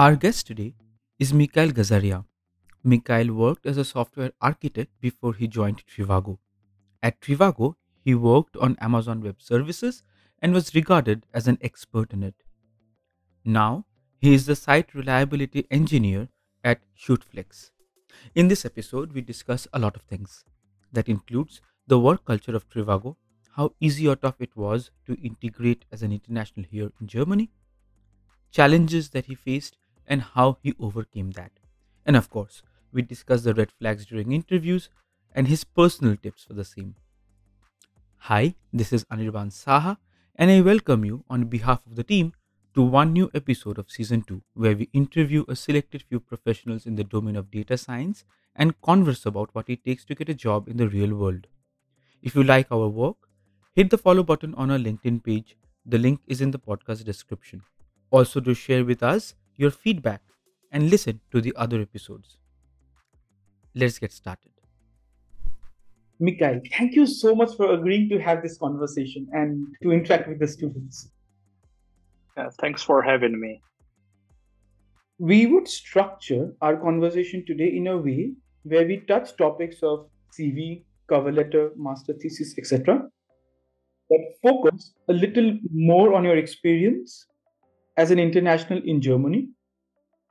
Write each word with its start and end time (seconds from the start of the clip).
Our 0.00 0.16
guest 0.16 0.46
today 0.46 0.76
is 1.18 1.34
Mikhail 1.34 1.72
Gazaria. 1.72 2.24
Mikhail 2.82 3.34
worked 3.34 3.66
as 3.66 3.76
a 3.76 3.84
software 3.84 4.32
architect 4.40 4.98
before 4.98 5.34
he 5.34 5.46
joined 5.46 5.82
Trivago. 5.84 6.38
At 7.02 7.20
Trivago, 7.20 7.74
he 8.02 8.14
worked 8.14 8.56
on 8.56 8.78
Amazon 8.80 9.20
Web 9.20 9.42
Services 9.42 10.02
and 10.40 10.54
was 10.54 10.74
regarded 10.74 11.26
as 11.34 11.46
an 11.46 11.58
expert 11.60 12.14
in 12.14 12.22
it. 12.22 12.36
Now, 13.44 13.84
he 14.18 14.32
is 14.32 14.46
the 14.46 14.56
site 14.56 14.94
reliability 14.94 15.66
engineer 15.70 16.28
at 16.64 16.80
Shootflex. 16.98 17.70
In 18.34 18.48
this 18.48 18.64
episode, 18.64 19.12
we 19.12 19.20
discuss 19.20 19.68
a 19.74 19.78
lot 19.78 19.96
of 19.96 20.02
things. 20.04 20.46
That 20.90 21.10
includes 21.10 21.60
the 21.86 22.00
work 22.00 22.24
culture 22.24 22.56
of 22.56 22.70
Trivago, 22.70 23.16
how 23.54 23.74
easy 23.80 24.08
or 24.08 24.16
tough 24.16 24.40
it 24.40 24.56
was 24.56 24.90
to 25.04 25.20
integrate 25.22 25.84
as 25.92 26.02
an 26.02 26.10
international 26.10 26.64
here 26.70 26.90
in 26.98 27.06
Germany, 27.06 27.50
challenges 28.50 29.10
that 29.10 29.26
he 29.26 29.34
faced, 29.34 29.76
and 30.10 30.22
how 30.22 30.58
he 30.62 30.74
overcame 30.80 31.30
that. 31.30 31.52
And 32.04 32.16
of 32.16 32.28
course, 32.28 32.62
we 32.92 33.02
discuss 33.02 33.42
the 33.42 33.54
red 33.54 33.70
flags 33.70 34.04
during 34.04 34.32
interviews 34.32 34.88
and 35.32 35.46
his 35.46 35.62
personal 35.62 36.16
tips 36.16 36.44
for 36.44 36.54
the 36.54 36.64
same. 36.64 36.96
Hi, 38.24 38.56
this 38.72 38.92
is 38.92 39.04
Anirban 39.04 39.52
Saha, 39.52 39.98
and 40.34 40.50
I 40.50 40.60
welcome 40.60 41.04
you 41.04 41.24
on 41.30 41.44
behalf 41.44 41.86
of 41.86 41.94
the 41.94 42.02
team 42.02 42.32
to 42.74 42.82
one 42.82 43.12
new 43.12 43.30
episode 43.34 43.78
of 43.78 43.90
Season 43.90 44.22
2, 44.22 44.42
where 44.54 44.76
we 44.76 44.90
interview 44.92 45.44
a 45.48 45.54
selected 45.54 46.02
few 46.02 46.18
professionals 46.18 46.86
in 46.86 46.96
the 46.96 47.04
domain 47.04 47.36
of 47.36 47.50
data 47.50 47.78
science 47.78 48.24
and 48.56 48.80
converse 48.82 49.24
about 49.24 49.50
what 49.52 49.70
it 49.70 49.84
takes 49.84 50.04
to 50.04 50.14
get 50.16 50.28
a 50.28 50.34
job 50.34 50.68
in 50.68 50.76
the 50.76 50.88
real 50.88 51.14
world. 51.14 51.46
If 52.20 52.34
you 52.34 52.42
like 52.42 52.66
our 52.72 52.88
work, 52.88 53.28
hit 53.74 53.90
the 53.90 53.98
follow 53.98 54.24
button 54.24 54.54
on 54.54 54.70
our 54.70 54.78
LinkedIn 54.78 55.22
page. 55.22 55.56
The 55.86 55.98
link 55.98 56.20
is 56.26 56.40
in 56.40 56.50
the 56.50 56.58
podcast 56.58 57.04
description. 57.04 57.62
Also, 58.10 58.40
to 58.40 58.54
share 58.54 58.84
with 58.84 59.02
us 59.04 59.34
your 59.60 59.70
feedback 59.70 60.22
and 60.72 60.88
listen 60.88 61.20
to 61.30 61.40
the 61.42 61.52
other 61.54 61.80
episodes. 61.82 62.38
Let's 63.74 63.98
get 63.98 64.10
started. 64.10 64.52
Mikhail, 66.18 66.60
thank 66.76 66.94
you 66.94 67.06
so 67.06 67.34
much 67.34 67.56
for 67.56 67.72
agreeing 67.74 68.08
to 68.08 68.18
have 68.18 68.42
this 68.42 68.56
conversation 68.58 69.26
and 69.32 69.66
to 69.82 69.92
interact 69.92 70.28
with 70.28 70.38
the 70.38 70.48
students. 70.48 71.10
Uh, 72.36 72.48
thanks 72.60 72.82
for 72.82 73.02
having 73.02 73.38
me. 73.38 73.60
We 75.18 75.46
would 75.46 75.68
structure 75.68 76.54
our 76.62 76.76
conversation 76.76 77.44
today 77.46 77.70
in 77.76 77.86
a 77.86 77.98
way 77.98 78.32
where 78.62 78.86
we 78.86 79.00
touch 79.08 79.36
topics 79.36 79.82
of 79.82 80.06
CV, 80.38 80.84
cover 81.06 81.32
letter, 81.32 81.70
master 81.76 82.14
thesis, 82.14 82.54
etc. 82.56 83.02
But 84.08 84.20
focus 84.42 84.94
a 85.08 85.12
little 85.12 85.58
more 85.70 86.14
on 86.14 86.24
your 86.24 86.36
experience 86.36 87.26
as 87.96 88.10
an 88.10 88.18
international 88.18 88.80
in 88.84 89.00
Germany 89.00 89.48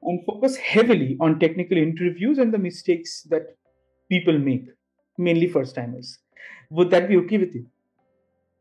and 0.01 0.25
focus 0.25 0.55
heavily 0.55 1.17
on 1.19 1.39
technical 1.39 1.77
interviews 1.77 2.37
and 2.37 2.53
the 2.53 2.57
mistakes 2.57 3.23
that 3.29 3.55
people 4.09 4.37
make, 4.37 4.65
mainly 5.17 5.47
first 5.47 5.75
timers. 5.75 6.19
Would 6.69 6.89
that 6.91 7.09
be 7.09 7.17
okay 7.17 7.37
with 7.37 7.53
you? 7.53 7.65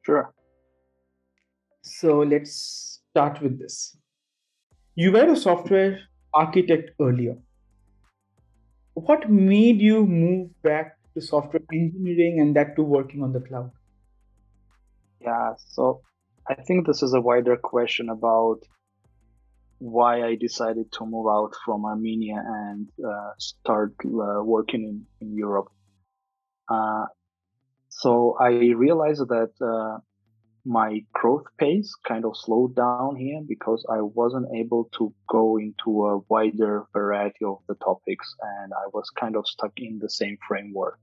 Sure. 0.02 0.32
So 1.82 2.20
let's 2.20 3.00
start 3.10 3.40
with 3.40 3.58
this. 3.58 3.96
You 4.94 5.12
were 5.12 5.30
a 5.30 5.36
software 5.36 6.00
architect 6.34 6.90
earlier. 7.00 7.36
What 8.94 9.30
made 9.30 9.80
you 9.80 10.04
move 10.04 10.50
back 10.62 10.96
to 11.14 11.20
software 11.20 11.62
engineering 11.72 12.40
and 12.40 12.56
that 12.56 12.74
to 12.76 12.82
working 12.82 13.22
on 13.22 13.32
the 13.32 13.40
cloud? 13.40 13.70
Yeah, 15.20 15.54
so 15.68 16.02
I 16.48 16.54
think 16.54 16.86
this 16.86 17.02
is 17.02 17.14
a 17.14 17.20
wider 17.20 17.56
question 17.56 18.08
about 18.08 18.60
why 19.78 20.22
I 20.24 20.34
decided 20.34 20.90
to 20.92 21.06
move 21.06 21.26
out 21.28 21.54
from 21.64 21.84
Armenia 21.84 22.42
and 22.44 22.88
uh, 23.04 23.30
start 23.38 23.94
uh, 24.04 24.42
working 24.42 24.84
in, 24.84 25.06
in 25.20 25.36
Europe. 25.36 25.68
Uh, 26.68 27.06
so 27.88 28.36
I 28.40 28.50
realized 28.76 29.26
that 29.28 29.52
uh, 29.60 29.98
my 30.64 31.00
growth 31.14 31.46
pace 31.58 31.94
kind 32.06 32.24
of 32.24 32.36
slowed 32.36 32.76
down 32.76 33.16
here 33.16 33.40
because 33.46 33.86
I 33.88 34.02
wasn't 34.02 34.48
able 34.54 34.90
to 34.98 35.14
go 35.28 35.56
into 35.58 36.06
a 36.06 36.18
wider 36.28 36.86
variety 36.92 37.44
of 37.44 37.58
the 37.68 37.74
topics 37.76 38.34
and 38.60 38.72
I 38.72 38.88
was 38.92 39.08
kind 39.10 39.36
of 39.36 39.46
stuck 39.46 39.72
in 39.78 39.98
the 39.98 40.10
same 40.10 40.36
framework. 40.46 40.98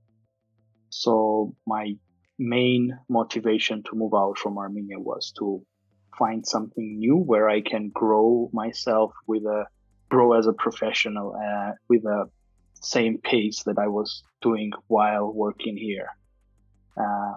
So 0.90 1.54
my 1.66 1.96
main 2.38 2.98
motivation 3.08 3.82
to 3.84 3.96
move 3.96 4.14
out 4.14 4.38
from 4.38 4.58
Armenia 4.58 5.00
was 5.00 5.32
to 5.38 5.64
find 6.18 6.46
something 6.46 6.98
new 6.98 7.16
where 7.16 7.48
I 7.48 7.60
can 7.60 7.90
grow 7.90 8.50
myself 8.52 9.12
with 9.26 9.44
a 9.44 9.64
grow 10.08 10.32
as 10.34 10.46
a 10.46 10.52
professional 10.52 11.34
uh, 11.34 11.72
with 11.88 12.04
a 12.04 12.26
same 12.74 13.18
pace 13.18 13.62
that 13.64 13.78
I 13.78 13.88
was 13.88 14.22
doing 14.40 14.72
while 14.86 15.32
working 15.32 15.76
here, 15.76 16.08
uh, 16.96 17.34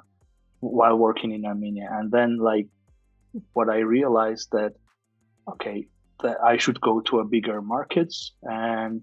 while 0.59 0.97
working 0.97 1.31
in 1.31 1.45
Armenia. 1.45 1.90
And 1.91 2.12
then 2.12 2.38
like 2.38 2.67
what 3.53 3.69
I 3.69 3.79
realized 3.79 4.50
that 4.51 4.73
okay 5.47 5.88
that 6.22 6.38
I 6.44 6.57
should 6.57 6.81
go 6.81 7.00
to 7.01 7.19
a 7.19 7.25
bigger 7.25 7.61
markets 7.61 8.34
and 8.44 9.01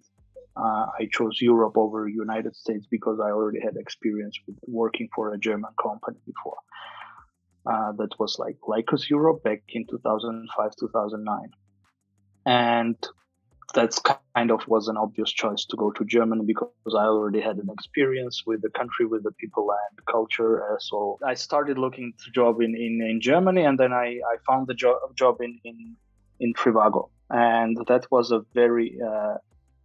uh, 0.57 0.87
I 0.99 1.09
chose 1.13 1.41
Europe 1.41 1.77
over 1.77 2.09
United 2.09 2.55
States 2.57 2.87
because 2.91 3.19
I 3.21 3.31
already 3.31 3.61
had 3.61 3.77
experience 3.77 4.37
with 4.47 4.57
working 4.67 5.09
for 5.15 5.33
a 5.33 5.39
German 5.39 5.73
company 5.81 6.19
before 6.27 6.59
uh, 7.67 7.93
that 7.93 8.19
was 8.19 8.39
like 8.39 8.57
Lycos 8.69 9.09
Europe 9.09 9.43
back 9.43 9.63
in 9.69 9.87
2005, 9.87 10.71
2009. 10.79 11.51
And 12.47 12.97
that's 13.75 14.01
kind 14.35 14.51
of 14.51 14.67
was 14.69 14.89
an 14.89 14.97
obvious 14.97 15.31
choice 15.31 15.65
to 15.67 15.77
go 15.77 15.91
to 15.91 16.05
Germany 16.05 16.45
because 16.47 16.95
I 16.97 17.05
already 17.07 17.41
had 17.41 17.57
an 17.57 17.69
experience 17.71 18.45
with 18.47 18.63
the 18.63 18.71
country, 18.71 19.07
with 19.07 19.25
the 19.25 19.33
people 19.33 19.69
and 19.71 20.07
culture. 20.07 20.63
Uh, 20.63 20.79
so 20.79 21.19
I 21.25 21.35
started 21.35 21.77
looking 21.77 22.15
to 22.25 22.31
job 22.31 22.61
in, 22.61 22.77
in, 22.77 23.01
in 23.03 23.21
Germany 23.21 23.65
and 23.65 23.79
then 23.79 23.93
I, 23.93 24.21
I 24.33 24.37
found 24.47 24.69
the 24.69 24.75
job, 24.75 24.99
job 25.17 25.41
in, 25.41 25.59
in, 25.65 25.97
in 26.39 26.55
Trivago. 26.55 27.11
And 27.29 27.77
that 27.89 28.07
was 28.11 28.31
a 28.31 28.43
very 28.55 28.99
uh, 29.05 29.35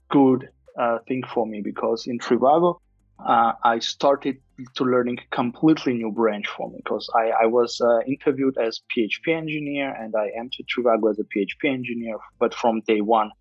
good 0.10 0.50
uh, 0.80 1.00
thing 1.08 1.24
for 1.34 1.48
me 1.48 1.62
because 1.62 2.06
in 2.06 2.20
Trivago, 2.20 2.80
uh, 3.26 3.54
I 3.64 3.80
started 3.80 4.38
to 4.76 4.84
learning 4.84 5.20
completely 5.32 5.94
new 5.94 6.12
branch 6.12 6.48
for 6.48 6.70
me 6.70 6.78
because 6.84 7.10
I, 7.16 7.44
I 7.44 7.46
was 7.48 7.80
uh, 7.82 8.00
interviewed 8.08 8.58
as 8.58 8.82
PHP 8.96 9.36
engineer 9.36 9.94
and 9.94 10.14
I 10.16 10.30
entered 10.38 10.66
Trivago 10.68 11.10
as 11.10 11.20
a 11.20 11.24
PHP 11.24 11.72
engineer. 11.72 12.18
But 12.40 12.54
from 12.54 12.82
day 12.82 13.02
one, 13.02 13.32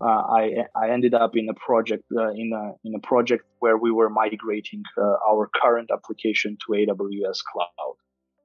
uh, 0.00 0.04
I 0.04 0.66
I 0.74 0.90
ended 0.90 1.14
up 1.14 1.36
in 1.36 1.48
a 1.48 1.54
project 1.54 2.04
uh, 2.14 2.30
in 2.30 2.52
a 2.52 2.72
in 2.86 2.94
a 2.94 2.98
project 2.98 3.44
where 3.60 3.78
we 3.78 3.90
were 3.90 4.10
migrating 4.10 4.82
uh, 4.98 5.16
our 5.28 5.48
current 5.54 5.90
application 5.92 6.58
to 6.66 6.72
AWS 6.72 7.38
cloud. 7.52 7.96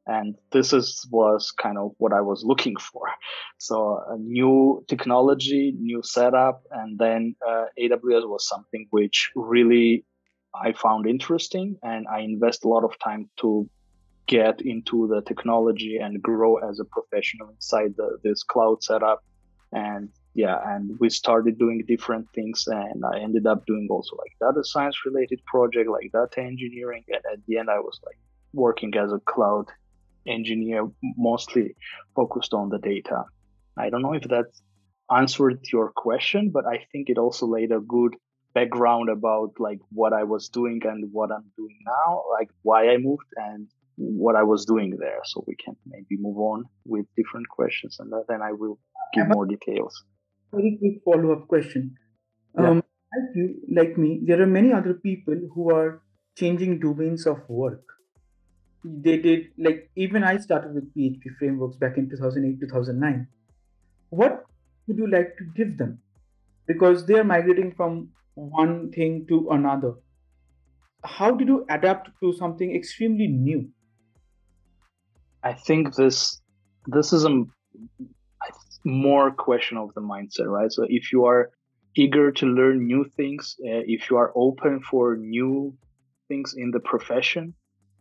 And 0.07 0.35
this 0.51 0.73
is 0.73 1.07
was 1.11 1.51
kind 1.51 1.77
of 1.77 1.91
what 1.97 2.13
I 2.13 2.21
was 2.21 2.43
looking 2.43 2.75
for. 2.77 3.03
So 3.57 4.01
a 4.07 4.17
new 4.17 4.83
technology, 4.87 5.73
new 5.77 6.01
setup, 6.03 6.63
and 6.71 6.97
then 6.97 7.35
uh, 7.47 7.65
AWS 7.79 8.27
was 8.27 8.47
something 8.47 8.87
which 8.89 9.31
really 9.35 10.05
I 10.53 10.73
found 10.73 11.07
interesting 11.07 11.77
and 11.83 12.07
I 12.07 12.19
invest 12.19 12.65
a 12.65 12.67
lot 12.67 12.83
of 12.83 12.97
time 12.99 13.29
to 13.37 13.69
get 14.27 14.61
into 14.61 15.07
the 15.07 15.21
technology 15.21 15.97
and 15.97 16.21
grow 16.21 16.57
as 16.57 16.79
a 16.79 16.85
professional 16.85 17.49
inside 17.49 17.93
the, 17.97 18.17
this 18.23 18.43
cloud 18.43 18.83
setup. 18.83 19.23
And 19.71 20.09
yeah, 20.33 20.57
and 20.65 20.97
we 20.99 21.09
started 21.09 21.57
doing 21.57 21.83
different 21.87 22.27
things 22.33 22.67
and 22.67 23.03
I 23.05 23.19
ended 23.19 23.47
up 23.47 23.65
doing 23.65 23.87
also 23.89 24.15
like 24.17 24.33
data 24.39 24.63
science 24.63 24.97
related 25.05 25.41
project, 25.45 25.89
like 25.89 26.11
data 26.11 26.41
engineering. 26.41 27.03
And 27.07 27.21
at 27.31 27.39
the 27.47 27.57
end, 27.57 27.69
I 27.69 27.79
was 27.79 27.99
like 28.05 28.17
working 28.53 28.95
as 28.95 29.11
a 29.11 29.19
cloud 29.19 29.65
engineer, 30.27 30.87
mostly 31.17 31.75
focused 32.15 32.53
on 32.53 32.69
the 32.69 32.77
data. 32.77 33.23
I 33.77 33.89
don't 33.89 34.01
know 34.01 34.13
if 34.13 34.23
that 34.23 34.45
answered 35.09 35.59
your 35.71 35.91
question, 35.91 36.49
but 36.49 36.65
I 36.65 36.85
think 36.91 37.09
it 37.09 37.17
also 37.17 37.47
laid 37.47 37.71
a 37.71 37.79
good 37.79 38.15
background 38.53 39.09
about 39.09 39.53
like 39.59 39.79
what 39.91 40.13
I 40.13 40.23
was 40.23 40.49
doing 40.49 40.81
and 40.83 41.09
what 41.11 41.31
I'm 41.31 41.45
doing 41.57 41.77
now, 41.85 42.23
like 42.31 42.49
why 42.63 42.89
I 42.89 42.97
moved 42.97 43.27
and 43.37 43.67
what 43.97 44.35
I 44.35 44.43
was 44.43 44.65
doing 44.65 44.97
there. 44.99 45.19
So 45.23 45.43
we 45.47 45.55
can 45.55 45.75
maybe 45.85 46.17
move 46.19 46.37
on 46.37 46.65
with 46.85 47.05
different 47.15 47.47
questions 47.49 47.97
and 47.99 48.11
then 48.27 48.41
I 48.41 48.51
will 48.51 48.79
give 49.13 49.27
more 49.27 49.45
details. 49.45 50.03
Very 50.51 50.77
quick 50.79 51.01
follow 51.05 51.33
up 51.33 51.47
question. 51.47 51.95
Yeah. 52.57 52.69
Um, 52.69 52.75
like 52.77 53.35
you, 53.35 53.55
like 53.73 53.97
me, 53.97 54.21
there 54.23 54.41
are 54.41 54.47
many 54.47 54.73
other 54.73 54.93
people 54.93 55.35
who 55.53 55.73
are 55.73 56.01
changing 56.37 56.79
domains 56.79 57.25
of 57.25 57.37
work. 57.47 57.83
They 58.83 59.17
did 59.17 59.49
like 59.57 59.89
even 59.95 60.23
I 60.23 60.37
started 60.37 60.73
with 60.73 60.93
PHP 60.95 61.21
frameworks 61.37 61.77
back 61.77 61.97
in 61.97 62.09
2008 62.09 62.59
2009. 62.59 63.27
What 64.09 64.43
would 64.87 64.97
you 64.97 65.09
like 65.09 65.37
to 65.37 65.43
give 65.55 65.77
them? 65.77 65.99
Because 66.67 67.05
they 67.05 67.15
are 67.15 67.23
migrating 67.23 67.73
from 67.75 68.09
one 68.49 68.91
thing 68.91 69.25
to 69.27 69.47
another 69.51 69.93
how 71.03 71.31
did 71.31 71.47
you 71.47 71.65
adapt 71.69 72.09
to 72.19 72.33
something 72.33 72.75
extremely 72.75 73.27
new 73.27 73.69
i 75.43 75.53
think 75.53 75.95
this 75.95 76.41
this 76.87 77.13
is 77.13 77.25
a 77.25 77.43
more 78.85 79.31
question 79.31 79.77
of 79.77 79.93
the 79.93 80.01
mindset, 80.01 80.47
right? 80.47 80.71
So 80.71 80.85
if 80.87 81.11
you 81.11 81.25
are 81.25 81.51
eager 81.95 82.31
to 82.31 82.45
learn 82.45 82.85
new 82.85 83.05
things, 83.15 83.55
uh, 83.63 83.83
if 83.85 84.09
you 84.09 84.17
are 84.17 84.31
open 84.35 84.81
for 84.81 85.17
new 85.17 85.77
things 86.27 86.55
in 86.57 86.71
the 86.71 86.79
profession, 86.79 87.53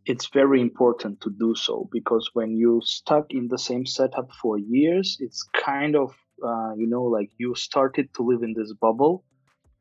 it's 0.07 0.29
very 0.29 0.61
important 0.61 1.21
to 1.21 1.31
do 1.39 1.55
so 1.55 1.89
because 1.93 2.31
when 2.33 2.57
you 2.57 2.81
stuck 2.85 3.27
in 3.31 3.49
the 3.49 3.59
same 3.59 3.85
setup 3.85 4.31
for 4.41 4.59
years, 4.59 5.19
it's 5.21 5.45
kind 5.65 5.95
of 5.95 6.15
uh, 6.43 6.73
you 6.77 6.87
know 6.87 7.03
like 7.03 7.31
you 7.37 7.55
started 7.55 8.09
to 8.15 8.23
live 8.23 8.43
in 8.43 8.55
this 8.57 8.73
bubble. 8.81 9.25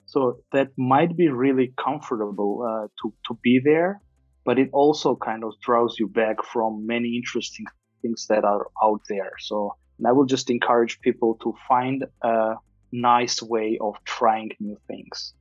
So 0.10 0.40
that 0.54 0.70
might 0.76 1.16
be 1.16 1.28
really 1.30 1.72
comfortable 1.78 2.52
uh, 2.68 2.88
to 3.02 3.14
to 3.28 3.40
be 3.44 3.62
there, 3.64 4.02
but 4.44 4.58
it 4.58 4.70
also 4.74 5.16
kind 5.16 5.44
of 5.44 5.54
draws 5.62 6.00
you 6.00 6.08
back 6.08 6.44
from 6.44 6.88
many 6.88 7.16
interesting 7.16 7.68
things 8.02 8.26
that 8.28 8.44
are 8.44 8.66
out 8.82 9.02
there. 9.08 9.34
So 9.40 9.76
and 10.00 10.08
I 10.08 10.14
will 10.14 10.26
just 10.26 10.50
encourage 10.50 11.00
people 11.02 11.38
to 11.44 11.54
find 11.68 12.06
a 12.24 12.56
nice 12.92 13.40
way 13.44 13.78
of 13.80 13.94
trying 14.04 14.50
new 14.60 14.78
things. 14.88 15.34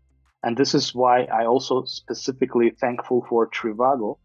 And 0.43 0.55
this 0.57 0.75
is 0.75 0.95
why 0.95 1.25
I 1.25 1.47
also 1.47 1.85
specifically 1.85 2.71
thankful 2.71 3.25
for 3.29 3.49
Trivago 3.49 4.19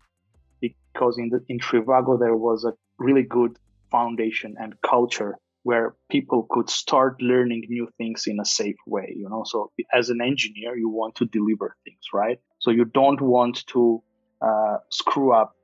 because 0.60 1.18
in 1.18 1.30
the 1.30 1.40
in 1.48 1.60
Trivago 1.60 2.20
there 2.20 2.36
was 2.36 2.66
a 2.66 2.74
really 2.98 3.24
good 3.24 3.58
foundation 3.92 4.56
and 4.60 4.74
culture 4.82 5.38
where 5.64 5.96
people 6.10 6.46
could 6.50 6.70
start 6.70 7.22
learning 7.22 7.64
new 7.70 7.88
things 7.98 8.26
in 8.28 8.40
a 8.40 8.46
safe 8.46 8.82
way 8.88 9.14
you 9.16 9.28
know? 9.30 9.44
So 9.46 9.72
as 9.94 10.10
an 10.10 10.22
engineer 10.22 10.78
you 10.78 10.90
want 10.90 11.16
to 11.16 11.26
deliver 11.26 11.76
things 11.84 12.04
right? 12.14 12.40
So 12.60 12.72
you 12.72 12.86
don't 12.86 13.22
want 13.22 13.66
to 13.68 14.04
uh, 14.42 14.78
screw 14.90 15.34
up 15.34 15.56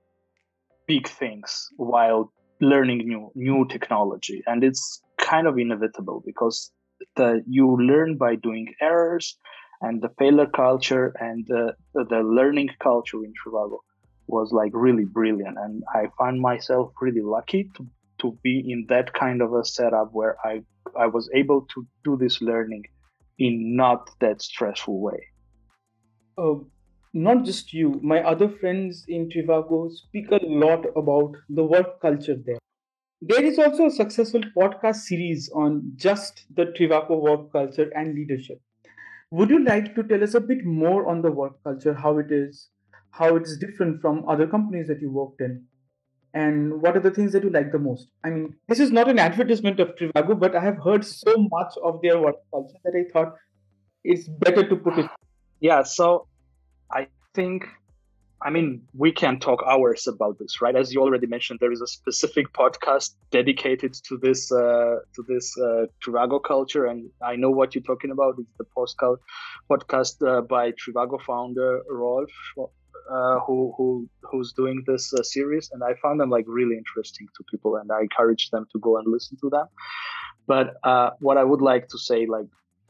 big 0.88 1.07
things 1.07 1.69
while 1.78 2.31
learning 2.62 3.00
new 3.07 3.31
new 3.36 3.66
technology. 3.68 4.44
And 4.48 4.63
it's 4.63 5.01
kind 5.18 5.48
of 5.48 5.57
inevitable 5.57 6.24
because 6.25 6.72
the 7.16 7.44
you 7.48 7.78
learn 7.78 8.18
by 8.18 8.36
doing 8.36 8.74
errors 8.81 9.38
and 9.81 10.02
the 10.02 10.10
failure 10.18 10.48
culture 10.48 11.13
and 11.19 11.45
the, 11.48 11.74
the, 11.94 12.19
learning 12.19 12.69
culture 12.80 13.24
in 13.24 13.34
Trivago 13.40 13.78
was 14.28 14.52
like 14.52 14.72
really 14.74 15.06
brilliant. 15.06 15.57
And 15.57 15.84
i 15.95 16.07
find 16.18 16.42
myself 16.42 16.92
really 17.02 17.22
lucky 17.22 17.72
to, 17.75 17.88
to 18.19 18.38
be 18.44 18.63
in 18.68 18.86
that 18.89 19.13
kind 19.13 19.42
of 19.42 19.54
a 19.54 19.63
setup 19.66 20.10
where 20.12 20.36
i 20.45 20.62
i 20.98 21.07
was 21.07 21.30
able 21.33 21.66
to 21.74 21.86
do 22.04 22.18
this 22.18 22.42
learning 22.42 22.83
in 23.39 23.75
not 23.75 24.10
that 24.19 24.42
stressful 24.42 25.01
way. 25.01 25.19
Uh, 26.38 26.56
not 27.13 27.44
just 27.44 27.74
you 27.74 28.00
my 28.04 28.21
other 28.21 28.48
friends 28.48 29.06
in 29.07 29.30
trivago 29.30 29.92
speak 29.92 30.30
a 30.31 30.39
lot 30.44 30.86
about 30.95 31.36
the 31.50 31.63
work 31.63 32.01
culture 32.01 32.36
there. 32.45 32.60
There 33.21 33.44
is 33.44 33.57
also 33.60 33.88
a 33.88 33.92
successful 33.92 34.42
podcast 34.57 34.98
series 35.07 35.50
on 35.54 35.94
just 35.95 36.45
the 36.56 36.66
trivago 36.66 37.19
work 37.19 37.51
culture 37.51 37.89
and 37.95 38.13
leadership. 38.13 38.62
Would 39.31 39.50
you 39.50 39.63
like 39.63 39.95
to 39.95 40.04
tell 40.04 40.24
us 40.24 40.33
a 40.33 40.39
bit 40.39 40.66
more 40.66 41.07
on 41.07 41.21
the 41.21 41.31
work 41.31 41.63
culture 41.63 41.94
how 41.94 42.18
it 42.19 42.31
is 42.31 42.69
how 43.12 43.36
it's 43.36 43.57
different 43.57 44.01
from 44.01 44.27
other 44.30 44.48
companies 44.48 44.88
that 44.88 45.01
you 45.01 45.12
worked 45.12 45.42
in 45.42 45.66
and 46.34 46.81
what 46.81 46.96
are 46.96 47.00
the 47.00 47.12
things 47.12 47.31
that 47.31 47.44
you 47.44 47.50
like 47.50 47.72
the 47.72 47.80
most 47.80 48.08
i 48.24 48.30
mean 48.30 48.56
this 48.68 48.80
is 48.80 48.92
not 48.92 49.10
an 49.10 49.20
advertisement 49.20 49.80
of 49.80 49.96
trivago 49.96 50.40
but 50.40 50.56
i 50.56 50.64
have 50.64 50.78
heard 50.84 51.04
so 51.06 51.36
much 51.52 51.74
of 51.84 52.02
their 52.02 52.20
work 52.20 52.36
culture 52.52 52.78
that 52.84 52.94
i 52.96 53.04
thought 53.12 53.36
it's 54.04 54.28
better 54.28 54.68
to 54.68 54.76
put 54.76 54.98
it 55.00 55.10
yeah 55.60 55.81
so 55.81 56.28
i 56.92 57.08
think 57.34 57.66
I 58.42 58.50
mean, 58.50 58.84
we 58.98 59.12
can 59.12 59.40
talk 59.40 59.62
hours 59.68 60.08
about 60.08 60.40
this, 60.40 60.62
right? 60.62 60.76
As 60.76 60.94
you 60.94 61.02
already 61.02 61.28
mentioned, 61.28 61.60
there 61.60 61.74
is 61.74 61.81
a 61.81 61.88
specific 61.88 62.54
podcast 62.54 63.16
dedicated 63.31 63.94
to 64.08 64.18
this 64.18 64.50
uh, 64.52 65.00
to 65.16 65.24
this 65.28 65.58
uh, 65.58 65.88
Trivago 66.02 66.42
culture, 66.42 66.86
and 66.86 67.10
I 67.22 67.36
know 67.36 67.50
what 67.50 67.76
you're 67.76 67.84
talking 67.84 68.12
about. 68.12 68.36
It's 68.40 68.54
the 68.58 68.66
podcast 68.78 69.18
podcast 69.70 70.26
uh, 70.26 70.42
by 70.42 70.72
Trivago 70.72 71.22
founder 71.22 71.81
Rolf, 71.90 72.31
uh, 73.09 73.39
who 73.45 73.73
who 73.77 74.09
who's 74.23 74.53
doing 74.53 74.83
this 74.85 75.13
uh, 75.13 75.23
series, 75.23 75.69
and 75.71 75.83
I 75.83 75.94
found 76.01 76.19
them 76.19 76.29
like 76.29 76.45
really 76.47 76.77
interesting 76.77 77.27
to 77.35 77.44
people, 77.51 77.75
and 77.75 77.91
I 77.91 78.01
encourage 78.01 78.50
them 78.50 78.65
to 78.71 78.79
go 78.79 78.97
and 78.97 79.06
listen 79.11 79.38
to 79.41 79.50
them. 79.50 79.67
But 80.47 80.75
uh, 80.83 81.11
what 81.19 81.38
I 81.38 81.44
would 81.44 81.61
like 81.61 81.88
to 81.89 81.97
say, 81.97 82.25
like 82.25 82.47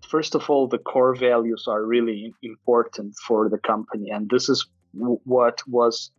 first 0.07 0.35
of 0.35 0.49
all, 0.49 0.67
the 0.67 0.77
core 0.77 1.15
values 1.15 1.65
are 1.67 1.83
really 1.83 2.33
important 2.41 3.15
for 3.27 3.49
the 3.49 3.57
company, 3.57 4.09
and 4.09 4.29
this 4.29 4.49
is 4.49 4.65
what 5.23 5.61
was 5.67 6.11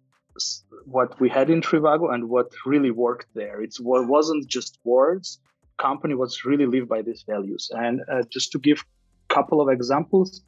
what 0.85 1.19
we 1.21 1.29
had 1.29 1.51
in 1.51 1.61
Trivago 1.61 2.13
and 2.13 2.29
what 2.29 2.53
really 2.65 2.91
worked 2.91 3.29
there. 3.35 3.61
It's 3.61 3.81
what 3.81 4.07
wasn't 4.07 4.49
just 4.49 4.79
words. 4.85 5.39
Company 5.79 6.15
was 6.15 6.45
really 6.45 6.67
lived 6.67 6.89
by 6.89 7.03
these 7.03 7.25
values. 7.29 7.71
And 7.73 8.01
uh, 8.13 8.23
just 8.31 8.53
to 8.53 8.59
give 8.59 8.85
a 9.31 9.35
couple 9.35 9.61
of 9.61 9.69
examples, 9.69 10.43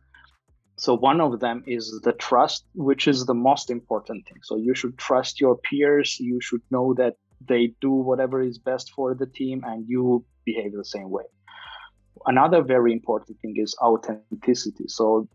so 0.82 0.94
one 0.94 1.20
of 1.20 1.38
them 1.38 1.62
is 1.64 2.00
the 2.02 2.12
trust, 2.14 2.64
which 2.74 3.06
is 3.06 3.24
the 3.24 3.34
most 3.34 3.70
important 3.70 4.26
thing. 4.26 4.38
So 4.42 4.56
you 4.56 4.74
should 4.74 4.98
trust 4.98 5.40
your 5.40 5.56
peers. 5.56 6.18
You 6.18 6.40
should 6.40 6.62
know 6.72 6.92
that 6.94 7.14
they 7.40 7.74
do 7.80 7.92
whatever 7.92 8.42
is 8.42 8.58
best 8.58 8.90
for 8.90 9.14
the 9.14 9.26
team, 9.26 9.62
and 9.64 9.88
you 9.88 10.24
behave 10.44 10.72
the 10.72 10.84
same 10.84 11.08
way. 11.08 11.22
Another 12.26 12.62
very 12.62 12.92
important 12.92 13.38
thing 13.40 13.54
is 13.58 13.76
authenticity. 13.80 14.88
So 14.88 15.28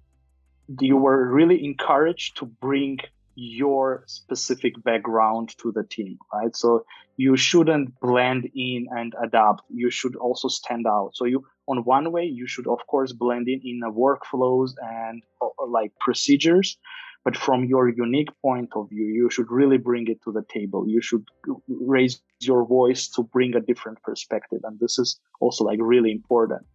you 0.81 0.97
were 0.97 1.31
really 1.31 1.63
encouraged 1.63 2.35
to 2.39 2.45
bring 2.45 2.97
your 3.39 4.03
specific 4.07 4.73
background 4.83 5.53
to 5.59 5.71
the 5.71 5.83
team, 5.83 6.17
right? 6.33 6.55
So 6.55 6.85
you 7.17 7.37
shouldn't 7.37 7.99
blend 7.99 8.49
in 8.55 8.87
and 8.89 9.13
adapt. 9.23 9.61
You 9.69 9.91
should 9.91 10.15
also 10.15 10.47
stand 10.47 10.87
out. 10.87 11.11
So 11.13 11.25
you, 11.25 11.45
on 11.67 11.83
one 11.83 12.11
way, 12.11 12.23
you 12.23 12.47
should 12.47 12.67
of 12.67 12.79
course 12.87 13.13
blend 13.13 13.47
in 13.47 13.61
in 13.63 13.79
the 13.79 13.91
workflows 13.91 14.71
and 14.81 15.21
uh, 15.39 15.49
like 15.67 15.91
procedures, 15.99 16.79
but 17.23 17.37
from 17.37 17.65
your 17.65 17.87
unique 17.89 18.29
point 18.41 18.71
of 18.75 18.89
view, 18.89 19.05
you 19.05 19.29
should 19.29 19.51
really 19.51 19.77
bring 19.77 20.07
it 20.07 20.19
to 20.23 20.31
the 20.31 20.43
table. 20.51 20.87
You 20.87 21.01
should 21.01 21.25
raise 21.67 22.19
your 22.39 22.65
voice 22.65 23.07
to 23.09 23.21
bring 23.21 23.55
a 23.55 23.61
different 23.61 24.01
perspective, 24.01 24.61
and 24.63 24.79
this 24.79 24.97
is 24.97 25.19
also 25.39 25.63
like 25.63 25.79
really 25.79 26.11
important 26.11 26.65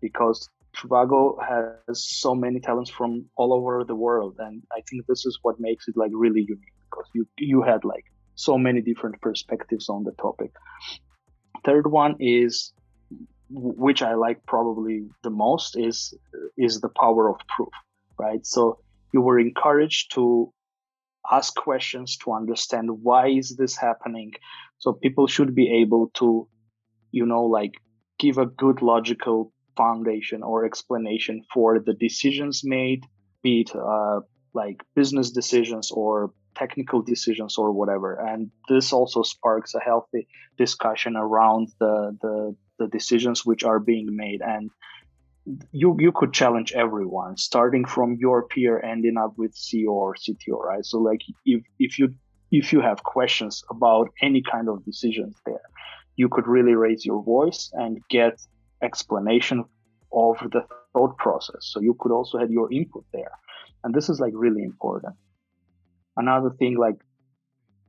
because 0.00 0.48
Trivago 0.78 1.36
has 1.42 2.06
so 2.06 2.34
many 2.34 2.60
talents 2.60 2.90
from 2.90 3.24
all 3.36 3.52
over 3.52 3.84
the 3.84 3.96
world, 3.96 4.36
and 4.38 4.62
I 4.72 4.80
think 4.88 5.06
this 5.06 5.26
is 5.26 5.38
what 5.42 5.58
makes 5.58 5.88
it 5.88 5.96
like 5.96 6.12
really 6.14 6.42
unique 6.42 6.74
because 6.90 7.08
you 7.14 7.26
you 7.38 7.62
had 7.62 7.84
like 7.84 8.04
so 8.34 8.56
many 8.56 8.80
different 8.80 9.20
perspectives 9.20 9.88
on 9.88 10.04
the 10.04 10.12
topic. 10.12 10.52
Third 11.64 11.90
one 11.90 12.16
is 12.20 12.72
which 13.50 14.02
I 14.02 14.14
like 14.14 14.44
probably 14.46 15.08
the 15.22 15.30
most 15.30 15.76
is 15.76 16.14
is 16.56 16.80
the 16.80 16.90
power 16.90 17.28
of 17.28 17.36
proof, 17.48 17.74
right? 18.18 18.44
So 18.46 18.78
you 19.12 19.20
were 19.20 19.38
encouraged 19.38 20.14
to 20.14 20.52
ask 21.30 21.54
questions 21.54 22.16
to 22.18 22.32
understand 22.32 23.02
why 23.02 23.28
is 23.28 23.56
this 23.56 23.76
happening. 23.76 24.32
So 24.78 24.92
people 24.92 25.26
should 25.26 25.54
be 25.54 25.70
able 25.82 26.10
to, 26.14 26.48
you 27.10 27.26
know, 27.26 27.44
like 27.44 27.72
give 28.18 28.38
a 28.38 28.46
good 28.46 28.82
logical 28.82 29.52
foundation 29.80 30.42
or 30.42 30.64
explanation 30.64 31.36
for 31.54 31.68
the 31.86 31.94
decisions 31.94 32.62
made, 32.64 33.02
be 33.42 33.54
it 33.62 33.70
uh, 33.74 34.20
like 34.52 34.78
business 34.94 35.30
decisions 35.40 35.86
or 35.92 36.32
technical 36.62 37.00
decisions 37.02 37.56
or 37.56 37.68
whatever. 37.72 38.10
And 38.30 38.50
this 38.68 38.92
also 38.92 39.22
sparks 39.22 39.74
a 39.74 39.80
healthy 39.90 40.26
discussion 40.64 41.16
around 41.16 41.68
the, 41.78 41.94
the, 42.24 42.56
the 42.80 42.88
decisions 42.88 43.46
which 43.46 43.62
are 43.64 43.78
being 43.78 44.08
made. 44.24 44.40
And 44.42 44.70
you 45.72 45.96
you 45.98 46.12
could 46.12 46.32
challenge 46.40 46.72
everyone, 46.72 47.36
starting 47.36 47.84
from 47.86 48.16
your 48.18 48.46
peer, 48.52 48.74
ending 48.92 49.16
up 49.16 49.32
with 49.38 49.52
CEO 49.54 49.92
or 50.04 50.14
CTO, 50.14 50.58
right? 50.70 50.84
So 50.84 50.98
like 50.98 51.22
if 51.46 51.62
if 51.78 51.98
you 51.98 52.14
if 52.50 52.72
you 52.72 52.80
have 52.80 53.02
questions 53.02 53.62
about 53.70 54.06
any 54.20 54.42
kind 54.42 54.68
of 54.68 54.84
decisions 54.84 55.36
there, 55.46 55.66
you 56.16 56.28
could 56.28 56.46
really 56.46 56.74
raise 56.74 57.04
your 57.04 57.22
voice 57.22 57.70
and 57.72 57.98
get 58.10 58.34
explanation 58.82 59.64
of 60.12 60.38
the 60.52 60.64
thought 60.92 61.16
process. 61.18 61.60
So 61.60 61.80
you 61.80 61.96
could 61.98 62.12
also 62.12 62.38
have 62.38 62.50
your 62.50 62.72
input 62.72 63.04
there. 63.12 63.32
And 63.84 63.94
this 63.94 64.08
is 64.08 64.20
like 64.20 64.32
really 64.34 64.62
important. 64.62 65.14
Another 66.16 66.50
thing, 66.50 66.76
like, 66.76 66.96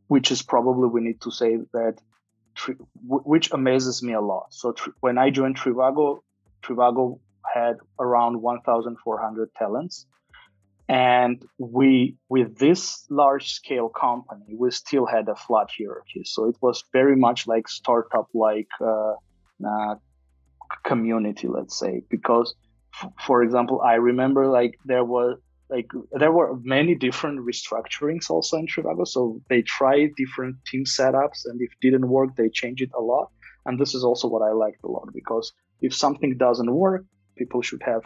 which 0.08 0.32
is 0.32 0.42
probably 0.42 0.88
we 0.90 1.02
need 1.02 1.22
to 1.22 1.32
say 1.32 1.58
that, 1.74 1.96
which 3.04 3.52
amazes 3.52 4.04
me 4.04 4.14
a 4.14 4.22
lot. 4.22 4.48
So 4.54 4.76
when 5.00 5.18
I 5.18 5.30
joined 5.30 5.58
Trivago, 5.58 6.20
Trivago 6.62 7.20
had 7.54 7.78
around 8.00 8.42
1,400 8.42 9.50
talents. 9.56 10.06
And 10.88 11.44
we, 11.60 12.18
with 12.30 12.58
this 12.58 13.06
large 13.12 13.54
scale 13.54 13.90
company, 13.90 14.56
we 14.56 14.72
still 14.72 15.06
had 15.06 15.30
a 15.30 15.36
flat 15.36 15.70
hierarchy. 15.78 16.24
So 16.26 16.46
it 16.46 16.56
was 16.62 16.84
very 16.92 17.16
much 17.16 17.46
like 17.46 17.68
startup 17.68 18.28
like 18.34 18.70
uh, 18.82 19.14
uh, 19.64 19.96
community 20.86 21.48
let's 21.48 21.78
say 21.78 22.02
because 22.10 22.54
f- 23.02 23.12
for 23.26 23.44
example 23.44 23.82
i 23.82 23.96
remember 23.96 24.48
like 24.48 24.76
there 24.86 25.04
was 25.04 25.38
like 25.70 25.90
there 26.12 26.32
were 26.32 26.58
many 26.64 26.96
different 26.96 27.40
restructurings 27.40 28.30
also 28.30 28.58
in 28.58 28.66
Trivago. 28.66 29.08
So 29.08 29.40
they 29.50 29.62
tried 29.62 30.10
different 30.18 30.56
team 30.66 30.84
setups, 30.84 31.46
and 31.46 31.62
if 31.62 31.70
didn't 31.80 32.08
work, 32.08 32.36
they 32.36 32.50
changed 32.50 32.82
it 32.82 32.90
a 32.98 33.02
lot. 33.02 33.30
And 33.66 33.80
this 33.80 33.94
is 33.94 34.04
also 34.04 34.28
what 34.28 34.42
I 34.42 34.52
liked 34.52 34.84
a 34.84 34.88
lot 34.88 35.14
because 35.14 35.54
if 35.82 35.94
something 35.94 36.38
doesn't 36.38 36.74
work, 36.74 37.06
people 37.38 37.62
should 37.62 37.84
have 37.84 38.04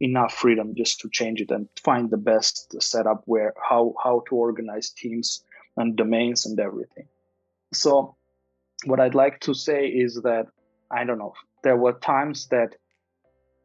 enough 0.00 0.34
freedom 0.34 0.74
just 0.76 1.00
to 1.00 1.08
change 1.10 1.40
it 1.40 1.50
and 1.50 1.68
find 1.82 2.10
the 2.10 2.16
best 2.16 2.74
setup 2.82 3.22
where 3.26 3.54
how 3.62 3.94
how 4.02 4.22
to 4.28 4.34
organize 4.34 4.90
teams 4.90 5.44
and 5.76 5.96
domains 5.96 6.46
and 6.46 6.58
everything. 6.58 7.06
So 7.72 8.16
what 8.86 8.98
I'd 8.98 9.14
like 9.14 9.40
to 9.40 9.54
say 9.54 9.86
is 9.86 10.20
that 10.24 10.46
I 10.90 11.04
don't 11.04 11.18
know, 11.18 11.34
there 11.64 11.76
were 11.76 11.94
times 11.94 12.46
that 12.48 12.76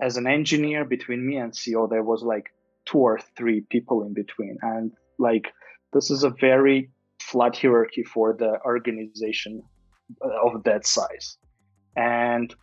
as 0.01 0.17
an 0.17 0.25
engineer 0.25 0.83
between 0.85 1.25
me 1.25 1.37
and 1.37 1.53
CEO 1.53 1.87
there 1.89 2.03
was 2.03 2.23
like 2.23 2.47
two 2.85 2.97
or 2.97 3.19
three 3.37 3.61
people 3.69 4.01
in 4.03 4.13
between 4.13 4.57
and 4.61 4.91
like 5.19 5.53
this 5.93 6.09
is 6.09 6.23
a 6.23 6.33
very 6.41 6.89
flat 7.21 7.55
hierarchy 7.55 8.03
for 8.03 8.33
the 8.33 8.57
organization 8.65 9.61
uh, 10.25 10.47
of 10.47 10.63
that 10.63 10.87
size 10.87 11.37
and 11.95 12.55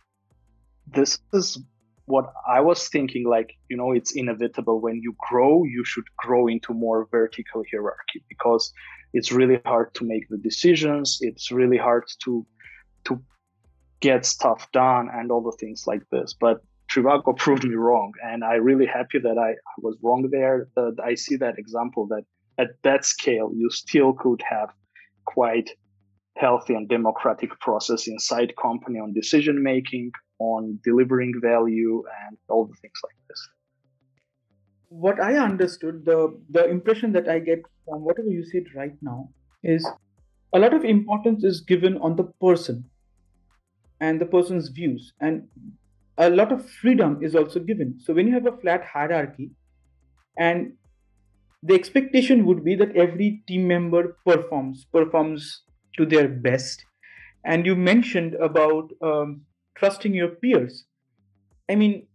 this 0.93 1.19
is 1.33 1.59
what 2.07 2.33
I 2.47 2.61
was 2.61 2.87
thinking 2.87 3.27
like, 3.27 3.53
you 3.69 3.75
know, 3.75 3.91
it's 3.91 4.15
inevitable 4.15 4.79
when 4.79 5.01
you 5.01 5.13
grow, 5.29 5.65
you 5.65 5.83
should 5.83 6.05
grow 6.17 6.47
into 6.47 6.73
more 6.73 7.07
vertical 7.11 7.63
hierarchy 7.69 8.23
because 8.29 8.71
it's 9.13 9.31
really 9.31 9.59
hard 9.65 9.93
to 9.95 10.05
make 10.05 10.27
the 10.29 10.37
decisions. 10.37 11.19
It's 11.21 11.51
really 11.51 11.77
hard 11.77 12.05
to 12.23 12.45
to 13.05 13.21
get 13.99 14.25
stuff 14.25 14.71
done 14.71 15.09
and 15.13 15.31
all 15.31 15.41
the 15.41 15.57
things 15.59 15.85
like 15.87 16.03
this. 16.11 16.35
But 16.39 16.61
Trivago 16.91 17.35
proved 17.37 17.63
me 17.63 17.75
wrong, 17.75 18.13
and 18.23 18.43
I'm 18.43 18.63
really 18.63 18.85
happy 18.85 19.19
that 19.19 19.37
I, 19.37 19.55
was 19.79 19.97
wrong 20.01 20.29
there. 20.31 20.67
That 20.75 20.97
I 21.03 21.15
see 21.15 21.35
that 21.37 21.57
example 21.57 22.07
that 22.07 22.23
at 22.57 22.69
that 22.83 23.05
scale 23.05 23.51
you 23.53 23.69
still 23.69 24.13
could 24.13 24.41
have 24.49 24.69
quite 25.25 25.69
healthy 26.37 26.73
and 26.73 26.87
democratic 26.87 27.59
process 27.59 28.07
inside 28.07 28.53
company 28.61 28.99
on 28.99 29.13
decision 29.13 29.61
making 29.61 30.11
on 30.39 30.79
delivering 30.83 31.33
value 31.41 32.03
and 32.25 32.37
all 32.47 32.65
the 32.65 32.75
things 32.75 32.99
like 33.03 33.15
this 33.27 33.49
what 34.89 35.19
i 35.19 35.35
understood 35.35 36.05
the 36.05 36.39
the 36.51 36.69
impression 36.69 37.11
that 37.11 37.27
i 37.27 37.39
get 37.39 37.59
from 37.85 38.03
whatever 38.03 38.29
you 38.29 38.43
said 38.45 38.63
right 38.75 38.95
now 39.01 39.27
is 39.63 39.87
a 40.53 40.59
lot 40.59 40.73
of 40.73 40.85
importance 40.85 41.43
is 41.43 41.61
given 41.61 41.97
on 41.97 42.15
the 42.15 42.23
person 42.39 42.85
and 43.99 44.21
the 44.21 44.25
person's 44.25 44.69
views 44.69 45.13
and 45.19 45.47
a 46.17 46.29
lot 46.29 46.51
of 46.51 46.69
freedom 46.69 47.19
is 47.21 47.35
also 47.35 47.59
given 47.59 47.99
so 47.99 48.13
when 48.13 48.27
you 48.27 48.33
have 48.33 48.47
a 48.47 48.57
flat 48.57 48.83
hierarchy 48.85 49.51
and 50.37 50.73
the 51.63 51.73
expectation 51.73 52.45
would 52.45 52.63
be 52.63 52.75
that 52.75 52.95
every 52.95 53.43
team 53.47 53.67
member 53.67 54.17
performs 54.25 54.85
performs 54.91 55.63
to 55.95 56.05
their 56.05 56.27
best 56.27 56.85
and 57.47 57.65
you 57.65 57.75
mentioned 57.75 58.35
about 58.35 58.91
um, 59.01 59.41
trusting 59.75 60.13
your 60.13 60.29
peers. 60.29 60.85
I 61.69 61.75
mean, 61.75 62.07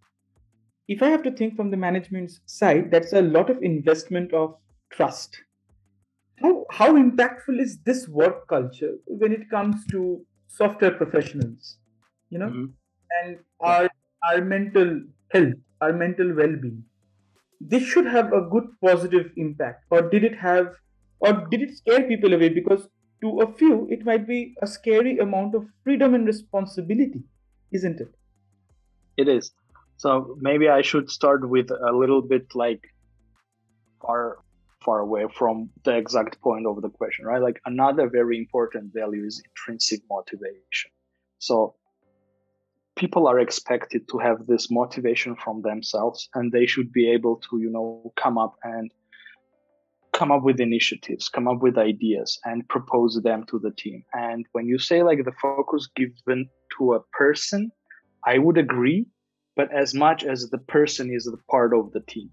if 0.88 1.02
I 1.02 1.08
have 1.08 1.22
to 1.22 1.30
think 1.30 1.56
from 1.56 1.70
the 1.70 1.76
management's 1.76 2.40
side, 2.46 2.90
that's 2.90 3.12
a 3.12 3.22
lot 3.22 3.48
of 3.48 3.62
investment 3.62 4.32
of 4.34 4.56
trust. 4.90 5.38
How, 6.40 6.66
how 6.70 6.96
impactful 6.96 7.60
is 7.60 7.78
this 7.84 8.08
work 8.08 8.48
culture 8.48 8.94
when 9.06 9.32
it 9.32 9.48
comes 9.48 9.86
to 9.86 10.24
software 10.56 10.92
professionals? 10.92 11.76
You 12.30 12.38
know, 12.38 12.48
mm-hmm. 12.48 12.66
and 13.22 13.38
our 13.60 13.90
our 14.30 14.40
mental 14.40 15.02
health, 15.30 15.54
our 15.80 15.92
mental 15.92 16.34
well-being. 16.34 16.84
This 17.60 17.82
should 17.82 18.06
have 18.06 18.32
a 18.32 18.40
good 18.54 18.64
positive 18.84 19.30
impact, 19.36 19.84
or 19.90 20.02
did 20.14 20.24
it 20.24 20.36
have, 20.36 20.74
or 21.20 21.32
did 21.50 21.62
it 21.62 21.76
scare 21.76 22.02
people 22.08 22.32
away? 22.34 22.48
Because 22.48 22.88
to 23.20 23.40
a 23.40 23.52
few, 23.52 23.86
it 23.90 24.04
might 24.04 24.26
be 24.26 24.54
a 24.62 24.66
scary 24.66 25.18
amount 25.18 25.54
of 25.54 25.66
freedom 25.84 26.14
and 26.14 26.26
responsibility 26.26 27.22
isn't 27.72 28.00
it? 28.00 28.14
It 29.16 29.28
is. 29.28 29.52
So 29.96 30.36
maybe 30.40 30.68
I 30.68 30.82
should 30.82 31.10
start 31.10 31.48
with 31.48 31.70
a 31.70 31.92
little 31.92 32.22
bit 32.22 32.46
like 32.54 32.80
far 34.00 34.38
far 34.84 35.00
away 35.00 35.26
from 35.36 35.70
the 35.84 35.96
exact 35.96 36.40
point 36.40 36.66
of 36.66 36.82
the 36.82 36.90
question, 36.90 37.24
right? 37.24 37.42
Like 37.42 37.60
another 37.66 38.08
very 38.08 38.38
important 38.38 38.92
value 38.92 39.24
is 39.24 39.42
intrinsic 39.44 40.02
motivation. 40.10 40.90
So 41.38 41.74
people 42.96 43.26
are 43.26 43.40
expected 43.40 44.08
to 44.08 44.18
have 44.18 44.46
this 44.46 44.70
motivation 44.70 45.36
from 45.36 45.62
themselves 45.62 46.28
and 46.34 46.52
they 46.52 46.66
should 46.66 46.92
be 46.92 47.10
able 47.10 47.36
to, 47.50 47.58
you 47.58 47.70
know, 47.70 48.12
come 48.16 48.38
up 48.38 48.56
and 48.62 48.90
come 50.12 50.30
up 50.30 50.42
with 50.42 50.60
initiatives, 50.60 51.28
come 51.28 51.48
up 51.48 51.60
with 51.62 51.78
ideas 51.78 52.38
and 52.44 52.68
propose 52.68 53.20
them 53.24 53.44
to 53.48 53.58
the 53.58 53.70
team. 53.72 54.04
And 54.12 54.46
when 54.52 54.66
you 54.66 54.78
say 54.78 55.02
like 55.02 55.24
the 55.24 55.32
focus 55.40 55.88
given 55.96 56.48
to 56.78 56.94
a 56.94 57.00
person, 57.12 57.72
I 58.24 58.38
would 58.38 58.58
agree, 58.58 59.06
but 59.56 59.72
as 59.74 59.94
much 59.94 60.22
as 60.22 60.50
the 60.50 60.58
person 60.58 61.10
is 61.12 61.24
the 61.24 61.38
part 61.50 61.74
of 61.74 61.92
the 61.92 62.00
team. 62.00 62.30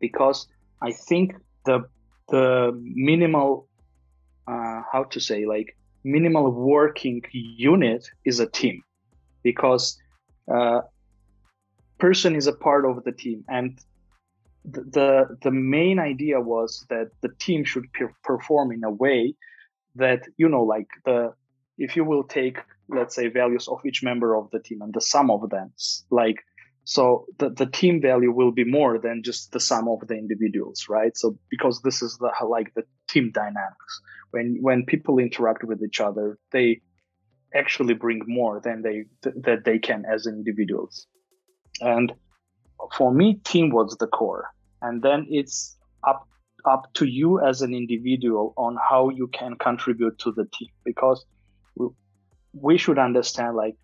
Because 0.00 0.48
I 0.82 0.92
think 0.92 1.34
the 1.68 1.78
the 2.34 2.46
minimal 2.82 3.68
uh, 4.52 4.80
how 4.92 5.02
to 5.12 5.20
say 5.20 5.46
like 5.54 5.76
minimal 6.04 6.50
working 6.50 7.22
unit 7.32 8.02
is 8.24 8.40
a 8.40 8.48
team 8.60 8.82
because 9.42 9.84
uh, 10.54 10.80
person 11.98 12.34
is 12.34 12.46
a 12.46 12.52
part 12.52 12.84
of 12.86 13.04
the 13.04 13.12
team. 13.12 13.44
And 13.48 13.78
the, 14.64 14.82
the 14.96 15.10
the 15.42 15.50
main 15.50 15.98
idea 15.98 16.40
was 16.40 16.86
that 16.88 17.08
the 17.22 17.32
team 17.38 17.64
should 17.64 17.86
perform 18.24 18.72
in 18.72 18.84
a 18.84 18.90
way 19.04 19.34
that 19.94 20.20
you 20.36 20.48
know 20.48 20.64
like 20.64 20.90
the 21.04 21.32
if 21.78 21.96
you 21.96 22.04
will 22.04 22.24
take 22.24 22.58
let's 22.88 23.14
say 23.14 23.28
values 23.28 23.68
of 23.68 23.78
each 23.86 24.02
member 24.02 24.34
of 24.34 24.50
the 24.52 24.60
team 24.66 24.82
and 24.82 24.92
the 24.94 25.00
sum 25.00 25.30
of 25.30 25.48
them 25.50 25.72
like 26.10 26.38
so 26.88 27.26
the, 27.38 27.50
the 27.50 27.66
team 27.66 28.00
value 28.00 28.32
will 28.32 28.50
be 28.50 28.64
more 28.64 28.98
than 28.98 29.22
just 29.22 29.52
the 29.52 29.60
sum 29.60 29.88
of 29.88 30.08
the 30.08 30.14
individuals 30.14 30.86
right? 30.88 31.14
So 31.18 31.38
because 31.50 31.82
this 31.82 32.00
is 32.00 32.16
the 32.16 32.32
like 32.48 32.72
the 32.74 32.84
team 33.08 33.30
dynamics. 33.30 34.00
When 34.30 34.56
when 34.62 34.86
people 34.86 35.18
interact 35.18 35.64
with 35.64 35.82
each 35.82 36.00
other 36.00 36.38
they 36.50 36.80
actually 37.54 37.92
bring 37.92 38.22
more 38.26 38.62
than 38.64 38.80
they 38.80 39.04
th- 39.22 39.36
that 39.44 39.66
they 39.66 39.78
can 39.78 40.04
as 40.10 40.26
individuals. 40.26 41.06
And 41.82 42.10
for 42.96 43.12
me 43.12 43.34
team 43.44 43.68
was 43.68 43.94
the 44.00 44.06
core. 44.06 44.46
And 44.80 45.02
then 45.02 45.26
it's 45.28 45.76
up 46.06 46.26
up 46.64 46.90
to 46.94 47.04
you 47.04 47.38
as 47.38 47.60
an 47.60 47.74
individual 47.74 48.54
on 48.56 48.78
how 48.88 49.10
you 49.10 49.26
can 49.28 49.56
contribute 49.58 50.18
to 50.20 50.32
the 50.32 50.46
team. 50.54 50.70
Because 50.86 51.22
we 52.54 52.78
should 52.78 52.98
understand 52.98 53.56
like 53.56 53.76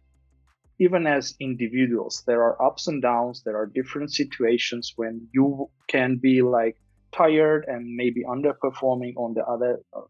even 0.79 1.07
as 1.07 1.35
individuals 1.41 2.23
there 2.27 2.43
are 2.43 2.61
ups 2.61 2.89
and 2.89 3.03
downs 3.03 3.43
there 3.45 3.57
are 3.57 3.67
different 3.67 4.13
situations 4.13 4.93
when 4.97 5.29
you 5.33 5.71
can 5.89 6.17
be 6.17 6.43
like 6.43 6.77
tired 7.13 7.65
and 7.69 7.95
maybe 7.95 8.25
underperforming. 8.25 9.15
On 9.17 9.35
the 9.35 9.45
other 9.45 9.81
uh, 9.97 10.01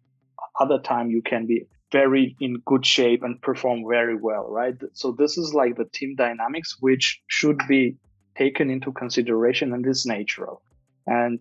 other 0.59 0.79
time 0.79 1.11
you 1.11 1.23
can 1.23 1.47
be 1.47 1.67
very 1.93 2.37
in 2.41 2.63
good 2.65 2.87
shape 2.87 3.23
and 3.23 3.41
perform 3.43 3.85
very 3.89 4.17
well 4.17 4.47
right? 4.49 4.75
So 4.95 5.13
this 5.13 5.37
is 5.37 5.53
like 5.55 5.77
the 5.77 5.85
team 5.85 6.15
dynamics 6.17 6.77
which 6.81 7.21
should 7.27 7.61
be 7.69 7.97
taken 8.37 8.71
into 8.71 8.93
consideration 8.93 9.73
and 9.73 9.87
is 9.87 10.07
natural 10.07 10.63
and 11.07 11.41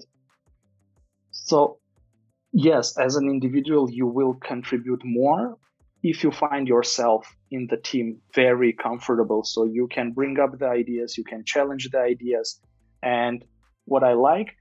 so 1.32 1.80
yes 2.52 2.98
as 2.98 3.16
an 3.16 3.28
individual 3.28 3.90
you 3.90 4.06
will 4.06 4.36
contribute 4.36 5.02
more 5.04 5.58
if 6.04 6.22
you 6.24 6.32
find 6.32 6.68
yourself 6.68 7.34
in 7.50 7.68
the 7.68 7.78
team 7.78 8.20
very 8.36 8.74
comfortable. 8.74 9.44
So 9.44 9.64
you 9.64 9.88
can 9.88 10.12
bring 10.12 10.38
up 10.38 10.60
the 10.60 10.68
ideas 10.68 11.18
you 11.18 11.24
can 11.24 11.46
challenge 11.46 11.90
the 11.90 12.00
ideas. 12.00 12.60
And 13.02 13.44
what 13.86 14.04
i 14.04 14.14
like 14.14 14.56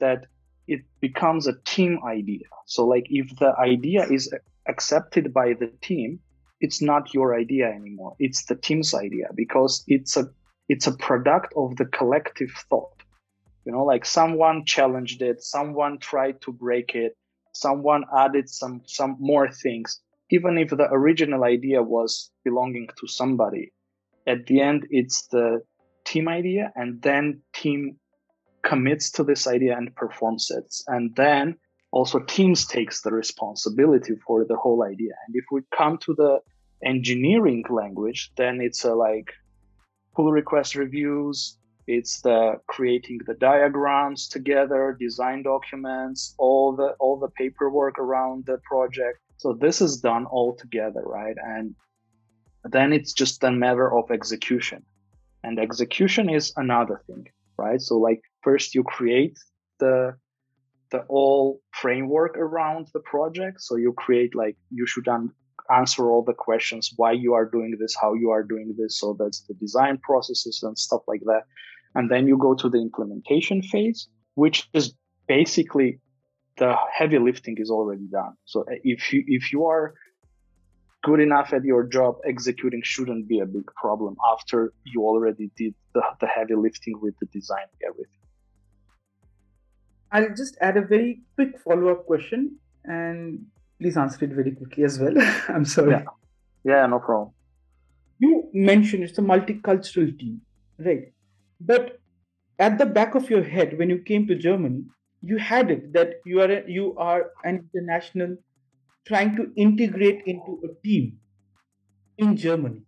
that 0.00 0.26
it 0.66 0.80
becomes 1.00 1.46
a 1.46 1.54
team 1.64 2.00
idea. 2.06 2.48
So 2.66 2.86
like 2.86 3.06
if 3.10 3.36
the 3.38 3.52
idea 3.58 4.06
is 4.10 4.32
accepted 4.68 5.34
by 5.34 5.54
the 5.54 5.72
team 5.80 6.20
it's 6.60 6.80
not 6.80 7.12
your 7.12 7.38
idea 7.38 7.66
anymore. 7.66 8.16
It's 8.18 8.46
the 8.46 8.54
team's 8.54 8.94
idea 8.94 9.26
because 9.34 9.84
it's 9.86 10.16
a 10.16 10.24
it's 10.68 10.86
a 10.86 10.96
product 10.96 11.52
of 11.56 11.76
the 11.76 11.84
collective 11.84 12.50
thought. 12.70 13.02
You 13.64 13.72
know 13.72 13.84
like 13.84 14.04
someone 14.04 14.64
challenged 14.64 15.20
it 15.20 15.42
someone 15.42 15.98
tried 15.98 16.40
to 16.42 16.52
break 16.52 16.94
it 16.94 17.16
someone 17.52 18.04
added 18.16 18.48
some 18.48 18.82
some 18.86 19.16
more 19.18 19.50
things 19.50 20.00
even 20.30 20.58
if 20.58 20.70
the 20.70 20.88
original 20.90 21.44
idea 21.44 21.82
was 21.82 22.30
belonging 22.44 22.88
to 22.98 23.06
somebody, 23.06 23.72
at 24.26 24.46
the 24.46 24.60
end 24.60 24.86
it's 24.90 25.26
the 25.28 25.62
team 26.04 26.28
idea, 26.28 26.72
and 26.74 27.02
then 27.02 27.40
team 27.54 27.96
commits 28.62 29.10
to 29.12 29.24
this 29.24 29.46
idea 29.46 29.76
and 29.76 29.94
performs 29.94 30.50
it, 30.50 30.74
and 30.88 31.14
then 31.16 31.56
also 31.92 32.18
teams 32.18 32.66
takes 32.66 33.02
the 33.02 33.12
responsibility 33.12 34.14
for 34.26 34.44
the 34.44 34.56
whole 34.56 34.82
idea. 34.82 35.14
And 35.26 35.36
if 35.36 35.44
we 35.50 35.62
come 35.76 35.98
to 35.98 36.14
the 36.14 36.40
engineering 36.84 37.64
language, 37.70 38.32
then 38.36 38.60
it's 38.60 38.84
a 38.84 38.94
like 38.94 39.32
pull 40.14 40.30
request 40.32 40.74
reviews, 40.74 41.58
it's 41.86 42.20
the 42.22 42.54
creating 42.66 43.20
the 43.26 43.34
diagrams 43.34 44.28
together 44.28 44.96
design 44.98 45.42
documents 45.42 46.34
all 46.38 46.74
the 46.74 46.88
all 46.98 47.18
the 47.18 47.28
paperwork 47.28 47.98
around 47.98 48.44
the 48.46 48.58
project 48.68 49.20
so 49.38 49.52
this 49.52 49.80
is 49.80 50.00
done 50.00 50.26
all 50.26 50.56
together, 50.56 51.02
right? 51.02 51.36
And 51.42 51.74
then 52.64 52.92
it's 52.92 53.12
just 53.12 53.44
a 53.44 53.50
matter 53.50 53.96
of 53.96 54.10
execution. 54.10 54.84
And 55.44 55.58
execution 55.58 56.28
is 56.28 56.52
another 56.56 57.02
thing 57.06 57.28
right? 57.56 57.80
So 57.80 57.98
like 57.98 58.22
first 58.42 58.74
you 58.74 58.82
create 58.82 59.38
the 59.78 60.14
the 60.92 61.00
all 61.08 61.60
framework 61.72 62.36
around 62.36 62.88
the 62.94 63.00
project. 63.00 63.60
So 63.60 63.76
you 63.76 63.92
create 63.92 64.34
like 64.34 64.56
you 64.70 64.86
should 64.86 65.08
un- 65.08 65.32
answer 65.74 66.08
all 66.10 66.22
the 66.22 66.32
questions 66.32 66.92
why 66.96 67.12
you 67.12 67.34
are 67.34 67.44
doing 67.44 67.76
this 67.80 67.96
how 68.00 68.14
you 68.14 68.30
are 68.30 68.44
doing 68.44 68.74
this. 68.78 68.98
So 68.98 69.16
that's 69.18 69.40
the 69.42 69.54
design 69.54 69.98
processes 69.98 70.62
and 70.62 70.78
stuff 70.78 71.02
like 71.08 71.22
that. 71.26 71.42
And 71.94 72.10
then 72.10 72.28
you 72.28 72.38
go 72.38 72.54
to 72.54 72.68
the 72.68 72.78
implementation 72.78 73.62
phase 73.62 74.08
which 74.34 74.68
is 74.74 74.94
basically 75.26 75.98
the 76.58 76.74
heavy 76.92 77.18
lifting 77.18 77.56
is 77.58 77.70
already 77.70 78.06
done 78.06 78.34
so 78.44 78.60
uh, 78.62 78.74
if 78.82 79.12
you 79.12 79.24
if 79.26 79.52
you 79.52 79.66
are 79.66 79.94
good 81.02 81.20
enough 81.20 81.52
at 81.52 81.64
your 81.64 81.84
job 81.84 82.16
executing 82.24 82.80
shouldn't 82.82 83.28
be 83.28 83.40
a 83.40 83.46
big 83.46 83.66
problem 83.74 84.16
after 84.32 84.72
you 84.84 85.02
already 85.02 85.50
did 85.56 85.74
the, 85.94 86.02
the 86.20 86.26
heavy 86.26 86.54
lifting 86.54 86.98
with 87.00 87.14
the 87.20 87.26
design 87.26 87.66
everything 87.86 88.16
I'll 90.12 90.34
just 90.34 90.56
add 90.60 90.76
a 90.76 90.82
very 90.82 91.20
quick 91.34 91.58
follow 91.58 91.88
up 91.88 92.06
question 92.06 92.58
and 92.84 93.46
please 93.80 93.96
answer 93.96 94.24
it 94.24 94.30
very 94.32 94.52
quickly 94.52 94.84
as 94.84 94.98
well. 94.98 95.14
I'm 95.48 95.64
sorry. 95.64 95.90
Yeah. 95.90 96.04
yeah, 96.64 96.86
no 96.86 96.98
problem. 96.98 97.32
You 98.18 98.48
mentioned 98.52 99.04
it's 99.04 99.18
a 99.18 99.22
multicultural 99.22 100.18
team, 100.18 100.40
right? 100.78 101.12
But 101.60 101.98
at 102.58 102.78
the 102.78 102.86
back 102.86 103.14
of 103.14 103.28
your 103.28 103.42
head, 103.42 103.78
when 103.78 103.90
you 103.90 103.98
came 103.98 104.26
to 104.28 104.34
Germany, 104.34 104.84
you 105.28 105.38
had 105.38 105.70
it 105.70 105.92
that 105.92 106.14
you 106.24 106.40
are 106.40 106.50
a, 106.50 106.62
you 106.66 106.94
are 106.96 107.30
an 107.44 107.56
international 107.64 108.36
trying 109.06 109.36
to 109.36 109.46
integrate 109.56 110.22
into 110.26 110.60
a 110.64 110.68
team 110.86 111.18
in 112.18 112.36
Germany. 112.36 112.82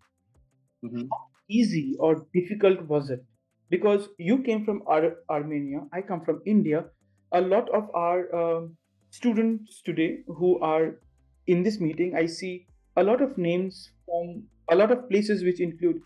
Mm-hmm. 0.85 1.07
How 1.11 1.27
easy 1.49 1.97
or 1.99 2.27
difficult 2.35 2.83
was 2.83 3.11
it? 3.11 3.25
Because 3.71 4.09
you 4.19 4.39
came 4.43 4.65
from 4.65 4.83
Ar- 4.87 5.17
Armenia, 5.29 5.81
I 5.93 6.03
come 6.03 6.25
from 6.25 6.41
India, 6.47 6.85
a 7.33 7.41
lot 7.41 7.69
of 7.71 7.91
our 7.95 8.35
um, 8.35 8.77
students 9.11 9.83
today 9.83 10.19
who 10.27 10.59
are 10.61 10.97
in 11.47 11.63
this 11.63 11.81
meeting, 11.81 12.15
I 12.17 12.27
see 12.27 12.67
a 12.97 13.03
lot 13.03 13.23
of 13.23 13.37
names 13.39 13.91
from 14.07 14.45
a 14.71 14.77
lot 14.77 14.91
of 14.91 15.09
places 15.09 15.43
which 15.43 15.61
include 15.61 16.01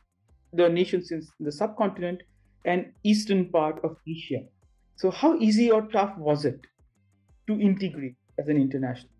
the 0.52 0.68
nations 0.68 1.10
in 1.10 1.22
the 1.40 1.52
subcontinent 1.52 2.22
and 2.64 2.92
eastern 3.02 3.48
part 3.50 3.84
of 3.84 3.96
Asia. 4.08 4.42
So, 5.02 5.10
how 5.10 5.36
easy 5.40 5.68
or 5.68 5.82
tough 5.82 6.16
was 6.16 6.44
it 6.44 6.60
to 7.48 7.60
integrate 7.60 8.14
as 8.38 8.46
an 8.46 8.56
international? 8.56 9.10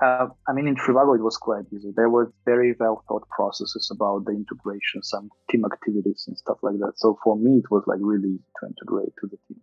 Uh, 0.00 0.28
I 0.48 0.54
mean, 0.54 0.66
in 0.66 0.76
Trivago, 0.76 1.14
it 1.14 1.20
was 1.22 1.36
quite 1.36 1.66
easy. 1.76 1.92
There 1.94 2.08
were 2.08 2.32
very 2.46 2.74
well 2.80 3.04
thought 3.06 3.28
processes 3.28 3.92
about 3.94 4.24
the 4.24 4.32
integration, 4.32 5.02
some 5.02 5.28
team 5.50 5.66
activities 5.66 6.24
and 6.26 6.38
stuff 6.38 6.56
like 6.62 6.78
that. 6.78 6.92
So 6.96 7.18
for 7.22 7.36
me, 7.36 7.58
it 7.58 7.70
was 7.70 7.84
like 7.86 7.98
really 8.00 8.30
easy 8.30 8.50
to 8.60 8.66
integrate 8.66 9.12
to 9.20 9.26
the 9.30 9.36
team. 9.46 9.60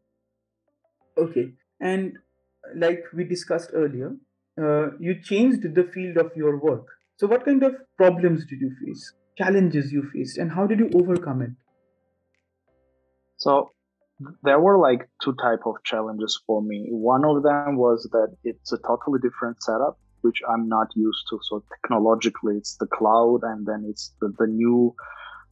Okay. 1.18 1.54
And 1.80 2.20
like 2.76 3.06
we 3.12 3.24
discussed 3.24 3.72
earlier, 3.74 4.16
uh, 4.62 4.92
you 5.00 5.24
changed 5.24 5.64
the 5.64 5.86
field 5.92 6.18
of 6.18 6.36
your 6.36 6.60
work. 6.60 6.86
So, 7.16 7.26
what 7.26 7.46
kind 7.46 7.64
of 7.64 7.74
problems 7.98 8.46
did 8.46 8.62
you 8.62 8.72
face, 8.86 9.12
challenges 9.40 9.92
you 9.92 10.04
faced, 10.14 10.38
and 10.38 10.52
how 10.52 10.68
did 10.68 10.78
you 10.78 10.92
overcome 10.94 11.42
it? 11.42 11.52
So, 13.38 13.72
there 14.44 14.60
were 14.60 14.78
like 14.78 15.10
two 15.24 15.34
type 15.42 15.62
of 15.66 15.76
challenges 15.84 16.40
for 16.46 16.62
me. 16.62 16.88
One 16.90 17.26
of 17.26 17.44
them 17.44 17.78
was 17.78 18.08
that 18.12 18.36
it's 18.44 18.72
a 18.72 18.78
totally 18.80 19.20
different 19.20 19.62
setup, 19.64 19.98
which 20.22 20.42
I'm 20.50 20.68
not 20.68 20.88
used 20.96 21.26
to. 21.30 21.40
So 21.44 21.64
technologically, 21.76 22.58
it's 22.58 22.78
the 22.78 22.88
cloud, 22.88 23.40
and 23.44 23.66
then 23.66 23.86
it's 23.88 24.14
the, 24.22 24.34
the 24.38 24.48
new, 24.48 24.96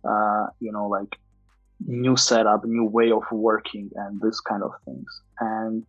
uh, 0.04 0.48
you 0.60 0.72
know, 0.72 0.88
like 0.88 1.18
new 1.86 2.18
setup, 2.18 2.66
new 2.66 2.86
way 2.86 3.12
of 3.12 3.24
working, 3.32 3.90
and 3.96 4.20
this 4.22 4.40
kind 4.40 4.64
of 4.64 4.72
things. 4.86 5.22
And 5.40 5.86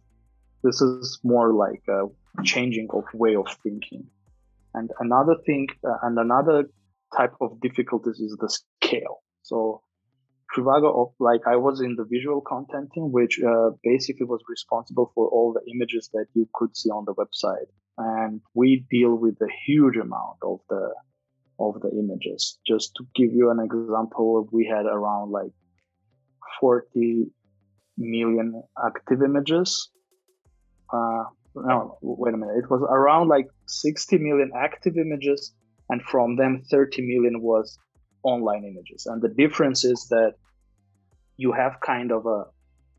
this 0.63 0.81
is 0.81 1.19
more 1.23 1.53
like 1.53 1.83
a 1.89 2.07
changing 2.45 2.89
of 2.91 3.05
way 3.15 3.35
of 3.35 3.47
thinking. 3.63 4.07
And 4.75 4.91
another 5.01 5.37
thing, 5.47 5.69
uh, 5.85 5.97
and 6.03 6.19
another 6.19 6.71
type 7.17 7.35
of 7.41 7.61
difficulties 7.61 8.21
is 8.21 8.37
the 8.41 8.49
scale. 8.49 9.23
So 9.43 9.83
Trivago, 10.55 11.13
like 11.19 11.43
I 11.47 11.57
was 11.57 11.81
in 11.81 11.97
the 11.97 12.05
visual 12.05 12.41
content 12.41 12.91
team, 12.93 13.13
which 13.13 13.41
uh, 13.41 13.71
basically 13.83 14.27
was 14.27 14.43
responsible 14.49 15.13
for 15.15 15.29
all 15.29 15.53
the 15.53 15.63
images 15.73 16.11
that 16.13 16.27
you 16.35 16.49
could 16.55 16.77
see 16.77 16.91
on 16.91 17.05
the 17.05 17.15
website, 17.15 17.71
and 17.99 18.41
we 18.55 18.85
deal 18.91 19.15
with 19.15 19.37
a 19.41 19.49
huge 19.67 19.97
amount 19.97 20.39
of 20.43 20.61
the 20.69 20.95
of 21.59 21.81
the 21.83 21.91
images. 21.91 22.59
Just 22.67 22.95
to 22.97 23.05
give 23.15 23.33
you 23.33 23.51
an 23.51 23.61
example, 23.61 24.49
we 24.51 24.67
had 24.67 24.87
around 24.87 25.31
like 25.31 25.53
40 26.61 27.27
million 27.99 28.63
active 28.83 29.23
images 29.23 29.91
uh, 30.93 31.25
no, 31.55 31.99
wait 32.01 32.35
a 32.35 32.37
minute. 32.37 32.57
It 32.59 32.71
was 32.71 32.83
around 32.89 33.29
like 33.29 33.49
60 33.67 34.19
million 34.19 34.51
active 34.57 34.97
images, 34.97 35.53
and 35.89 36.03
from 36.03 36.37
them, 36.37 36.63
30 36.71 37.03
million 37.03 37.43
was 37.43 37.79
online 38.23 38.65
images. 38.65 39.07
And 39.07 39.23
the 39.23 39.29
difference 39.29 39.85
is 39.85 40.07
that 40.11 40.35
you 41.37 41.53
have 41.53 41.81
kind 41.81 42.13
of 42.13 42.27
a 42.27 42.45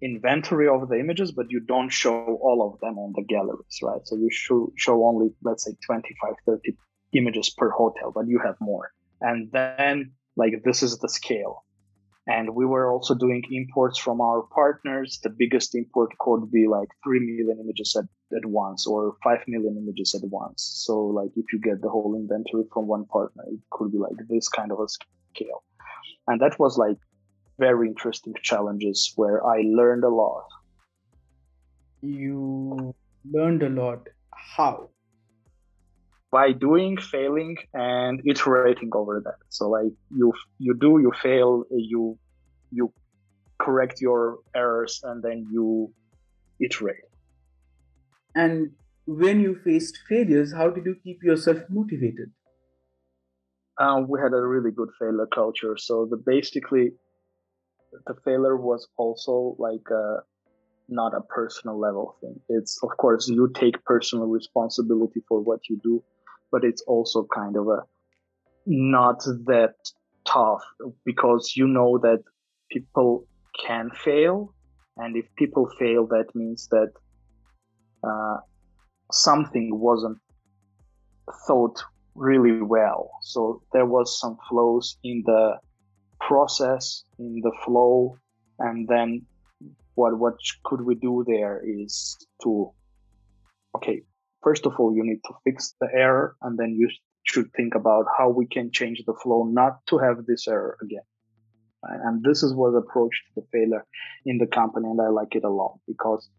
inventory 0.02 0.68
of 0.68 0.90
the 0.90 1.00
images, 1.00 1.32
but 1.32 1.46
you 1.50 1.60
don't 1.60 1.90
show 1.90 2.40
all 2.42 2.68
of 2.68 2.80
them 2.80 2.98
on 2.98 3.14
the 3.16 3.24
galleries, 3.24 3.80
right? 3.84 4.02
So 4.06 4.16
you 4.16 4.30
show, 4.32 4.74
show 4.76 5.06
only, 5.06 5.30
let's 5.44 5.64
say, 5.64 5.74
25, 5.86 6.34
30 6.46 6.76
images 7.14 7.50
per 7.52 7.70
hotel, 7.70 8.12
but 8.14 8.28
you 8.28 8.40
have 8.44 8.56
more. 8.60 8.92
And 9.22 9.52
then, 9.52 10.14
like, 10.36 10.64
this 10.66 10.82
is 10.82 10.98
the 10.98 11.10
scale. 11.10 11.64
And 12.28 12.56
we 12.56 12.66
were 12.66 12.92
also 12.92 13.14
doing 13.14 13.44
imports 13.52 13.98
from 14.00 14.22
our 14.22 14.44
partners. 14.54 15.20
The 15.22 15.30
biggest 15.30 15.76
import 15.76 16.12
could 16.20 16.52
be 16.52 16.68
like 16.68 16.90
3 17.04 17.20
million 17.20 17.60
images 17.64 17.96
at, 17.96 18.06
at 18.34 18.46
once 18.46 18.88
or 18.88 19.15
5 19.24 19.39
million 19.48 19.78
images 19.78 20.15
at 20.15 20.28
once. 20.30 20.63
So, 20.86 21.00
like, 21.00 21.32
if 21.36 21.46
you 21.54 21.60
get 21.60 21.82
the 21.82 21.89
whole 21.89 22.15
inventory 22.15 22.63
from 22.74 22.88
one 22.88 23.06
partner, 23.06 23.44
it 23.48 23.60
could 23.72 23.91
be 23.91 23.98
like 23.98 24.15
this 24.30 24.48
kind 24.48 24.72
of 24.72 24.80
a 24.80 24.88
scale. 24.88 25.63
And 26.28 26.39
that 26.41 26.60
was 26.60 26.78
like 26.78 26.98
very 27.60 27.88
interesting 27.88 28.34
challenges 28.41 29.13
where 29.15 29.46
I 29.46 29.62
learned 29.65 30.04
a 30.04 30.10
lot. 30.10 30.46
You 32.02 32.96
learned 33.32 33.63
a 33.63 33.70
lot. 33.70 34.08
How? 34.34 34.89
by 36.32 36.54
doing 36.54 36.98
failing 36.98 37.58
and 37.74 38.22
iterating 38.26 38.89
over 38.94 39.22
that 39.24 39.36
so 39.50 39.70
like 39.70 39.91
you 40.15 40.34
you 40.60 40.74
do 40.74 41.00
you 41.00 41.12
fail 41.22 41.65
you 41.72 42.17
you 42.72 42.91
correct 43.60 44.00
your 44.02 44.39
errors 44.56 45.02
and 45.04 45.22
then 45.22 45.46
you 45.52 45.91
iterate 46.60 47.11
and 48.36 48.72
when 49.06 49.39
you 49.39 49.58
faced 49.63 50.00
failures 50.08 50.54
how 50.54 50.70
did 50.70 50.86
you 50.86 50.96
keep 51.04 51.24
yourself 51.24 51.60
motivated? 51.70 52.32
Um, 53.80 54.08
we 54.08 54.20
had 54.20 54.34
a 54.34 54.41
really 54.41 54.72
good 54.72 54.89
failure 55.00 55.28
culture. 55.34 55.76
So 55.78 56.08
the 56.10 56.17
basically 56.17 56.91
the 58.06 58.15
failure 58.24 58.56
was 58.56 58.88
also 58.98 59.56
like 59.58 59.89
a, 59.91 60.17
not 60.88 61.13
a 61.15 61.22
personal 61.22 61.80
level 61.80 62.15
thing. 62.22 62.39
It's 62.50 62.80
of 62.84 62.96
course 62.98 63.28
you 63.28 63.52
take 63.54 63.84
personal 63.86 64.28
responsibility 64.28 65.22
for 65.28 65.41
what 65.41 65.62
you 65.70 65.80
do 65.84 66.04
but 66.52 66.63
it's 66.63 66.84
also 66.84 67.28
kind 67.34 67.56
of 67.56 67.67
a 67.67 67.80
not 68.65 69.24
that 69.46 69.74
tough 70.28 70.62
because 71.06 71.54
you 71.56 71.67
know 71.67 71.98
that 71.98 72.24
people 72.70 73.26
can 73.65 73.89
fail. 74.04 74.54
And 74.98 75.15
if 75.15 75.26
people 75.38 75.70
fail 75.80 76.06
that 76.08 76.28
means 76.36 76.67
that 76.70 76.91
uh, 78.04 78.38
something 79.12 79.70
wasn't 79.80 80.18
thought 81.48 81.82
really 82.16 82.62
well 82.62 83.10
so 83.22 83.62
there 83.74 83.86
was 83.86 84.20
some 84.20 84.38
flows 84.50 84.98
in 85.04 85.24
the 85.26 85.58
process 86.20 87.04
in 87.20 87.40
the 87.42 87.52
flow 87.64 88.18
and 88.60 88.88
then 88.88 89.22
what 89.96 90.18
what 90.18 90.36
could 90.64 90.82
we 90.82 90.96
do 90.96 91.24
there 91.28 91.62
is 91.64 92.18
to 92.42 92.72
okay 93.76 94.04
first 94.42 94.66
of 94.66 94.74
all, 94.80 94.94
you 94.96 95.04
need 95.04 95.22
to 95.26 95.34
fix 95.44 95.76
the 95.80 95.88
error, 95.94 96.36
and 96.42 96.58
then 96.58 96.76
you 96.78 96.90
should 97.24 97.52
think 97.54 97.76
about 97.76 98.06
how 98.18 98.30
we 98.30 98.48
can 98.48 98.72
change 98.72 99.04
the 99.06 99.14
flow 99.24 99.44
not 99.44 99.86
to 99.88 99.98
have 99.98 100.26
this 100.26 100.48
error 100.48 100.78
again. 100.82 101.04
And 101.84 102.24
this 102.24 102.44
is 102.44 102.54
what 102.54 102.76
approach 102.76 103.12
to 103.26 103.42
the 103.42 103.48
failure 103.52 103.86
in 104.26 104.38
the 104.38 104.48
company, 104.48 104.88
and 104.88 105.02
I 105.02 105.10
like 105.10 105.36
it 105.36 105.44
a 105.44 105.50
lot 105.50 105.80
because 105.88 106.30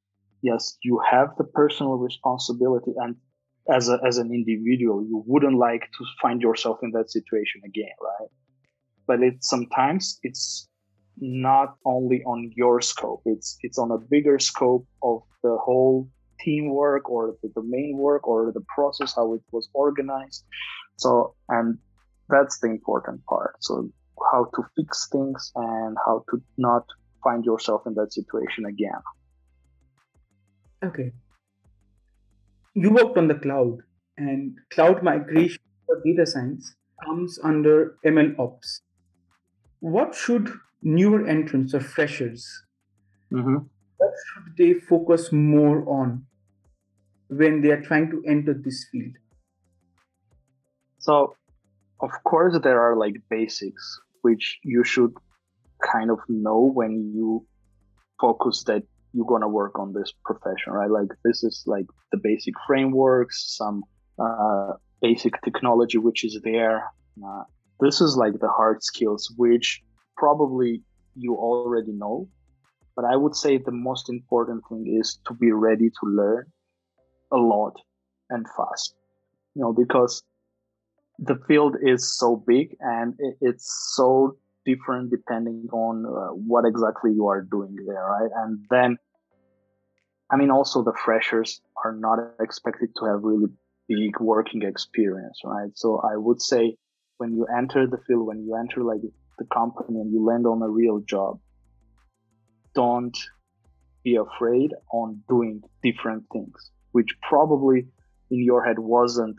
yes, 0.42 0.76
you 0.82 1.00
have 1.10 1.28
the 1.38 1.44
personal 1.44 1.94
responsibility, 1.94 2.92
and 2.96 3.16
as 3.68 3.88
a, 3.88 3.98
as 4.06 4.18
an 4.18 4.32
individual, 4.32 5.02
you 5.02 5.22
wouldn't 5.26 5.58
like 5.58 5.82
to 5.82 6.04
find 6.20 6.42
yourself 6.42 6.78
in 6.82 6.90
that 6.92 7.10
situation 7.10 7.62
again, 7.64 7.94
right? 8.00 8.28
But 9.06 9.22
it 9.22 9.44
sometimes 9.44 10.18
it's 10.22 10.68
not 11.18 11.76
only 11.84 12.22
on 12.24 12.50
your 12.56 12.80
scope; 12.80 13.22
it's 13.24 13.56
it's 13.62 13.78
on 13.78 13.90
a 13.90 13.98
bigger 13.98 14.38
scope 14.38 14.86
of 15.02 15.22
the 15.42 15.56
whole 15.56 16.08
teamwork 16.40 17.08
or 17.08 17.36
the 17.42 17.48
domain 17.50 17.96
work 17.96 18.26
or 18.26 18.50
the 18.52 18.64
process 18.74 19.14
how 19.14 19.32
it 19.34 19.42
was 19.52 19.68
organized 19.74 20.44
so 20.96 21.36
and 21.48 21.78
that's 22.28 22.58
the 22.60 22.68
important 22.68 23.24
part. 23.26 23.56
So 23.60 23.90
how 24.32 24.46
to 24.54 24.62
fix 24.76 25.08
things 25.10 25.52
and 25.54 25.96
how 26.06 26.24
to 26.30 26.42
not 26.56 26.84
find 27.22 27.44
yourself 27.44 27.82
in 27.86 27.94
that 27.94 28.12
situation 28.12 28.64
again. 28.66 29.00
Okay. 30.82 31.12
You 32.74 32.90
worked 32.90 33.16
on 33.18 33.28
the 33.28 33.34
cloud, 33.34 33.78
and 34.16 34.56
cloud 34.70 35.02
migration 35.02 35.62
for 35.86 36.00
data 36.04 36.26
science 36.26 36.74
comes 37.04 37.38
under 37.42 37.96
ML 38.04 38.38
ops. 38.38 38.80
What 39.80 40.14
should 40.14 40.52
newer 40.82 41.26
entrants 41.26 41.74
or 41.74 41.80
freshers, 41.80 42.64
Mm-hmm. 43.32 43.56
what 43.96 44.12
should 44.26 44.56
they 44.58 44.74
focus 44.74 45.32
more 45.32 45.88
on 45.88 46.26
when 47.28 47.62
they 47.62 47.70
are 47.70 47.80
trying 47.80 48.10
to 48.10 48.22
enter 48.26 48.52
this 48.52 48.84
field? 48.92 49.14
So, 50.98 51.34
of 52.00 52.10
course, 52.24 52.58
there 52.62 52.80
are 52.80 52.96
like 52.96 53.16
basics 53.30 54.00
which 54.22 54.58
you 54.62 54.84
should 54.84 55.14
kind 55.82 56.10
of 56.10 56.18
know 56.28 56.60
when 56.74 57.12
you 57.14 57.46
focus 58.20 58.64
that 58.64 58.82
you're 59.12 59.26
gonna 59.26 59.48
work 59.48 59.78
on 59.78 59.92
this 59.92 60.12
profession, 60.24 60.72
right? 60.72 60.90
Like 60.90 61.08
this 61.24 61.44
is 61.44 61.64
like 61.66 61.86
the 62.10 62.18
basic 62.18 62.54
frameworks, 62.66 63.56
some 63.56 63.84
uh, 64.18 64.72
basic 65.00 65.40
technology 65.42 65.98
which 65.98 66.24
is 66.24 66.40
there. 66.44 66.90
Uh, 67.24 67.44
this 67.80 68.00
is 68.00 68.16
like 68.16 68.38
the 68.40 68.48
hard 68.48 68.82
skills 68.82 69.32
which 69.36 69.82
probably 70.16 70.82
you 71.14 71.34
already 71.34 71.92
know, 71.92 72.28
but 72.96 73.04
I 73.04 73.16
would 73.16 73.34
say 73.36 73.58
the 73.58 73.72
most 73.72 74.08
important 74.08 74.62
thing 74.68 74.98
is 74.98 75.18
to 75.26 75.34
be 75.34 75.52
ready 75.52 75.90
to 75.90 76.06
learn 76.06 76.46
a 77.30 77.36
lot 77.36 77.74
and 78.30 78.46
fast. 78.56 78.94
You 79.54 79.62
know, 79.62 79.72
because 79.72 80.22
the 81.18 81.36
field 81.46 81.76
is 81.82 82.18
so 82.18 82.36
big 82.36 82.76
and 82.80 83.14
it's 83.40 83.92
so 83.94 84.36
different 84.64 85.10
depending 85.10 85.68
on 85.72 86.04
uh, 86.06 86.34
what 86.34 86.64
exactly 86.64 87.12
you 87.12 87.26
are 87.28 87.42
doing 87.42 87.76
there, 87.86 88.04
right? 88.04 88.30
And 88.36 88.64
then, 88.70 88.96
I 90.30 90.36
mean, 90.36 90.50
also 90.50 90.82
the 90.82 90.94
freshers 91.04 91.60
are 91.84 91.92
not 91.92 92.18
expected 92.40 92.90
to 92.98 93.06
have 93.06 93.22
really 93.22 93.48
big 93.88 94.20
working 94.20 94.62
experience, 94.62 95.40
right? 95.44 95.70
So 95.74 96.00
I 96.00 96.16
would 96.16 96.40
say 96.40 96.76
when 97.18 97.34
you 97.34 97.46
enter 97.46 97.86
the 97.86 97.98
field, 98.06 98.26
when 98.26 98.44
you 98.44 98.56
enter 98.56 98.82
like 98.82 99.00
the 99.38 99.44
company 99.52 100.00
and 100.00 100.12
you 100.12 100.24
land 100.24 100.46
on 100.46 100.62
a 100.62 100.68
real 100.68 101.00
job, 101.00 101.40
don't 102.74 103.16
be 104.02 104.16
afraid 104.16 104.72
on 104.92 105.22
doing 105.28 105.62
different 105.82 106.24
things, 106.32 106.70
which 106.92 107.08
probably 107.28 107.86
in 108.30 108.42
your 108.42 108.64
head 108.64 108.78
wasn't 108.78 109.36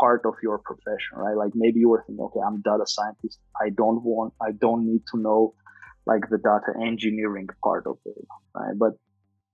part 0.00 0.22
of 0.26 0.34
your 0.42 0.58
profession, 0.58 1.14
right? 1.18 1.36
Like 1.36 1.52
maybe 1.54 1.80
you 1.80 1.90
were 1.90 2.04
thinking, 2.06 2.24
okay, 2.26 2.40
I'm 2.46 2.62
data 2.62 2.84
scientist. 2.86 3.38
I 3.60 3.70
don't 3.70 4.02
want, 4.02 4.34
I 4.42 4.52
don't 4.52 4.86
need 4.86 5.02
to 5.12 5.20
know 5.20 5.54
like 6.06 6.22
the 6.30 6.38
data 6.38 6.72
engineering 6.80 7.48
part 7.64 7.86
of 7.86 7.98
it, 8.06 8.26
right? 8.54 8.76
But 8.78 8.94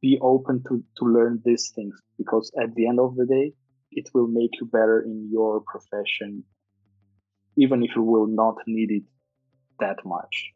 be 0.02 0.18
open 0.22 0.62
to, 0.68 0.84
to 0.98 1.04
learn 1.06 1.42
these 1.44 1.72
things 1.74 1.94
because 2.18 2.52
at 2.62 2.74
the 2.74 2.88
end 2.88 3.00
of 3.00 3.16
the 3.16 3.26
day, 3.26 3.54
it 3.92 4.08
will 4.14 4.28
make 4.28 4.52
you 4.60 4.66
better 4.66 5.02
in 5.02 5.28
your 5.32 5.62
profession, 5.66 6.44
even 7.56 7.82
if 7.82 7.90
you 7.96 8.02
will 8.02 8.26
not 8.28 8.56
need 8.66 8.90
it 8.90 9.02
that 9.80 9.98
much. 10.04 10.52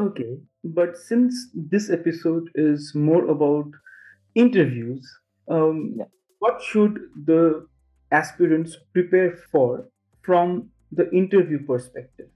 Okay, 0.00 0.38
but 0.64 0.96
since 0.96 1.34
this 1.54 1.90
episode 1.90 2.48
is 2.54 2.92
more 2.94 3.26
about 3.28 3.70
interviews, 4.34 5.04
um, 5.50 5.94
Yeah. 5.98 6.06
what 6.38 6.62
should 6.62 6.98
the 7.30 7.66
aspirants 8.10 8.76
prepare 8.92 9.36
for 9.52 9.88
from 10.22 10.70
the 10.92 11.10
interview 11.12 11.64
perspective? 11.64 12.28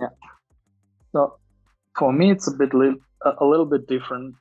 Yeah. 0.00 0.08
So 1.12 1.38
for 1.96 2.12
me, 2.12 2.30
it's 2.30 2.48
a 2.48 2.56
bit 2.56 2.74
li- 2.74 3.00
a, 3.24 3.44
little 3.44 3.66
bit 3.66 3.86
different, 3.86 4.34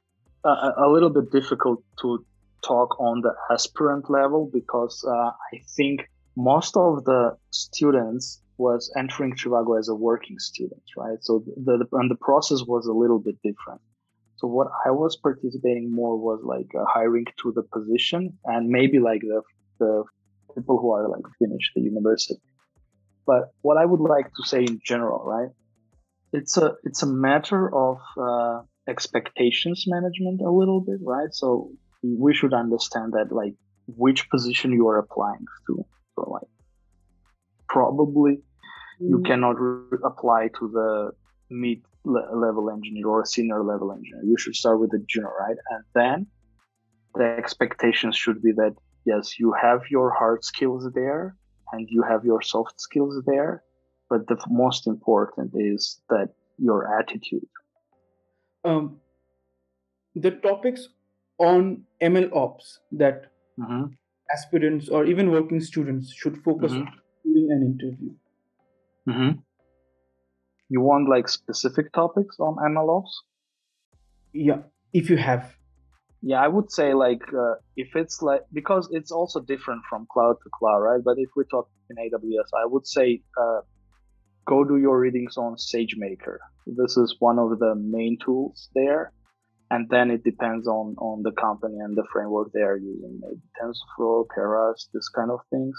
uh, 0.44 0.72
a- 0.78 0.90
little 0.90 1.10
bit 1.10 1.32
difficult 1.32 1.84
to 2.02 2.26
talk 2.66 3.00
on 3.00 3.22
the 3.22 3.34
aspirant 3.52 4.10
level 4.10 4.50
because 4.52 5.04
uh, 5.08 5.32
I 5.54 5.62
think 5.76 6.10
most 6.36 6.76
of 6.78 7.04
the 7.06 7.38
students 7.52 8.42
was 8.58 8.92
entering 8.98 9.36
Trivago 9.36 9.78
as 9.78 9.90
a 9.90 9.96
working 9.96 10.40
student, 10.40 10.84
right? 10.96 11.18
So 11.22 11.44
the, 11.58 11.78
the 11.80 11.98
and 11.98 12.10
the 12.10 12.16
process 12.16 12.64
was 12.66 12.86
a 12.88 12.94
little 12.94 13.20
bit 13.20 13.36
different. 13.44 13.82
So 14.38 14.48
what 14.48 14.68
I 14.86 14.92
was 14.92 15.16
participating 15.16 15.92
more 15.92 16.18
was 16.18 16.42
like 16.44 16.70
uh, 16.78 16.86
hiring 16.88 17.26
to 17.42 17.52
the 17.54 17.64
position 17.64 18.38
and 18.46 18.70
maybe 18.70 19.00
like 19.00 19.22
the 19.22 19.42
the 19.84 19.94
people 20.56 20.78
who 20.80 20.92
are 20.92 21.08
like 21.16 21.28
finished 21.40 21.72
the 21.76 21.82
university. 21.82 22.40
But 23.26 23.42
what 23.62 23.78
I 23.78 23.86
would 23.86 24.02
like 24.16 24.28
to 24.38 24.44
say 24.52 24.62
in 24.72 24.80
general, 24.92 25.22
right? 25.36 25.52
it's 26.34 26.58
a 26.58 26.74
it's 26.84 27.04
a 27.04 27.08
matter 27.08 27.74
of 27.74 27.98
uh, 28.20 28.62
expectations 28.88 29.86
management 29.88 30.42
a 30.42 30.50
little 30.50 30.82
bit 30.82 31.00
right 31.04 31.32
so 31.32 31.70
we 32.02 32.34
should 32.34 32.54
understand 32.54 33.14
that 33.14 33.32
like 33.32 33.54
which 33.88 34.30
position 34.30 34.74
you 34.74 34.88
are 34.88 34.98
applying 34.98 35.46
to 35.68 35.86
so 36.16 36.30
like 36.30 36.50
probably 37.70 38.40
you 39.00 39.22
cannot 39.26 39.60
re- 39.60 40.00
apply 40.04 40.50
to 40.60 40.70
the 40.70 41.12
mid 41.50 41.80
le- 42.04 42.36
level 42.36 42.70
engineer 42.70 43.08
or 43.08 43.26
senior 43.26 43.64
level 43.64 43.92
engineer 43.92 44.24
you 44.24 44.38
should 44.38 44.56
start 44.56 44.80
with 44.80 44.92
the 44.92 45.04
junior 45.08 45.32
right 45.40 45.58
and 45.70 45.84
then 45.94 46.28
the 47.16 47.24
expectations 47.38 48.16
should 48.16 48.42
be 48.42 48.52
that 48.52 48.74
yes 49.06 49.40
you 49.40 49.54
have 49.62 49.82
your 49.90 50.10
hard 50.12 50.44
skills 50.44 50.88
there 50.94 51.36
and 51.72 51.88
you 51.90 52.04
have 52.04 52.24
your 52.26 52.42
soft 52.42 52.80
skills 52.80 53.22
there 53.26 53.64
but 54.10 54.28
the 54.28 54.38
most 54.50 54.88
important 54.88 55.52
is 55.56 56.02
that 56.10 56.30
your 56.58 56.80
attitude 57.00 57.48
Um, 58.72 58.84
the 60.16 60.32
topics 60.32 60.88
on 61.38 61.84
ML 62.02 62.30
ops 62.44 62.80
that 62.92 63.32
hmm 63.58 63.86
aspirants 64.34 64.88
or 64.90 65.06
even 65.06 65.32
working 65.32 65.60
students 65.70 66.14
should 66.20 66.38
focus 66.46 66.72
Mhm. 66.74 66.86
on 66.88 66.94
during 67.26 67.52
an 67.56 67.62
interview. 67.72 68.12
hmm 69.08 69.32
you 70.70 70.82
want 70.82 71.10
like 71.14 71.28
specific 71.28 71.92
topics 71.98 72.40
on 72.40 72.56
mlops 72.74 73.18
Yeah, 74.34 74.62
if 74.94 75.10
you 75.10 75.18
have. 75.18 75.44
Yeah 76.24 76.42
i 76.42 76.48
would 76.48 76.72
say 76.72 76.94
like 76.94 77.22
uh, 77.34 77.56
if 77.76 77.90
it's 77.96 78.22
like 78.22 78.42
because 78.54 78.90
it's 78.92 79.12
also 79.12 79.40
different 79.42 79.82
from 79.90 80.08
cloud 80.14 80.36
to 80.44 80.50
cloud 80.58 80.80
right 80.80 81.04
but 81.06 81.18
if 81.18 81.30
we 81.36 81.44
talk 81.52 81.70
in 81.90 81.98
aws 81.98 82.52
i 82.64 82.66
would 82.66 82.88
say 82.88 83.22
uh, 83.44 83.62
go 84.48 84.64
do 84.64 84.78
your 84.78 85.00
readings 85.00 85.38
on 85.38 85.56
sagemaker 85.58 86.38
this 86.66 86.98
is 86.98 87.16
one 87.20 87.40
of 87.40 87.60
the 87.60 87.74
main 87.76 88.18
tools 88.26 88.70
there 88.76 89.12
and 89.72 89.90
then 89.90 90.12
it 90.12 90.24
depends 90.24 90.68
on 90.68 90.96
on 91.10 91.24
the 91.24 91.34
company 91.34 91.78
and 91.80 91.98
the 91.98 92.08
framework 92.14 92.50
they 92.54 92.66
are 92.72 92.78
using 92.78 93.20
maybe 93.22 93.42
tensorflow 93.62 94.26
keras 94.36 94.88
this 94.94 95.10
kind 95.10 95.32
of 95.32 95.40
things 95.52 95.78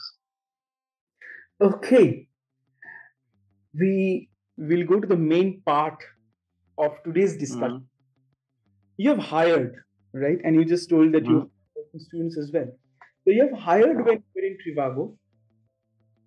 Okay. 1.60 2.28
We 3.72 4.28
will 4.56 4.84
go 4.86 5.00
to 5.00 5.06
the 5.06 5.16
main 5.16 5.62
part 5.62 6.02
of 6.78 6.92
today's 7.04 7.36
discussion. 7.36 7.80
Mhm. 7.80 7.86
You 8.96 9.10
have 9.10 9.18
hired, 9.18 9.84
right? 10.14 10.38
And 10.44 10.54
you 10.56 10.64
just 10.64 10.88
told 10.88 11.12
that 11.12 11.26
you 11.26 11.40
Mhm. 11.40 11.50
working 11.76 12.00
students 12.00 12.38
as 12.38 12.52
well. 12.52 12.70
So 13.24 13.30
you 13.32 13.42
have 13.48 13.58
hired 13.58 14.04
when 14.06 14.18
you 14.18 14.32
were 14.36 14.46
in 14.50 14.58
Trivago, 14.64 15.18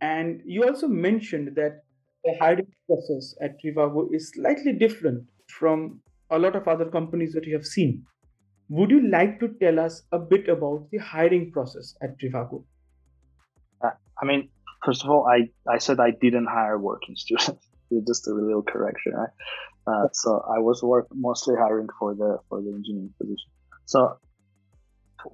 and 0.02 0.42
you 0.46 0.64
also 0.66 0.88
mentioned 0.88 1.56
that 1.56 1.84
the 2.24 2.36
hiring 2.40 2.74
process 2.88 3.36
at 3.42 3.58
Trivago 3.64 4.14
is 4.14 4.32
slightly 4.32 4.74
different 4.74 5.28
from 5.48 6.02
a 6.30 6.40
lot 6.40 6.56
of 6.56 6.68
other 6.68 6.90
companies 6.90 7.34
that 7.34 7.46
you 7.46 7.56
have 7.56 7.66
seen. 7.66 8.06
Would 8.70 8.92
you 8.92 9.02
like 9.10 9.40
to 9.40 9.50
tell 9.62 9.80
us 9.80 10.04
a 10.12 10.20
bit 10.20 10.50
about 10.50 10.90
the 10.92 10.98
hiring 10.98 11.52
process 11.52 11.96
at 12.02 12.20
Trivago? 12.20 12.66
I 14.22 14.26
mean, 14.26 14.50
first 14.86 15.04
of 15.04 15.10
all, 15.10 15.28
I, 15.28 15.50
I 15.72 15.78
said 15.78 16.00
I 16.00 16.12
didn't 16.12 16.48
hire 16.48 16.78
working 16.78 17.16
students. 17.16 17.70
Just 18.08 18.28
a 18.28 18.34
little 18.34 18.64
correction, 18.64 19.14
right? 19.14 19.30
Uh, 19.88 20.08
so 20.12 20.44
I 20.54 20.60
was 20.60 20.84
work 20.84 21.08
mostly 21.14 21.56
hiring 21.58 21.88
for 21.98 22.14
the 22.14 22.40
for 22.50 22.62
the 22.62 22.72
engineering 22.74 23.14
position. 23.18 23.50
So 23.88 24.20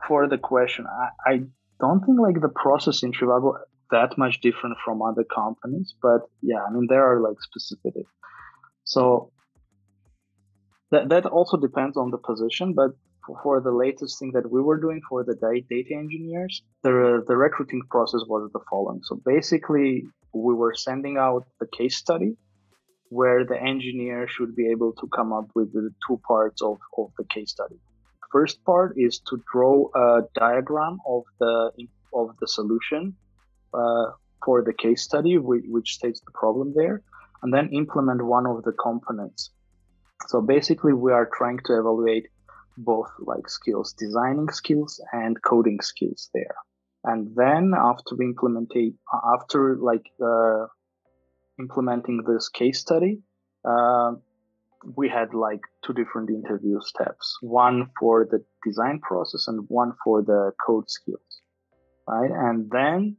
for 0.07 0.29
the 0.29 0.37
question, 0.37 0.85
I, 0.87 1.31
I 1.31 1.33
don't 1.79 2.01
think 2.05 2.19
like 2.19 2.39
the 2.39 2.53
process 2.63 3.03
in 3.03 3.11
Trivago 3.11 3.55
that 3.91 4.17
much 4.17 4.41
different 4.41 4.77
from 4.85 5.01
other 5.01 5.23
companies, 5.23 5.93
but 6.01 6.21
yeah, 6.41 6.61
I 6.67 6.71
mean 6.71 6.87
there 6.87 7.03
are 7.03 7.19
like 7.19 7.39
specific. 7.41 8.05
So 8.85 9.31
that 10.91 11.09
that 11.09 11.25
also 11.25 11.57
depends 11.57 11.97
on 11.97 12.11
the 12.11 12.17
position, 12.17 12.73
but 12.73 12.91
for- 13.43 13.61
the 13.61 13.71
latest 13.85 14.19
thing 14.19 14.31
that 14.33 14.51
we 14.51 14.61
were 14.61 14.79
doing 14.85 15.01
for 15.09 15.23
the 15.23 15.35
da- 15.35 15.65
data 15.69 15.93
engineers, 16.03 16.61
the 16.83 17.23
the 17.27 17.35
recruiting 17.35 17.81
process 17.89 18.21
was 18.27 18.49
the 18.53 18.63
following. 18.69 19.01
So 19.03 19.13
basically, 19.33 20.03
we 20.33 20.53
were 20.61 20.75
sending 20.75 21.17
out 21.17 21.43
the 21.59 21.67
case 21.77 21.95
study 22.05 22.31
where 23.09 23.45
the 23.45 23.59
engineer 23.73 24.27
should 24.27 24.55
be 24.55 24.67
able 24.75 24.91
to 25.01 25.07
come 25.17 25.31
up 25.31 25.47
with 25.55 25.71
the 25.71 25.89
two 26.05 26.19
parts 26.27 26.61
of, 26.61 26.77
of 26.97 27.07
the 27.17 27.25
case 27.35 27.51
study. 27.51 27.79
First 28.33 28.65
part 28.65 28.95
is 28.97 29.19
to 29.29 29.37
draw 29.53 29.75
a 29.95 30.23
diagram 30.33 30.97
of 31.07 31.23
the 31.39 31.55
of 32.13 32.27
the 32.39 32.47
solution 32.47 33.15
uh, 33.73 34.05
for 34.43 34.63
the 34.63 34.73
case 34.73 35.03
study, 35.03 35.37
which 35.37 35.93
states 35.99 36.19
the 36.25 36.31
problem 36.31 36.73
there, 36.75 37.03
and 37.41 37.53
then 37.53 37.69
implement 37.81 38.25
one 38.25 38.47
of 38.47 38.63
the 38.63 38.73
components. 38.87 39.51
So 40.29 40.41
basically, 40.41 40.93
we 40.93 41.11
are 41.11 41.29
trying 41.37 41.59
to 41.65 41.73
evaluate 41.79 42.27
both 42.75 43.11
like 43.19 43.47
skills, 43.49 43.93
designing 43.93 44.49
skills 44.49 44.99
and 45.11 45.41
coding 45.41 45.79
skills 45.81 46.29
there. 46.33 46.55
And 47.03 47.35
then 47.35 47.73
after 47.77 48.15
we 48.17 48.25
implement, 48.25 48.71
after 49.35 49.77
like 49.77 50.07
uh, 50.19 50.65
implementing 51.59 52.23
this 52.25 52.49
case 52.49 52.79
study, 52.79 53.21
uh, 53.63 54.13
we 54.95 55.09
had 55.09 55.33
like 55.33 55.61
two 55.85 55.93
different 55.93 56.29
interview 56.29 56.79
steps. 56.81 57.37
One 57.41 57.89
for 57.99 58.27
the 58.29 58.43
design 58.65 58.99
process 58.99 59.47
and 59.47 59.65
one 59.69 59.93
for 60.03 60.21
the 60.21 60.51
code 60.65 60.89
skills 60.89 61.41
right? 62.07 62.31
And 62.31 62.69
then 62.71 63.17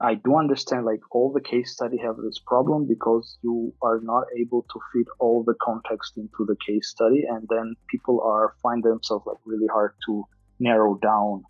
i 0.00 0.14
do 0.14 0.36
understand 0.36 0.84
like 0.84 1.00
all 1.10 1.32
the 1.32 1.40
case 1.40 1.72
study 1.72 1.96
have 1.96 2.16
this 2.16 2.38
problem 2.46 2.86
because 2.86 3.38
you 3.42 3.72
are 3.80 3.98
not 4.02 4.24
able 4.38 4.62
to 4.70 4.78
fit 4.92 5.06
all 5.18 5.42
the 5.42 5.54
context 5.62 6.18
into 6.18 6.44
the 6.46 6.56
case 6.66 6.90
study 6.90 7.22
and 7.30 7.46
then 7.48 7.74
people 7.88 8.20
are 8.20 8.54
find 8.62 8.82
themselves 8.84 9.24
like 9.26 9.38
really 9.46 9.66
hard 9.72 9.94
to 10.04 10.22
narrow 10.60 10.98
down 11.02 11.42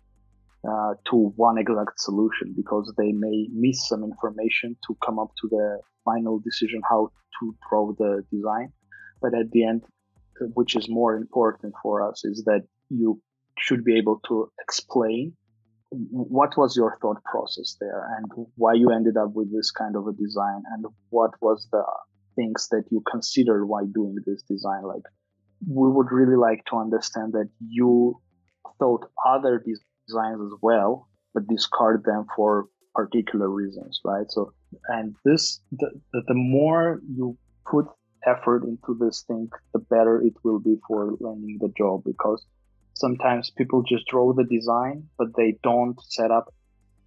uh, 0.65 0.93
to 1.09 1.33
one 1.35 1.57
exact 1.57 1.99
solution 1.99 2.53
because 2.55 2.93
they 2.97 3.11
may 3.11 3.49
miss 3.51 3.85
some 3.85 4.01
information 4.01 4.77
to 4.87 4.95
come 5.05 5.19
up 5.19 5.31
to 5.41 5.49
the 5.49 5.81
final 6.05 6.39
decision 6.39 6.81
how 6.89 7.11
to 7.41 7.53
draw 7.69 7.91
the 7.99 8.23
design 8.31 8.71
but 9.21 9.33
at 9.33 9.51
the 9.51 9.65
end, 9.65 9.83
which 10.53 10.75
is 10.75 10.89
more 10.89 11.15
important 11.15 11.73
for 11.81 12.07
us, 12.07 12.23
is 12.23 12.43
that 12.45 12.61
you 12.89 13.21
should 13.57 13.83
be 13.83 13.97
able 13.97 14.21
to 14.27 14.51
explain 14.61 15.33
what 15.89 16.57
was 16.57 16.75
your 16.75 16.97
thought 17.01 17.23
process 17.23 17.77
there 17.79 18.05
and 18.17 18.47
why 18.55 18.73
you 18.73 18.91
ended 18.91 19.15
up 19.17 19.31
with 19.33 19.51
this 19.53 19.71
kind 19.71 19.95
of 19.95 20.05
a 20.05 20.13
design 20.13 20.61
and 20.73 20.85
what 21.09 21.31
was 21.41 21.67
the 21.71 21.83
things 22.35 22.67
that 22.71 22.83
you 22.91 23.01
considered 23.09 23.65
while 23.65 23.85
doing 23.85 24.15
this 24.25 24.43
design. 24.43 24.83
Like 24.83 25.03
we 25.65 25.89
would 25.89 26.11
really 26.11 26.35
like 26.35 26.63
to 26.65 26.77
understand 26.77 27.33
that 27.33 27.49
you 27.67 28.19
thought 28.79 29.09
other 29.25 29.63
designs 29.65 30.41
as 30.41 30.59
well 30.61 31.07
but 31.33 31.47
discard 31.47 32.03
them 32.05 32.25
for 32.35 32.65
particular 32.93 33.49
reasons 33.49 33.99
right? 34.03 34.25
So 34.29 34.53
and 34.87 35.15
this 35.25 35.61
the, 35.71 35.89
the, 36.13 36.21
the 36.27 36.33
more 36.33 37.01
you 37.07 37.37
put 37.69 37.85
effort 38.27 38.63
into 38.63 38.97
this 38.99 39.23
thing, 39.27 39.49
the 39.73 39.79
better 39.79 40.21
it 40.21 40.33
will 40.43 40.59
be 40.59 40.75
for 40.87 41.15
landing 41.19 41.57
the 41.61 41.71
job 41.77 42.03
because 42.05 42.45
sometimes 42.93 43.51
people 43.51 43.83
just 43.83 44.07
draw 44.07 44.33
the 44.33 44.43
design, 44.43 45.07
but 45.17 45.35
they 45.37 45.57
don't 45.63 45.99
set 46.03 46.31
up, 46.31 46.53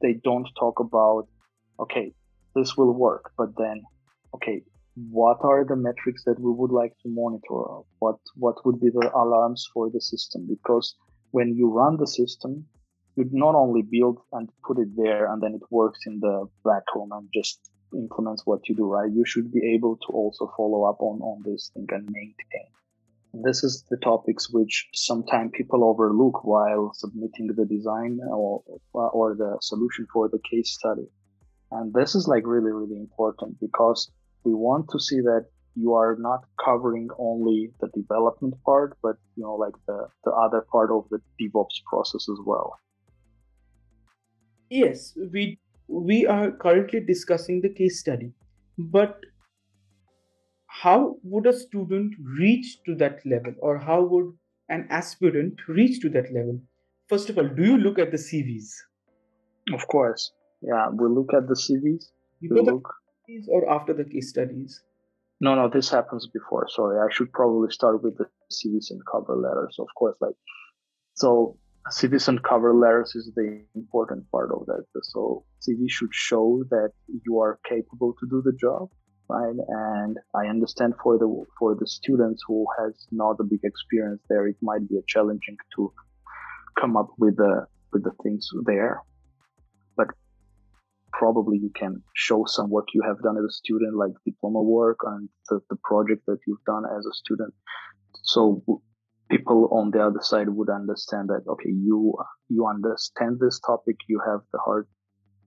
they 0.01 0.15
don't 0.25 0.49
talk 0.59 0.81
about, 0.81 1.29
okay, 1.79 2.13
this 2.55 2.77
will 2.77 2.93
work, 2.93 3.33
but 3.37 3.51
then, 3.57 3.83
okay, 4.35 4.63
what 5.11 5.39
are 5.43 5.65
the 5.65 5.77
metrics 5.77 6.25
that 6.25 6.41
we 6.41 6.53
would 6.53 6.73
like 6.73 6.93
to 7.03 7.09
monitor? 7.09 7.85
What 8.01 8.19
what 8.35 8.57
would 8.67 8.81
be 8.81 8.91
the 8.91 9.11
alarms 9.15 9.69
for 9.73 9.89
the 9.89 10.01
system? 10.01 10.47
Because 10.49 10.95
when 11.31 11.55
you 11.55 11.71
run 11.71 11.97
the 11.97 12.07
system, 12.07 12.67
you 13.17 13.29
not 13.33 13.55
only 13.55 13.83
build 13.83 14.19
and 14.33 14.49
put 14.67 14.79
it 14.79 14.89
there 14.97 15.33
and 15.33 15.43
then 15.43 15.55
it 15.55 15.63
works 15.71 16.01
in 16.07 16.21
the 16.21 16.47
vacuum 16.65 17.11
and 17.13 17.29
just 17.33 17.70
implements 17.95 18.47
what 18.47 18.69
you 18.69 18.75
do, 18.75 18.87
right? 18.87 19.11
You 19.11 19.25
should 19.25 19.53
be 19.53 19.75
able 19.75 19.97
to 19.97 20.13
also 20.13 20.53
follow 20.57 20.85
up 20.85 21.01
on, 21.01 21.21
on 21.21 21.43
this 21.45 21.71
thing 21.75 21.87
and 21.91 22.09
maintain. 22.11 22.71
This 23.33 23.63
is 23.63 23.85
the 23.89 23.97
topics 23.99 24.51
which 24.51 24.89
sometimes 24.93 25.53
people 25.55 25.85
overlook 25.85 26.45
while 26.45 26.93
submitting 26.95 27.49
the 27.57 27.65
design 27.65 28.19
or, 28.29 28.63
or 28.93 29.37
the 29.37 29.57
solution 29.61 30.07
for 30.13 30.29
the 30.29 30.41
case 30.51 30.73
study. 30.73 31.07
And 31.71 31.95
this 31.95 32.15
is 32.17 32.27
like 32.27 32.45
really, 32.45 32.73
really 32.73 32.97
important 32.97 33.61
because 33.61 34.11
we 34.43 34.53
want 34.53 34.89
to 34.91 34.99
see 34.99 35.21
that 35.21 35.47
you 35.77 35.95
are 35.95 36.17
not 36.19 36.41
covering 36.65 37.09
only 37.19 37.71
the 37.81 37.89
development 37.89 38.55
part, 38.65 38.97
but 39.03 39.17
you 39.37 39.45
know, 39.45 39.55
like 39.55 39.75
the, 39.87 40.09
the 40.25 40.33
other 40.33 40.67
part 40.73 40.91
of 40.91 41.05
the 41.11 41.21
DevOps 41.41 41.85
process 41.89 42.29
as 42.29 42.39
well. 42.45 42.77
Yes, 44.69 45.17
we 45.33 45.59
we 45.91 46.25
are 46.25 46.53
currently 46.53 47.01
discussing 47.01 47.61
the 47.61 47.69
case 47.69 47.99
study 47.99 48.33
but 48.79 49.19
how 50.67 51.17
would 51.25 51.47
a 51.47 51.53
student 51.53 52.15
reach 52.39 52.79
to 52.87 52.95
that 52.95 53.19
level 53.27 53.53
or 53.59 53.77
how 53.79 54.01
would 54.03 54.33
an 54.69 54.87
aspirant 54.89 55.55
reach 55.67 56.01
to 56.01 56.09
that 56.11 56.33
level? 56.33 56.61
First 57.09 57.29
of 57.29 57.39
all 57.39 57.49
do 57.49 57.63
you 57.63 57.77
look 57.77 57.99
at 57.99 58.13
the 58.13 58.17
cvs 58.17 58.71
of 59.75 59.87
course. 59.89 60.33
Yeah 60.63 60.89
we 60.91 61.09
look 61.09 61.35
at 61.35 61.49
the 61.49 61.55
cvs 61.55 62.05
before 62.41 62.65
the 62.65 62.73
look... 62.73 62.95
or 63.49 63.69
after 63.69 63.93
the 63.93 64.05
case 64.05 64.31
studies? 64.31 64.83
No 65.41 65.57
no 65.57 65.69
this 65.69 65.91
happens 65.91 66.29
before. 66.29 66.69
Sorry 66.69 67.01
i 67.01 67.13
should 67.13 67.33
probably 67.33 67.73
start 67.73 68.03
with 68.05 68.17
the 68.17 68.27
cvs 68.53 68.91
and 68.91 69.03
cover 69.11 69.35
letters 69.35 69.77
of 69.81 69.89
course 69.97 70.17
like 70.21 70.37
so 71.15 71.59
citizen 71.91 72.39
cover 72.39 72.75
letters 72.75 73.15
is 73.15 73.33
the 73.35 73.63
important 73.75 74.31
part 74.31 74.51
of 74.53 74.67
that. 74.67 74.85
So 75.03 75.45
CV 75.61 75.85
should 75.89 76.13
show 76.13 76.65
that 76.71 76.91
you 77.25 77.41
are 77.41 77.59
capable 77.69 78.15
to 78.21 78.27
do 78.29 78.43
the 78.45 78.53
job, 78.53 78.89
right? 79.29 79.57
And 79.69 80.19
I 80.35 80.47
understand 80.47 80.95
for 81.03 81.19
the 81.19 81.45
for 81.59 81.75
the 81.75 81.87
students 81.87 82.43
who 82.47 82.67
has 82.79 83.07
not 83.11 83.37
a 83.41 83.45
big 83.45 83.61
experience 83.65 84.23
there, 84.29 84.47
it 84.47 84.57
might 84.63 84.89
be 84.89 84.97
a 84.97 85.03
challenging 85.07 85.57
to 85.77 85.93
come 86.81 86.97
up 86.97 87.11
with 87.19 87.37
the 87.37 87.67
with 87.93 88.05
the 88.05 88.13
things 88.23 88.49
there. 88.65 89.03
But 89.97 90.09
probably 91.13 91.59
you 91.59 91.71
can 91.75 92.03
show 92.15 92.45
some 92.47 92.71
work 92.71 92.89
you 92.95 93.03
have 93.07 93.21
done 93.23 93.37
as 93.37 93.45
a 93.45 93.53
student, 93.53 93.95
like 93.97 94.13
diploma 94.25 94.63
work 94.63 94.99
and 95.05 95.29
the, 95.49 95.61
the 95.69 95.77
project 95.85 96.25
that 96.27 96.39
you've 96.47 96.65
done 96.67 96.85
as 96.85 97.05
a 97.05 97.15
student. 97.15 97.53
So 98.23 98.63
people 99.31 99.69
on 99.73 99.91
the 99.91 100.05
other 100.05 100.21
side 100.21 100.49
would 100.49 100.69
understand 100.69 101.29
that 101.29 101.43
okay 101.49 101.71
you 101.71 102.15
you 102.49 102.67
understand 102.67 103.39
this 103.41 103.61
topic 103.61 103.97
you 104.09 104.21
have 104.27 104.41
the 104.53 104.59
hard 104.59 104.87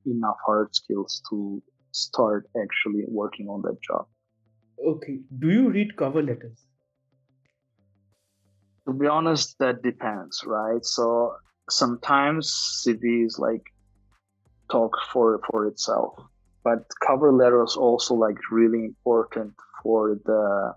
enough 0.06 0.38
hard 0.46 0.74
skills 0.74 1.22
to 1.30 1.62
start 1.92 2.50
actually 2.62 3.04
working 3.08 3.48
on 3.48 3.62
that 3.62 3.78
job. 3.88 4.06
Okay 4.94 5.20
do 5.40 5.50
you 5.50 5.70
read 5.70 5.96
cover 5.98 6.22
letters? 6.22 6.66
To 8.88 8.94
be 8.94 9.08
honest 9.08 9.58
that 9.60 9.84
depends 9.84 10.44
right? 10.46 10.84
So 10.84 11.36
sometimes 11.70 12.84
cvs 12.86 13.40
like 13.40 13.64
talk 14.72 14.98
for 15.12 15.40
for 15.50 15.68
itself 15.68 16.14
but 16.64 16.80
cover 17.06 17.32
letters 17.32 17.76
also 17.78 18.14
like 18.16 18.38
really 18.52 18.84
important 18.86 19.54
for 19.82 20.20
the 20.26 20.74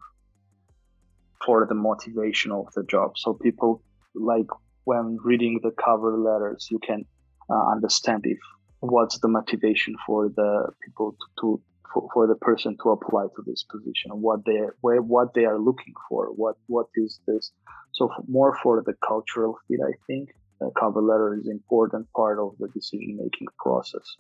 for 1.47 1.65
the 1.67 1.75
motivation 1.75 2.53
of 2.53 2.67
the 2.75 2.83
job. 2.83 3.13
So 3.17 3.35
people 3.35 3.83
like 4.15 4.49
when 4.85 5.19
reading 5.23 5.61
the 5.63 5.71
cover 5.71 6.19
letters, 6.19 6.69
you 6.71 6.79
can 6.79 7.05
uh, 7.51 7.71
understand 7.71 8.23
if 8.25 8.39
what's 8.81 9.19
the 9.21 9.29
motivation 9.29 9.97
for 10.07 10.29
the 10.29 10.69
people 10.85 11.13
to, 11.13 11.27
to 11.41 11.63
for, 11.93 12.09
for, 12.13 12.27
the 12.27 12.35
person 12.35 12.77
to 12.83 12.91
apply 12.91 13.27
to 13.37 13.43
this 13.47 13.65
position, 13.65 14.11
what 14.11 14.45
they 14.45 14.61
where 14.81 15.01
what 15.01 15.35
they 15.35 15.45
are 15.45 15.59
looking 15.59 15.95
for, 16.09 16.27
what 16.27 16.57
what 16.67 16.87
is 16.97 17.21
this. 17.27 17.53
So 17.93 18.11
more 18.29 18.59
for 18.63 18.83
the 18.85 18.95
cultural 19.07 19.57
fit, 19.69 19.81
I 19.83 19.95
think 20.07 20.31
the 20.61 20.71
cover 20.79 21.01
letter 21.01 21.39
is 21.39 21.49
important 21.49 22.09
part 22.15 22.39
of 22.39 22.57
the 22.59 22.69
decision 22.69 23.19
making 23.23 23.49
process. 23.59 24.17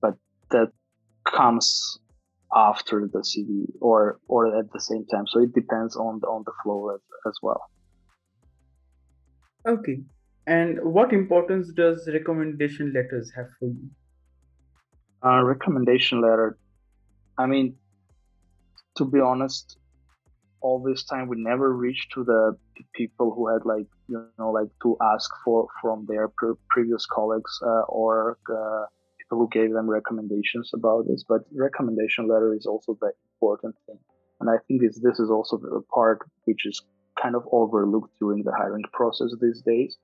But 0.00 0.16
that 0.50 0.68
comes 1.24 1.98
after 2.54 3.08
the 3.12 3.20
CV 3.20 3.66
or 3.80 4.18
or 4.28 4.58
at 4.58 4.72
the 4.72 4.80
same 4.80 5.06
time. 5.06 5.26
So 5.26 5.40
it 5.40 5.52
depends 5.54 5.96
on 5.96 6.18
the 6.20 6.26
on 6.26 6.42
the 6.44 6.52
flow 6.62 6.94
as, 6.94 7.00
as 7.26 7.38
well. 7.42 7.62
Okay. 9.66 10.00
And 10.46 10.78
what 10.82 11.12
importance 11.12 11.70
does 11.72 12.08
recommendation 12.12 12.92
letters 12.92 13.30
have 13.36 13.48
for 13.58 13.66
you? 13.66 13.90
Uh, 15.24 15.42
recommendation 15.44 16.20
letter. 16.22 16.58
I 17.36 17.46
mean, 17.46 17.76
to 18.96 19.04
be 19.04 19.20
honest, 19.20 19.76
all 20.60 20.82
this 20.82 21.04
time 21.04 21.28
we 21.28 21.36
never 21.38 21.74
reached 21.74 22.12
to 22.12 22.24
the 22.24 22.56
people 22.94 23.32
who 23.34 23.48
had 23.48 23.64
like 23.64 23.86
you 24.08 24.26
know 24.38 24.50
like 24.50 24.68
to 24.82 24.96
ask 25.14 25.30
for 25.44 25.66
from 25.80 26.06
their 26.08 26.28
pre- 26.28 26.54
previous 26.68 27.06
colleagues 27.06 27.58
uh, 27.62 27.82
or 27.88 28.38
uh, 28.50 28.84
who 29.38 29.48
gave 29.50 29.72
them 29.72 29.88
recommendations 29.88 30.70
about 30.74 31.06
this, 31.06 31.24
but 31.28 31.42
recommendation 31.52 32.28
letter 32.28 32.54
is 32.54 32.66
also 32.66 32.96
the 33.00 33.12
important 33.34 33.76
thing. 33.86 33.98
And 34.40 34.50
I 34.50 34.56
think 34.66 34.80
this, 34.82 34.98
this 35.00 35.20
is 35.20 35.30
also 35.30 35.58
the 35.58 35.82
part 35.94 36.20
which 36.44 36.66
is 36.66 36.82
kind 37.20 37.36
of 37.36 37.46
overlooked 37.52 38.18
during 38.18 38.42
the 38.42 38.52
hiring 38.56 38.84
process 38.92 39.28
these 39.40 39.62
days 39.62 39.96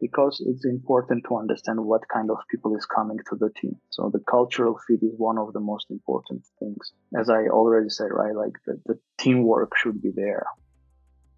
because 0.00 0.40
it's 0.46 0.64
important 0.64 1.24
to 1.28 1.36
understand 1.36 1.84
what 1.84 2.02
kind 2.12 2.30
of 2.30 2.36
people 2.50 2.76
is 2.76 2.86
coming 2.86 3.18
to 3.28 3.36
the 3.36 3.50
team. 3.60 3.76
So 3.90 4.10
the 4.12 4.22
cultural 4.30 4.78
fit 4.86 5.02
is 5.02 5.14
one 5.16 5.38
of 5.38 5.52
the 5.52 5.60
most 5.60 5.86
important 5.90 6.44
things. 6.60 6.92
As 7.18 7.28
I 7.28 7.48
already 7.48 7.88
said, 7.88 8.08
right, 8.10 8.34
like 8.34 8.52
the, 8.64 8.80
the 8.86 8.98
teamwork 9.18 9.76
should 9.76 10.00
be 10.00 10.10
there. 10.14 10.46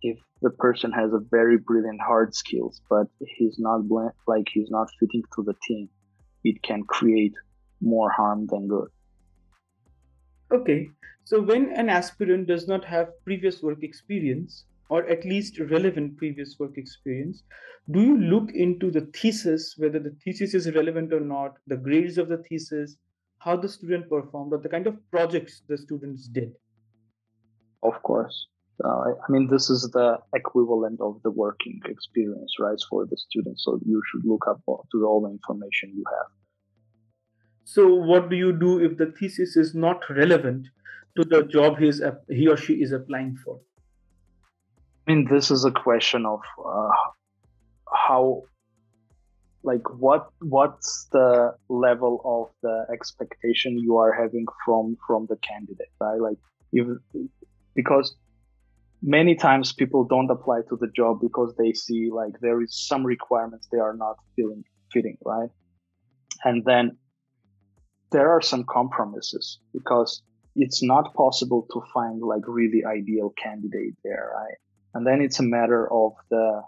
If 0.02 0.18
the 0.42 0.50
person 0.50 0.92
has 0.92 1.12
a 1.12 1.24
very 1.30 1.58
brilliant 1.58 2.00
hard 2.00 2.34
skills, 2.34 2.80
but 2.90 3.06
he's 3.20 3.56
not 3.58 3.82
like 4.26 4.48
he's 4.52 4.70
not 4.70 4.88
fitting 4.98 5.22
to 5.36 5.42
the 5.42 5.54
team, 5.66 5.88
it 6.44 6.62
can 6.62 6.82
create 6.84 7.34
more 7.80 8.10
harm 8.10 8.46
than 8.46 8.68
good. 8.68 8.88
Okay, 10.52 10.88
so 11.24 11.40
when 11.40 11.72
an 11.72 11.88
aspirant 11.88 12.48
does 12.48 12.66
not 12.66 12.84
have 12.84 13.08
previous 13.24 13.62
work 13.62 13.82
experience, 13.82 14.64
or 14.88 15.06
at 15.06 15.24
least 15.24 15.60
relevant 15.60 16.16
previous 16.16 16.58
work 16.58 16.76
experience, 16.76 17.44
do 17.90 18.02
you 18.02 18.18
look 18.18 18.50
into 18.52 18.90
the 18.90 19.08
thesis, 19.14 19.74
whether 19.78 19.98
the 19.98 20.16
thesis 20.24 20.54
is 20.54 20.74
relevant 20.74 21.12
or 21.12 21.20
not, 21.20 21.56
the 21.66 21.76
grades 21.76 22.18
of 22.18 22.28
the 22.28 22.38
thesis, 22.38 22.96
how 23.38 23.56
the 23.56 23.68
student 23.68 24.08
performed, 24.08 24.52
or 24.52 24.58
the 24.58 24.68
kind 24.68 24.86
of 24.86 24.98
projects 25.10 25.62
the 25.68 25.78
students 25.78 26.26
did? 26.28 26.52
Of 27.82 28.02
course. 28.02 28.48
Uh, 28.82 28.88
I 28.88 29.30
mean, 29.30 29.48
this 29.48 29.68
is 29.68 29.90
the 29.92 30.18
equivalent 30.34 31.00
of 31.00 31.20
the 31.22 31.30
working 31.30 31.80
experience, 31.86 32.54
right, 32.58 32.78
for 32.88 33.06
the 33.06 33.16
students. 33.16 33.64
So 33.64 33.78
you 33.84 34.02
should 34.10 34.24
look 34.24 34.46
up 34.48 34.60
to 34.66 35.06
all 35.06 35.20
the 35.22 35.30
information 35.30 35.92
you 35.94 36.04
have. 36.08 36.28
So, 37.64 37.94
what 37.94 38.30
do 38.30 38.36
you 38.36 38.52
do 38.52 38.80
if 38.80 38.96
the 38.96 39.06
thesis 39.06 39.56
is 39.56 39.74
not 39.74 40.02
relevant 40.08 40.66
to 41.16 41.24
the 41.24 41.42
job 41.44 41.78
he, 41.78 41.88
is, 41.88 42.02
he 42.28 42.48
or 42.48 42.56
she 42.56 42.74
is 42.74 42.92
applying 42.92 43.36
for? 43.44 43.60
I 45.06 45.12
mean, 45.12 45.28
this 45.30 45.50
is 45.50 45.64
a 45.64 45.70
question 45.70 46.24
of 46.26 46.40
uh, 46.64 46.88
how, 47.92 48.42
like, 49.62 49.88
what 49.98 50.30
what's 50.40 51.06
the 51.12 51.54
level 51.68 52.20
of 52.24 52.48
the 52.62 52.86
expectation 52.92 53.78
you 53.78 53.98
are 53.98 54.12
having 54.12 54.46
from 54.64 54.96
from 55.06 55.26
the 55.28 55.36
candidate, 55.36 55.92
right? 56.00 56.20
Like, 56.20 56.38
if 56.72 56.86
because 57.74 58.16
many 59.02 59.34
times 59.34 59.72
people 59.72 60.04
don't 60.04 60.30
apply 60.30 60.60
to 60.68 60.76
the 60.76 60.88
job 60.94 61.20
because 61.20 61.54
they 61.56 61.72
see 61.72 62.10
like 62.12 62.34
there 62.40 62.60
is 62.62 62.86
some 62.86 63.04
requirements 63.04 63.68
they 63.70 63.78
are 63.78 63.96
not 63.96 64.16
feeling 64.36 64.64
fitting, 64.92 65.16
right? 65.24 65.50
And 66.44 66.64
then 66.64 66.96
there 68.12 68.30
are 68.30 68.40
some 68.40 68.64
compromises 68.64 69.58
because 69.72 70.22
it's 70.56 70.82
not 70.82 71.14
possible 71.14 71.66
to 71.72 71.82
find 71.94 72.20
like 72.20 72.42
really 72.46 72.84
ideal 72.84 73.32
candidate 73.42 73.94
there, 74.04 74.32
right? 74.34 74.56
And 74.94 75.06
then 75.06 75.20
it's 75.20 75.38
a 75.38 75.44
matter 75.44 75.90
of 75.92 76.12
the 76.30 76.62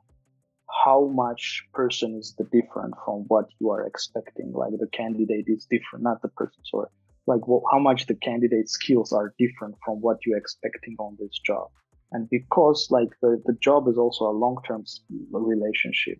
how 0.85 1.11
much 1.13 1.65
person 1.75 2.17
is 2.19 2.35
the 2.39 2.45
different 2.45 2.95
from 3.05 3.25
what 3.29 3.47
you 3.61 3.71
are 3.71 3.87
expecting. 3.87 4.53
Like 4.53 4.73
the 4.79 4.89
candidate 4.93 5.45
is 5.49 5.67
different, 5.71 6.05
not 6.05 6.23
the 6.23 6.29
person. 6.29 6.63
Sorry, 6.65 6.89
like 7.27 7.47
well, 7.47 7.63
how 7.71 7.79
much 7.79 8.07
the 8.07 8.15
candidate 8.15 8.69
skills 8.69 9.13
are 9.13 9.35
different 9.39 9.75
from 9.85 10.01
what 10.01 10.19
you're 10.25 10.39
expecting 10.39 10.97
on 10.99 11.17
this 11.19 11.39
job. 11.45 11.69
And 12.13 12.29
because 12.31 12.89
like 12.91 13.09
the, 13.21 13.43
the 13.47 13.57
job 13.61 13.89
is 13.89 13.97
also 13.97 14.27
a 14.27 14.39
long-term 14.39 14.85
relationship, 15.33 16.19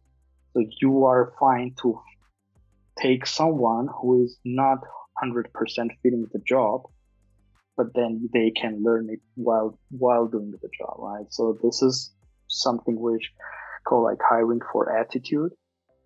so 0.55 0.65
you 0.81 1.05
are 1.05 1.35
fine 1.39 1.75
to 1.83 2.01
take 2.99 3.27
someone 3.27 3.89
who 4.01 4.25
is 4.25 4.39
not 4.45 4.79
100% 5.23 5.45
fitting 6.03 6.27
the 6.33 6.41
job 6.47 6.83
but 7.77 7.87
then 7.95 8.29
they 8.33 8.51
can 8.51 8.83
learn 8.83 9.09
it 9.11 9.21
while 9.35 9.79
while 9.91 10.27
doing 10.27 10.51
the 10.51 10.69
job 10.79 10.95
right? 10.99 11.27
So 11.31 11.59
this 11.63 11.83
is 11.83 12.13
something 12.49 13.01
which 13.01 13.33
call 13.87 14.05
like 14.05 14.19
hiring 14.29 14.61
for 14.73 14.95
attitude. 14.95 15.53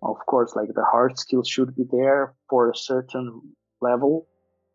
Of 0.01 0.17
course 0.27 0.55
like 0.55 0.69
the 0.73 0.85
hard 0.85 1.19
skills 1.19 1.47
should 1.49 1.75
be 1.75 1.83
there 1.91 2.35
for 2.49 2.69
a 2.69 2.75
certain 2.75 3.41
level 3.81 4.27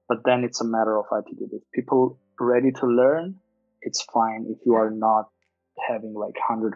but 0.08 0.18
then 0.24 0.44
it's 0.44 0.60
a 0.60 0.64
matter 0.64 0.98
of 0.98 1.06
attitude. 1.16 1.50
If 1.52 1.62
people 1.72 2.18
ready 2.38 2.72
to 2.72 2.86
learn 2.86 3.36
it's 3.82 4.02
fine 4.12 4.46
if 4.48 4.58
you 4.64 4.74
are 4.74 4.90
not 4.90 5.26
having 5.88 6.14
like 6.14 6.34
100% 6.50 6.72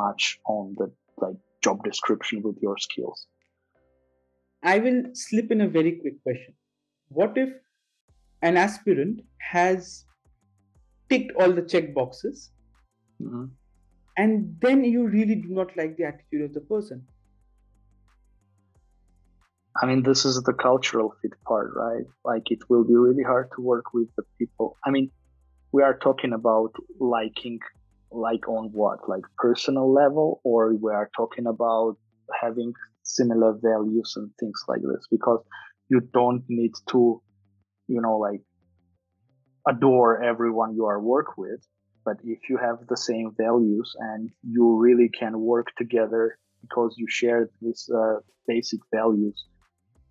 match 0.00 0.38
on 0.46 0.74
the 0.78 0.90
like 1.18 1.36
job 1.62 1.82
description 1.84 2.42
with 2.42 2.56
your 2.62 2.78
skills. 2.78 3.26
I 4.62 4.78
will 4.78 5.02
slip 5.14 5.50
in 5.50 5.60
a 5.60 5.68
very 5.68 5.92
quick 5.92 6.22
question. 6.22 6.54
What 7.08 7.36
if 7.36 7.50
an 8.42 8.56
aspirant 8.56 9.20
has 9.40 10.04
ticked 11.08 11.32
all 11.40 11.52
the 11.52 11.62
check 11.62 11.94
boxes 11.94 12.50
mm-hmm. 13.20 13.46
and 14.16 14.56
then 14.60 14.84
you 14.84 15.06
really 15.06 15.36
do 15.36 15.48
not 15.48 15.76
like 15.76 15.96
the 15.96 16.04
attitude 16.04 16.42
of 16.42 16.54
the 16.54 16.60
person? 16.60 17.06
I 19.80 19.86
mean 19.86 20.02
this 20.02 20.24
is 20.24 20.42
the 20.42 20.52
cultural 20.52 21.14
fit 21.22 21.32
part 21.46 21.70
right? 21.74 22.04
Like 22.24 22.50
it 22.50 22.68
will 22.68 22.84
be 22.84 22.96
really 22.96 23.22
hard 23.22 23.50
to 23.54 23.62
work 23.62 23.94
with 23.94 24.08
the 24.16 24.24
people. 24.38 24.76
I 24.84 24.90
mean 24.90 25.10
we 25.72 25.82
are 25.82 25.98
talking 25.98 26.32
about 26.32 26.72
liking 26.98 27.58
like 28.10 28.48
on 28.48 28.70
what? 28.72 29.08
Like 29.08 29.24
personal 29.36 29.92
level 29.92 30.40
or 30.44 30.74
we 30.74 30.92
are 30.92 31.10
talking 31.16 31.46
about 31.46 31.96
having 32.40 32.72
similar 33.02 33.52
values 33.62 34.14
and 34.16 34.30
things 34.38 34.62
like 34.68 34.80
this? 34.80 35.06
Because 35.10 35.40
you 35.88 36.00
don't 36.12 36.44
need 36.48 36.72
to 36.88 37.22
you 37.86 38.00
know 38.00 38.18
like 38.18 38.42
adore 39.66 40.22
everyone 40.22 40.74
you 40.74 40.84
are 40.84 41.00
work 41.00 41.38
with 41.38 41.66
but 42.04 42.16
if 42.24 42.38
you 42.48 42.56
have 42.56 42.78
the 42.88 42.96
same 42.96 43.34
values 43.36 43.94
and 43.98 44.30
you 44.42 44.76
really 44.76 45.08
can 45.08 45.38
work 45.40 45.68
together 45.76 46.38
because 46.62 46.94
you 46.96 47.06
share 47.08 47.50
these 47.60 47.90
uh, 47.94 48.16
basic 48.46 48.80
values 48.94 49.46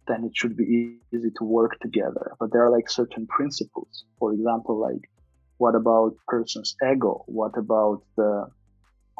then 0.07 0.23
it 0.23 0.31
should 0.35 0.55
be 0.55 0.97
easy 1.13 1.29
to 1.37 1.43
work 1.43 1.77
together. 1.81 2.31
But 2.39 2.51
there 2.51 2.63
are 2.65 2.71
like 2.71 2.89
certain 2.89 3.27
principles. 3.27 4.05
For 4.19 4.33
example 4.33 4.79
like 4.79 5.09
what 5.57 5.75
about 5.75 6.15
person's 6.27 6.75
ego? 6.91 7.23
What 7.27 7.57
about 7.57 8.03
the 8.15 8.47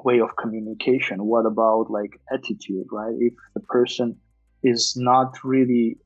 way 0.04 0.20
of 0.20 0.36
communication? 0.36 1.26
What 1.26 1.46
about 1.46 1.90
like 1.90 2.20
attitude 2.32 2.88
right? 2.92 3.16
If 3.20 3.34
the 3.54 3.62
person 3.62 4.18
is 4.64 4.96
not 4.96 5.44
really 5.44 5.98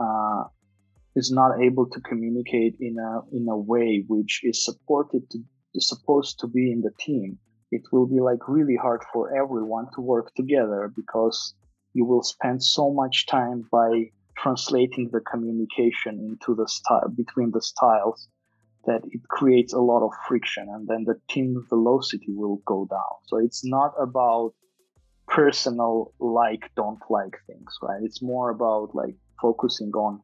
uh, 0.00 0.44
is 1.14 1.30
not 1.30 1.60
able 1.60 1.86
to 1.86 2.00
communicate 2.00 2.76
in 2.80 2.96
a 2.98 3.36
in 3.36 3.46
a 3.48 3.56
way 3.56 4.04
which 4.06 4.40
is 4.44 4.64
supported 4.64 5.28
to 5.30 5.38
is 5.74 5.88
supposed 5.88 6.38
to 6.40 6.46
be 6.46 6.70
in 6.70 6.82
the 6.82 6.90
team 6.98 7.38
it 7.70 7.82
will 7.90 8.06
be 8.06 8.20
like 8.20 8.48
really 8.48 8.76
hard 8.76 9.02
for 9.12 9.34
everyone 9.34 9.86
to 9.94 10.00
work 10.00 10.32
together 10.34 10.92
because 10.94 11.54
you 11.94 12.04
will 12.04 12.22
spend 12.22 12.62
so 12.62 12.92
much 12.92 13.26
time 13.26 13.66
by 13.72 14.04
translating 14.36 15.08
the 15.12 15.20
communication 15.20 16.18
into 16.20 16.54
the 16.54 16.68
style 16.68 17.08
between 17.16 17.50
the 17.50 17.62
styles 17.62 18.28
that 18.86 19.02
it 19.10 19.22
creates 19.28 19.72
a 19.72 19.80
lot 19.80 20.04
of 20.04 20.10
friction 20.26 20.66
and 20.68 20.88
then 20.88 21.04
the 21.04 21.18
team 21.28 21.64
velocity 21.68 22.32
will 22.32 22.60
go 22.66 22.86
down 22.90 23.14
so 23.26 23.36
it's 23.36 23.64
not 23.64 23.92
about 24.00 24.52
personal 25.28 26.12
like 26.18 26.70
don't 26.76 27.00
like 27.08 27.36
things 27.46 27.72
right 27.82 28.02
it's 28.02 28.20
more 28.22 28.50
about 28.50 28.94
like 28.94 29.16
focusing 29.40 29.92
on 29.92 30.20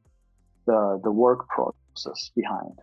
the 0.69 1.01
the 1.03 1.11
work 1.11 1.49
process 1.49 2.31
behind. 2.37 2.77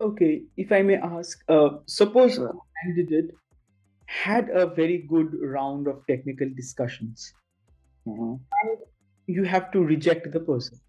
Okay, 0.00 0.42
if 0.56 0.72
I 0.72 0.82
may 0.82 0.96
ask, 0.96 1.38
uh, 1.48 1.70
suppose 1.86 2.34
sure. 2.34 2.48
a 2.48 2.54
candidate 2.80 3.30
had 4.06 4.50
a 4.62 4.66
very 4.66 4.98
good 5.08 5.36
round 5.56 5.86
of 5.92 6.02
technical 6.08 6.48
discussions, 6.56 7.32
mm-hmm. 8.06 8.34
and 8.62 8.78
you 9.26 9.44
have 9.44 9.70
to 9.76 9.84
reject 9.92 10.32
the 10.32 10.40
person. 10.40 10.80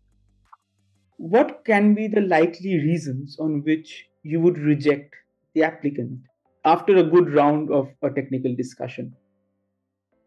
What 1.18 1.64
can 1.66 1.94
be 1.96 2.08
the 2.08 2.22
likely 2.22 2.76
reasons 2.76 3.38
on 3.40 3.64
which 3.64 4.06
you 4.24 4.40
would 4.42 4.58
reject 4.58 5.16
the 5.54 5.64
applicant 5.64 6.20
after 6.64 6.98
a 6.98 7.04
good 7.04 7.34
round 7.34 7.72
of 7.72 7.90
a 8.02 8.10
technical 8.10 8.56
discussion? 8.56 9.16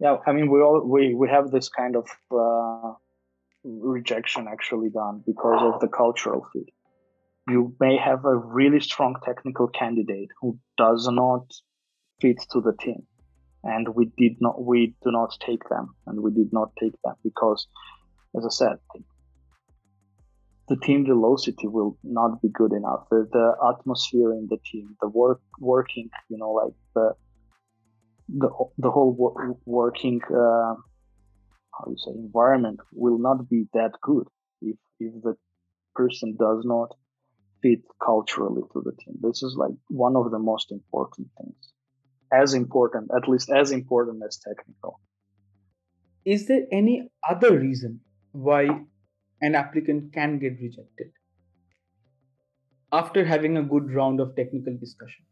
Yeah, 0.01 0.17
I 0.27 0.33
mean, 0.33 0.51
we 0.51 0.61
all 0.61 0.83
we 0.85 1.15
we 1.15 1.29
have 1.29 1.51
this 1.51 1.69
kind 1.69 1.97
of 1.97 2.07
uh, 2.33 2.95
rejection 3.65 4.47
actually 4.51 4.91
done 4.91 5.23
because 5.27 5.61
of 5.63 5.81
the 5.81 5.89
cultural 5.89 6.47
fit. 6.53 6.71
You 7.49 7.75
may 7.81 7.97
have 7.97 8.25
a 8.25 8.37
really 8.37 8.81
strong 8.81 9.17
technical 9.25 9.69
candidate 9.69 10.29
who 10.41 10.59
does 10.77 11.09
not 11.11 11.53
fit 12.21 12.39
to 12.53 12.61
the 12.61 12.75
team. 12.79 13.07
And 13.65 13.89
we 13.95 14.11
did 14.17 14.37
not, 14.41 14.63
we 14.63 14.95
do 15.03 15.11
not 15.11 15.37
take 15.45 15.69
them 15.69 15.95
and 16.07 16.21
we 16.21 16.31
did 16.31 16.53
not 16.53 16.71
take 16.79 16.95
them 17.05 17.15
because, 17.25 17.67
as 18.37 18.45
I 18.47 18.51
said, 18.51 18.79
the 20.69 20.77
team 20.77 21.05
velocity 21.07 21.67
will 21.67 21.99
not 22.03 22.43
be 22.43 22.49
good 22.49 22.73
enough. 22.73 23.07
The, 23.11 23.29
the 23.33 23.53
atmosphere 23.73 24.33
in 24.33 24.49
the 24.51 24.59
team, 24.71 24.97
the 25.01 25.09
work, 25.09 25.41
working, 25.59 26.11
you 26.29 26.39
know, 26.39 26.53
like 26.53 26.75
the, 26.95 27.15
the, 28.29 28.49
the 28.79 28.91
whole 28.91 29.13
wor- 29.13 29.59
working, 29.65 30.21
uh, 30.31 30.75
how 31.79 31.87
you 31.87 31.97
say 31.97 32.13
environment 32.13 32.81
will 32.93 33.19
not 33.19 33.49
be 33.49 33.67
that 33.73 33.93
good 34.03 34.27
if 34.61 34.77
if 35.01 35.13
the 35.23 35.37
person 35.95 36.37
does 36.39 36.65
not 36.65 36.95
fit 37.63 37.81
culturally 38.05 38.63
to 38.73 38.83
the 38.85 38.93
team. 39.03 39.15
This 39.21 39.43
is 39.43 39.57
like 39.57 39.73
one 39.89 40.17
of 40.17 40.31
the 40.31 40.39
most 40.39 40.73
important 40.73 41.29
things. 41.39 41.57
As 42.33 42.55
important, 42.55 43.11
at 43.17 43.29
least 43.29 43.51
as 43.51 43.71
important 43.71 44.23
as 44.27 44.39
technical. 44.39 45.01
Is 46.25 46.47
there 46.47 46.67
any 46.71 47.09
other 47.29 47.59
reason 47.59 48.01
why 48.33 48.85
an 49.41 49.55
applicant 49.55 50.13
can 50.13 50.39
get 50.39 50.61
rejected 50.61 51.13
after 52.93 53.25
having 53.25 53.57
a 53.57 53.63
good 53.63 53.93
round 53.93 54.21
of 54.21 54.35
technical 54.35 54.77
discussion? 54.77 55.25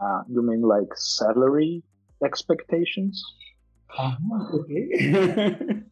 Uh, 0.00 0.22
you 0.28 0.42
mean 0.42 0.62
like 0.62 0.88
salary 0.96 1.82
expectations? 2.24 3.22
Uh-huh, 3.96 4.58
okay. 4.60 4.88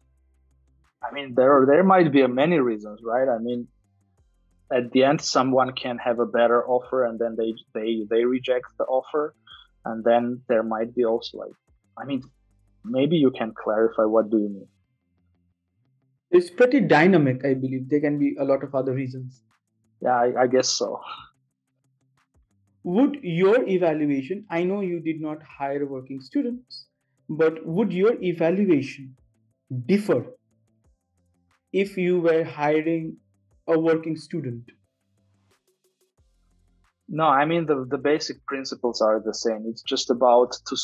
I 1.03 1.13
mean, 1.13 1.33
there 1.35 1.65
there 1.67 1.83
might 1.83 2.11
be 2.11 2.25
many 2.27 2.59
reasons, 2.59 2.99
right? 3.03 3.27
I 3.27 3.37
mean, 3.39 3.67
at 4.71 4.91
the 4.91 5.03
end, 5.03 5.21
someone 5.21 5.73
can 5.73 5.97
have 5.97 6.19
a 6.19 6.25
better 6.25 6.65
offer, 6.67 7.05
and 7.05 7.19
then 7.19 7.35
they 7.37 7.53
they 7.73 8.05
they 8.09 8.25
reject 8.25 8.65
the 8.77 8.85
offer, 8.85 9.33
and 9.85 10.03
then 10.03 10.41
there 10.47 10.63
might 10.63 10.95
be 10.95 11.05
also 11.05 11.37
like, 11.37 11.53
I 11.97 12.05
mean, 12.05 12.23
maybe 12.83 13.17
you 13.17 13.31
can 13.31 13.53
clarify 13.53 14.03
what 14.03 14.29
do 14.29 14.37
you 14.37 14.49
mean? 14.49 14.67
It's 16.31 16.49
pretty 16.49 16.79
dynamic, 16.79 17.43
I 17.45 17.53
believe. 17.53 17.89
There 17.89 17.99
can 17.99 18.17
be 18.17 18.35
a 18.39 18.43
lot 18.43 18.63
of 18.63 18.73
other 18.73 18.93
reasons. 18.93 19.43
Yeah, 20.01 20.15
I, 20.15 20.43
I 20.43 20.47
guess 20.47 20.69
so. 20.69 20.99
Would 22.83 23.19
your 23.21 23.67
evaluation, 23.67 24.45
I 24.49 24.63
know 24.63 24.81
you 24.81 24.99
did 24.99 25.21
not 25.21 25.43
hire 25.43 25.85
working 25.85 26.21
students, 26.21 26.87
but 27.29 27.65
would 27.65 27.93
your 27.93 28.21
evaluation 28.21 29.15
differ 29.85 30.25
if 31.71 31.97
you 31.97 32.21
were 32.21 32.43
hiring 32.43 33.17
a 33.67 33.77
working 33.77 34.15
student? 34.15 34.63
No, 37.07 37.25
I 37.25 37.45
mean 37.45 37.65
the 37.65 37.85
the 37.89 37.97
basic 37.97 38.43
principles 38.45 39.01
are 39.01 39.21
the 39.23 39.33
same. 39.33 39.65
It's 39.67 39.83
just 39.83 40.09
about 40.09 40.53
to 40.67 40.75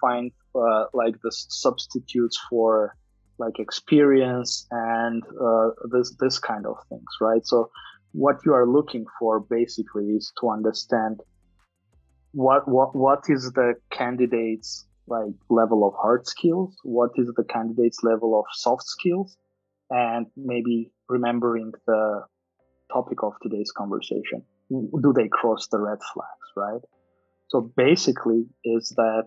find 0.00 0.32
uh, 0.54 0.86
like 0.92 1.14
the 1.22 1.30
substitutes 1.30 2.38
for 2.50 2.96
like 3.38 3.58
experience 3.58 4.66
and 4.70 5.22
uh, 5.40 5.70
this 5.90 6.14
this 6.18 6.38
kind 6.38 6.66
of 6.66 6.76
things, 6.88 7.10
right? 7.20 7.44
So 7.46 7.70
what 8.12 8.36
you 8.44 8.54
are 8.54 8.66
looking 8.66 9.04
for 9.18 9.40
basically 9.40 10.06
is 10.06 10.32
to 10.40 10.48
understand 10.50 11.20
what 12.32 12.68
what 12.68 12.94
what 12.94 13.24
is 13.28 13.52
the 13.52 13.74
candidate's 13.90 14.86
like 15.06 15.34
level 15.48 15.86
of 15.86 15.94
hard 16.00 16.26
skills, 16.26 16.76
what 16.82 17.10
is 17.16 17.30
the 17.36 17.44
candidate's 17.44 18.02
level 18.02 18.38
of 18.38 18.44
soft 18.52 18.84
skills, 18.84 19.36
and 19.90 20.26
maybe 20.36 20.90
remembering 21.08 21.72
the 21.86 22.22
topic 22.92 23.22
of 23.22 23.32
today's 23.42 23.72
conversation. 23.76 24.42
Do 24.70 25.12
they 25.14 25.28
cross 25.28 25.68
the 25.68 25.78
red 25.78 25.98
flags, 26.12 26.48
right? 26.56 26.80
So 27.48 27.72
basically 27.76 28.46
is 28.64 28.92
that 28.96 29.24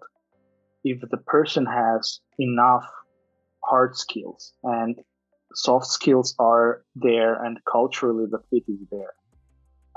if 0.83 0.99
the 1.09 1.17
person 1.17 1.65
has 1.65 2.19
enough 2.37 2.85
hard 3.63 3.95
skills 3.95 4.53
and 4.63 4.95
soft 5.53 5.87
skills 5.87 6.35
are 6.39 6.83
there 6.95 7.43
and 7.43 7.59
culturally 7.71 8.25
the 8.29 8.39
fit 8.49 8.63
is 8.67 8.79
there. 8.91 9.13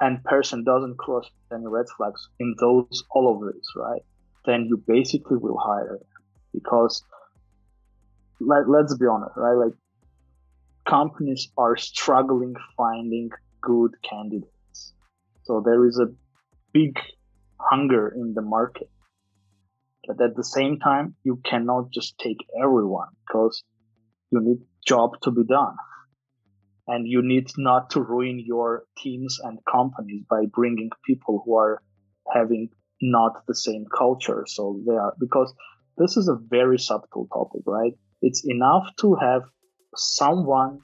And 0.00 0.24
person 0.24 0.64
doesn't 0.64 0.98
cross 0.98 1.28
any 1.52 1.66
red 1.66 1.86
flags 1.96 2.28
in 2.40 2.54
those 2.58 3.04
all 3.10 3.34
of 3.34 3.52
these 3.52 3.68
right? 3.76 4.02
Then 4.46 4.66
you 4.68 4.82
basically 4.86 5.36
will 5.36 5.58
hire 5.58 5.98
because 6.52 7.02
let, 8.40 8.68
let's 8.68 8.96
be 8.96 9.06
honest 9.06 9.36
right? 9.36 9.54
Like 9.54 9.74
companies 10.88 11.48
are 11.56 11.76
struggling 11.76 12.54
finding 12.76 13.30
good 13.60 13.92
candidates. 14.08 14.94
So 15.44 15.62
there 15.64 15.86
is 15.86 15.98
a 15.98 16.12
big 16.72 16.98
hunger 17.60 18.08
in 18.08 18.34
the 18.34 18.42
market 18.42 18.90
but 20.07 20.20
at 20.20 20.36
the 20.36 20.44
same 20.44 20.78
time, 20.78 21.14
you 21.24 21.40
cannot 21.44 21.90
just 21.90 22.18
take 22.18 22.38
everyone 22.61 23.09
because 23.26 23.62
you 24.30 24.40
need 24.40 24.59
job 24.86 25.20
to 25.22 25.30
be 25.30 25.44
done. 25.44 25.76
And 26.86 27.07
you 27.07 27.22
need 27.22 27.48
not 27.57 27.90
to 27.90 28.00
ruin 28.00 28.42
your 28.44 28.84
teams 28.98 29.38
and 29.42 29.59
companies 29.70 30.24
by 30.28 30.46
bringing 30.53 30.90
people 31.07 31.42
who 31.44 31.57
are 31.57 31.80
having 32.32 32.70
not 33.00 33.46
the 33.46 33.55
same 33.55 33.84
culture. 33.96 34.44
So 34.48 34.80
they 34.86 34.94
are, 34.94 35.14
because 35.18 35.55
this 35.96 36.16
is 36.16 36.28
a 36.28 36.34
very 36.34 36.78
subtle 36.78 37.28
topic, 37.32 37.62
right? 37.66 37.92
It's 38.20 38.44
enough 38.44 38.86
to 39.00 39.14
have 39.14 39.42
someone 39.96 40.80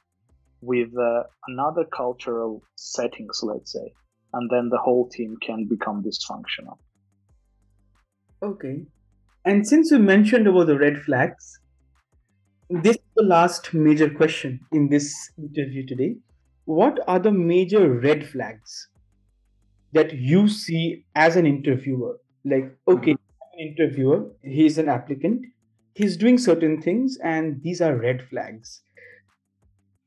with 0.61 0.89
uh, 0.97 1.25
another 1.47 1.85
cultural 1.85 2.63
settings, 2.77 3.41
let's 3.43 3.73
say, 3.73 3.93
and 4.33 4.51
then 4.51 4.69
the 4.69 4.79
whole 4.79 5.09
team 5.09 5.37
can 5.41 5.67
become 5.69 6.05
dysfunctional. 6.05 6.79
Okay. 8.43 8.87
And 9.45 9.67
since 9.67 9.91
you 9.91 9.99
mentioned 9.99 10.47
about 10.47 10.67
the 10.67 10.79
red 10.79 10.99
flags, 11.03 11.59
this 12.71 12.97
is 12.97 13.03
the 13.17 13.23
last 13.23 13.73
major 13.73 14.11
question 14.11 14.61
in 14.73 14.89
this 14.89 15.33
interview 15.39 15.87
today. 15.87 16.17
What 16.67 16.99
are 17.09 17.19
the 17.19 17.33
major 17.33 17.89
red 17.89 18.29
flags 18.29 18.89
that 19.93 20.13
you 20.13 20.49
see 20.49 21.07
as 21.15 21.37
an 21.37 21.47
interviewer? 21.47 22.19
Like, 22.45 22.77
okay, 22.87 23.13
mm-hmm. 23.13 23.59
an 23.59 23.69
interviewer, 23.69 24.27
he's 24.43 24.77
an 24.77 24.89
applicant, 24.89 25.47
he's 25.95 26.17
doing 26.17 26.37
certain 26.37 26.83
things, 26.83 27.17
and 27.23 27.63
these 27.63 27.81
are 27.81 27.97
red 27.97 28.23
flags. 28.29 28.83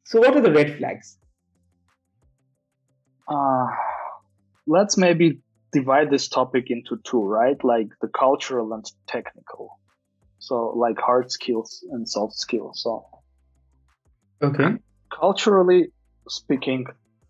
So, 0.06 0.20
what 0.20 0.36
are 0.36 0.42
the 0.42 0.52
red 0.52 0.78
flags? 0.78 1.18
Uh, 3.28 3.66
let's 4.68 4.98
maybe 4.98 5.40
divide 5.72 6.10
this 6.10 6.28
topic 6.28 6.66
into 6.70 6.98
two, 7.04 7.24
right? 7.24 7.62
Like 7.64 7.88
the 8.02 8.08
cultural 8.08 8.74
and 8.74 8.86
technical. 9.08 9.80
So 10.40 10.74
like 10.76 11.00
hard 11.00 11.32
skills 11.32 11.84
and 11.92 12.08
soft 12.08 12.34
skills. 12.36 12.82
So 12.84 13.06
okay. 14.42 14.78
Culturally 15.12 15.92
speaking, 16.28 16.86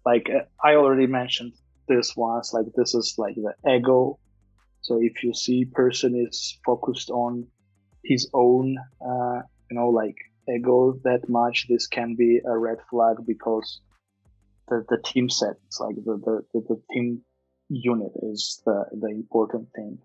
like 0.06 0.30
uh, 0.30 0.44
I 0.64 0.76
already 0.76 1.08
mentioned 1.08 1.54
this 1.88 2.16
once, 2.16 2.54
like 2.54 2.68
this 2.76 2.96
is 2.96 3.16
like 3.18 3.36
the 3.36 3.54
ego. 3.70 4.18
So 4.82 5.00
if 5.02 5.24
you 5.24 5.34
see 5.34 5.66
person 5.66 6.16
is 6.16 6.58
focused 6.66 7.10
on 7.10 7.48
his 8.04 8.30
own, 8.34 8.78
uh, 9.06 9.42
you 9.70 9.78
know, 9.78 9.90
like 9.90 10.16
ego 10.50 11.00
that 11.04 11.30
much, 11.30 11.68
this 11.70 11.88
can 11.88 12.16
be 12.16 12.40
a 12.46 12.58
red 12.58 12.78
flag 12.90 13.18
because 13.28 13.82
the, 14.70 14.84
the 14.90 14.98
team 15.04 15.30
sets, 15.30 15.80
like 15.80 15.96
the, 15.96 16.20
the, 16.26 16.42
the, 16.54 16.62
the 16.70 16.82
team 16.92 17.22
unit 17.72 18.12
is 18.22 18.62
the, 18.66 18.86
the 18.92 19.08
important 19.08 19.70
thing. 19.76 19.98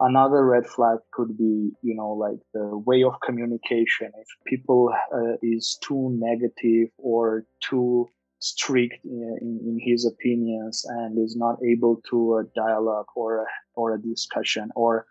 Another 0.00 0.44
red 0.46 0.66
flag 0.66 0.98
could 1.12 1.36
be, 1.36 1.70
you 1.82 1.94
know, 1.94 2.12
like 2.12 2.38
the 2.54 2.78
way 2.78 3.02
of 3.04 3.20
communication. 3.20 4.10
If 4.18 4.28
people 4.46 4.90
uh, 5.14 5.36
is 5.42 5.78
too 5.82 6.16
negative 6.18 6.88
or 6.96 7.44
too 7.60 8.08
strict 8.38 9.04
in, 9.04 9.60
in, 9.62 9.78
his 9.78 10.06
opinions 10.06 10.86
and 10.88 11.18
is 11.22 11.36
not 11.36 11.58
able 11.62 12.00
to 12.08 12.38
a 12.38 12.44
dialogue 12.56 13.08
or 13.14 13.42
a, 13.42 13.46
or 13.74 13.94
a 13.94 14.00
discussion, 14.00 14.70
or 14.74 15.04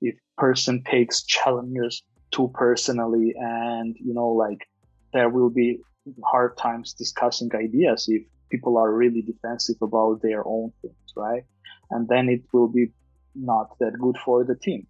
if 0.00 0.16
person 0.36 0.82
takes 0.82 1.22
challenges 1.22 2.02
too 2.32 2.50
personally 2.54 3.32
and, 3.38 3.94
you 4.00 4.12
know, 4.12 4.30
like 4.30 4.66
there 5.12 5.28
will 5.28 5.50
be 5.50 5.78
hard 6.24 6.56
times 6.56 6.94
discussing 6.94 7.50
ideas 7.54 8.06
if 8.08 8.24
people 8.50 8.76
are 8.76 8.92
really 8.92 9.22
defensive 9.22 9.76
about 9.80 10.20
their 10.20 10.44
own 10.44 10.72
things, 10.82 11.12
right? 11.16 11.44
And 11.92 12.08
then 12.08 12.28
it 12.28 12.42
will 12.52 12.68
be 12.68 12.86
not 13.34 13.78
that 13.78 13.92
good 14.00 14.16
for 14.24 14.44
the 14.44 14.56
team. 14.56 14.86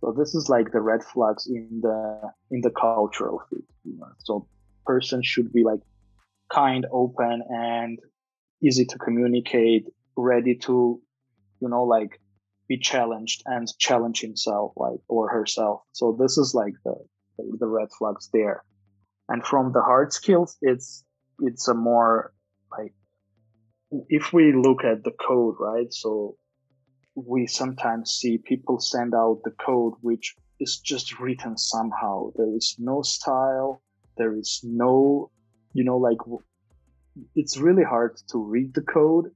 So 0.00 0.14
this 0.16 0.34
is 0.34 0.48
like 0.48 0.70
the 0.72 0.80
red 0.80 1.02
flags 1.02 1.46
in 1.46 1.80
the 1.82 2.32
in 2.50 2.60
the 2.60 2.70
cultural 2.70 3.42
fit. 3.50 3.64
You 3.84 3.98
know? 3.98 4.06
So 4.18 4.46
person 4.86 5.22
should 5.22 5.52
be 5.52 5.64
like 5.64 5.80
kind, 6.52 6.86
open, 6.92 7.42
and 7.48 7.98
easy 8.62 8.84
to 8.86 8.98
communicate, 8.98 9.86
ready 10.16 10.54
to, 10.56 11.00
you 11.60 11.68
know, 11.68 11.84
like 11.84 12.20
be 12.68 12.78
challenged 12.78 13.42
and 13.46 13.66
challenge 13.78 14.20
himself, 14.20 14.72
like 14.76 15.00
or 15.08 15.28
herself. 15.28 15.82
So 15.92 16.16
this 16.18 16.38
is 16.38 16.54
like 16.54 16.74
the 16.84 16.94
the 17.58 17.66
red 17.66 17.88
flags 17.98 18.30
there. 18.32 18.64
And 19.28 19.44
from 19.44 19.72
the 19.72 19.82
hard 19.82 20.12
skills, 20.12 20.56
it's 20.62 21.04
it's 21.40 21.68
a 21.68 21.74
more 21.74 22.32
like 22.76 22.94
if 24.08 24.32
we 24.32 24.52
look 24.52 24.84
at 24.84 25.04
the 25.04 25.12
code, 25.12 25.56
right? 25.58 25.92
So 25.92 26.36
we 27.14 27.46
sometimes 27.46 28.10
see 28.12 28.38
people 28.38 28.78
send 28.78 29.14
out 29.14 29.40
the 29.44 29.50
code 29.50 29.94
which 30.02 30.36
is 30.60 30.78
just 30.78 31.18
written 31.18 31.56
somehow. 31.56 32.30
There 32.36 32.54
is 32.56 32.76
no 32.78 33.02
style. 33.02 33.82
There 34.16 34.36
is 34.36 34.60
no, 34.64 35.30
you 35.72 35.84
know, 35.84 35.96
like 35.96 36.18
it's 37.34 37.56
really 37.56 37.84
hard 37.84 38.16
to 38.30 38.38
read 38.38 38.74
the 38.74 38.82
code. 38.82 39.26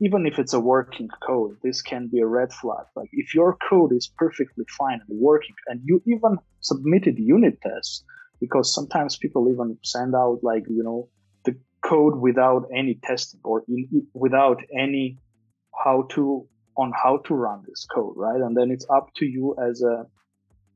Even 0.00 0.26
if 0.26 0.38
it's 0.38 0.52
a 0.52 0.60
working 0.60 1.08
code, 1.26 1.56
this 1.62 1.82
can 1.82 2.08
be 2.08 2.20
a 2.20 2.26
red 2.26 2.52
flag. 2.52 2.86
Like 2.94 3.08
if 3.12 3.34
your 3.34 3.56
code 3.68 3.92
is 3.92 4.12
perfectly 4.16 4.64
fine 4.78 5.00
and 5.08 5.18
working 5.20 5.56
and 5.66 5.80
you 5.84 6.00
even 6.06 6.38
submitted 6.60 7.18
unit 7.18 7.58
tests, 7.60 8.04
because 8.40 8.72
sometimes 8.72 9.16
people 9.16 9.50
even 9.52 9.76
send 9.82 10.14
out 10.14 10.38
like, 10.42 10.62
you 10.68 10.84
know, 10.84 11.08
code 11.82 12.16
without 12.16 12.68
any 12.74 12.98
testing 13.02 13.40
or 13.44 13.64
in, 13.68 14.06
without 14.14 14.60
any 14.76 15.18
how 15.84 16.06
to 16.10 16.46
on 16.76 16.92
how 16.94 17.18
to 17.26 17.34
run 17.34 17.64
this 17.66 17.86
code, 17.92 18.14
right? 18.16 18.40
And 18.40 18.56
then 18.56 18.70
it's 18.70 18.86
up 18.88 19.08
to 19.16 19.26
you 19.26 19.56
as 19.60 19.82
a 19.82 20.06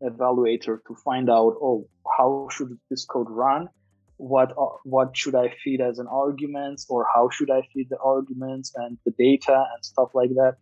evaluator 0.02 0.78
to 0.88 0.94
find 1.04 1.30
out, 1.30 1.54
oh, 1.62 1.86
how 2.18 2.48
should 2.50 2.76
this 2.90 3.04
code 3.04 3.28
run? 3.30 3.68
What 4.16 4.52
uh, 4.52 4.76
what 4.84 5.16
should 5.16 5.34
I 5.34 5.54
feed 5.64 5.80
as 5.80 5.98
an 5.98 6.06
arguments, 6.08 6.86
or 6.88 7.06
how 7.12 7.28
should 7.30 7.50
I 7.50 7.62
feed 7.72 7.88
the 7.90 7.98
arguments 7.98 8.72
and 8.76 8.98
the 9.04 9.12
data 9.18 9.64
and 9.74 9.84
stuff 9.84 10.10
like 10.14 10.30
that? 10.30 10.56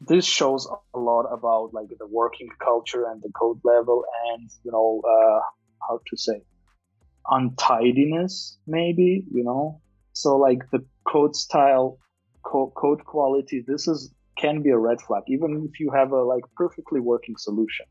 This 0.00 0.24
shows 0.24 0.68
a 0.94 0.98
lot 0.98 1.26
about 1.32 1.72
like 1.72 1.88
the 1.96 2.06
working 2.06 2.48
culture 2.58 3.04
and 3.06 3.22
the 3.22 3.30
code 3.38 3.60
level, 3.62 4.04
and 4.30 4.50
you 4.64 4.72
know 4.72 5.00
uh, 5.06 5.40
how 5.88 6.00
to 6.08 6.16
say 6.16 6.40
untidiness, 7.30 8.58
maybe, 8.66 9.24
you 9.32 9.44
know? 9.44 9.80
So, 10.12 10.36
like 10.36 10.58
the 10.70 10.84
code 11.06 11.34
style, 11.36 11.98
co- 12.44 12.72
code 12.76 13.04
quality, 13.04 13.64
this 13.66 13.88
is 13.88 14.12
can 14.38 14.62
be 14.62 14.70
a 14.70 14.78
red 14.78 15.00
flag, 15.00 15.22
even 15.28 15.68
if 15.68 15.78
you 15.78 15.90
have 15.90 16.12
a 16.12 16.22
like 16.22 16.44
perfectly 16.56 17.00
working 17.00 17.36
solution. 17.36 17.86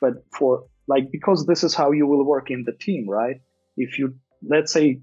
But 0.00 0.14
for 0.36 0.66
like, 0.88 1.10
because 1.10 1.46
this 1.46 1.64
is 1.64 1.74
how 1.74 1.92
you 1.92 2.06
will 2.06 2.24
work 2.24 2.50
in 2.50 2.64
the 2.64 2.72
team, 2.72 3.08
right? 3.08 3.36
If 3.76 3.98
you, 3.98 4.16
let's 4.42 4.72
say, 4.72 5.00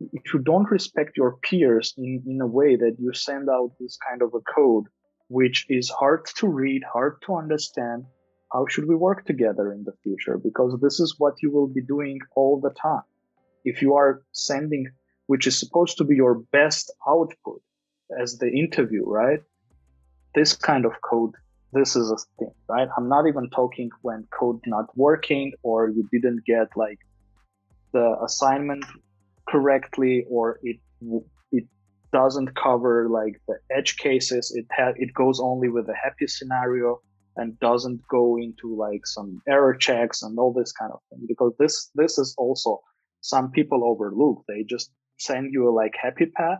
if 0.00 0.32
you 0.32 0.40
don't 0.40 0.70
respect 0.70 1.16
your 1.16 1.36
peers 1.42 1.94
in, 1.96 2.22
in 2.26 2.40
a 2.40 2.46
way 2.46 2.76
that 2.76 2.96
you 2.98 3.12
send 3.12 3.48
out 3.50 3.72
this 3.78 3.98
kind 4.08 4.22
of 4.22 4.32
a 4.34 4.40
code, 4.40 4.84
which 5.28 5.66
is 5.68 5.90
hard 5.90 6.26
to 6.36 6.48
read, 6.48 6.82
hard 6.90 7.16
to 7.26 7.34
understand, 7.34 8.04
how 8.52 8.66
should 8.68 8.88
we 8.88 8.94
work 8.94 9.26
together 9.26 9.72
in 9.72 9.84
the 9.84 9.92
future? 10.02 10.38
Because 10.38 10.78
this 10.80 11.00
is 11.00 11.14
what 11.18 11.34
you 11.42 11.50
will 11.50 11.66
be 11.66 11.82
doing 11.82 12.18
all 12.34 12.60
the 12.60 12.70
time. 12.70 13.02
If 13.64 13.82
you 13.82 13.94
are 13.94 14.22
sending, 14.32 14.86
which 15.26 15.46
is 15.46 15.58
supposed 15.58 15.98
to 15.98 16.04
be 16.04 16.16
your 16.16 16.40
best 16.52 16.92
output 17.06 17.60
as 18.20 18.38
the 18.38 18.48
interview, 18.48 19.04
right? 19.04 19.40
This 20.34 20.54
kind 20.54 20.86
of 20.86 20.92
code, 21.02 21.32
this 21.72 21.96
is 21.96 22.10
a 22.10 22.16
thing, 22.38 22.54
right? 22.68 22.88
I'm 22.96 23.08
not 23.08 23.26
even 23.26 23.50
talking 23.50 23.90
when 24.02 24.26
code 24.38 24.60
not 24.66 24.86
working 24.96 25.52
or 25.62 25.90
you 25.90 26.08
didn't 26.10 26.44
get 26.46 26.68
like 26.76 26.98
the 27.92 28.16
assignment 28.24 28.84
correctly 29.48 30.24
or 30.30 30.58
it 30.62 30.76
it 31.52 31.64
doesn't 32.12 32.54
cover 32.54 33.08
like 33.10 33.40
the 33.46 33.56
edge 33.74 33.96
cases. 33.96 34.52
It 34.54 34.66
ha- 34.74 34.94
it 34.96 35.12
goes 35.14 35.40
only 35.40 35.68
with 35.68 35.86
the 35.86 35.94
happy 35.94 36.26
scenario 36.26 37.00
and 37.38 37.58
doesn't 37.60 38.00
go 38.10 38.36
into 38.36 38.76
like 38.76 39.06
some 39.06 39.40
error 39.48 39.74
checks 39.74 40.22
and 40.22 40.38
all 40.38 40.52
this 40.52 40.72
kind 40.72 40.92
of 40.92 41.00
thing 41.08 41.24
because 41.26 41.54
this 41.58 41.90
this 41.94 42.18
is 42.18 42.34
also 42.36 42.80
some 43.20 43.50
people 43.50 43.84
overlook. 43.84 44.44
They 44.46 44.64
just 44.68 44.92
send 45.18 45.52
you 45.52 45.68
a 45.68 45.72
like 45.72 45.94
happy 46.00 46.26
path 46.26 46.58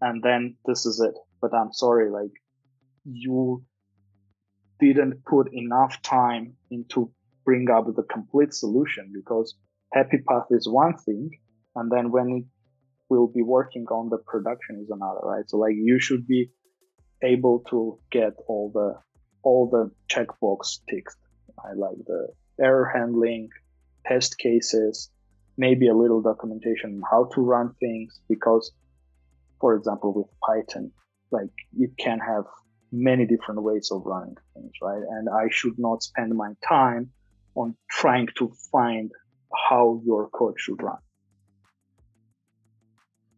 and 0.00 0.22
then 0.22 0.56
this 0.66 0.86
is 0.86 1.00
it. 1.00 1.14
But 1.40 1.54
i'm 1.54 1.72
sorry 1.72 2.10
like 2.10 2.32
you 3.04 3.64
didn't 4.80 5.24
put 5.24 5.52
enough 5.52 6.02
time 6.02 6.54
into 6.70 7.12
bring 7.44 7.70
up 7.70 7.86
the 7.94 8.02
complete 8.02 8.52
solution 8.52 9.12
because 9.14 9.54
happy 9.92 10.18
path 10.28 10.46
is 10.50 10.68
one 10.68 10.96
thing 10.96 11.30
and 11.76 11.90
then 11.92 12.10
when 12.10 12.28
it 12.30 12.44
will 13.08 13.26
be 13.28 13.42
working 13.42 13.86
on 13.90 14.08
the 14.10 14.18
production 14.26 14.80
is 14.82 14.90
another 14.90 15.20
right? 15.22 15.48
So 15.48 15.58
like 15.58 15.74
you 15.76 16.00
should 16.00 16.26
be 16.26 16.50
able 17.22 17.64
to 17.70 17.98
get 18.10 18.32
all 18.46 18.70
the 18.72 18.94
all 19.48 19.64
the 19.76 19.84
checkbox 20.12 20.80
ticked. 20.90 21.16
I 21.68 21.72
like 21.74 21.98
the 22.06 22.28
error 22.60 22.90
handling, 22.94 23.48
test 24.06 24.38
cases, 24.38 25.10
maybe 25.56 25.88
a 25.88 25.94
little 26.02 26.22
documentation 26.22 26.88
on 26.96 27.02
how 27.10 27.22
to 27.34 27.40
run 27.40 27.74
things 27.80 28.20
because, 28.28 28.64
for 29.60 29.74
example, 29.74 30.10
with 30.18 30.30
Python, 30.46 30.92
like 31.30 31.54
you 31.80 31.88
can 31.98 32.18
have 32.18 32.44
many 32.92 33.24
different 33.26 33.62
ways 33.62 33.88
of 33.90 34.02
running 34.04 34.36
things, 34.54 34.72
right? 34.82 35.02
And 35.16 35.28
I 35.28 35.48
should 35.50 35.78
not 35.78 36.02
spend 36.02 36.30
my 36.34 36.52
time 36.66 37.10
on 37.54 37.74
trying 37.90 38.28
to 38.38 38.52
find 38.70 39.10
how 39.68 40.00
your 40.04 40.28
code 40.28 40.56
should 40.58 40.82
run. 40.82 41.02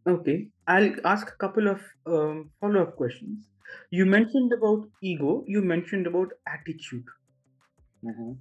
Okay, 0.05 0.47
I'll 0.71 0.91
ask 1.05 1.27
a 1.27 1.37
couple 1.43 1.67
of 1.67 1.81
um, 2.05 2.49
follow 2.61 2.83
up 2.83 2.95
questions. 2.95 3.47
You 3.89 4.05
mentioned 4.05 4.53
about 4.53 4.87
ego, 5.01 5.43
you 5.47 5.61
mentioned 5.61 6.07
about 6.07 6.31
attitude. 6.47 7.03
Mm-hmm. 8.05 8.31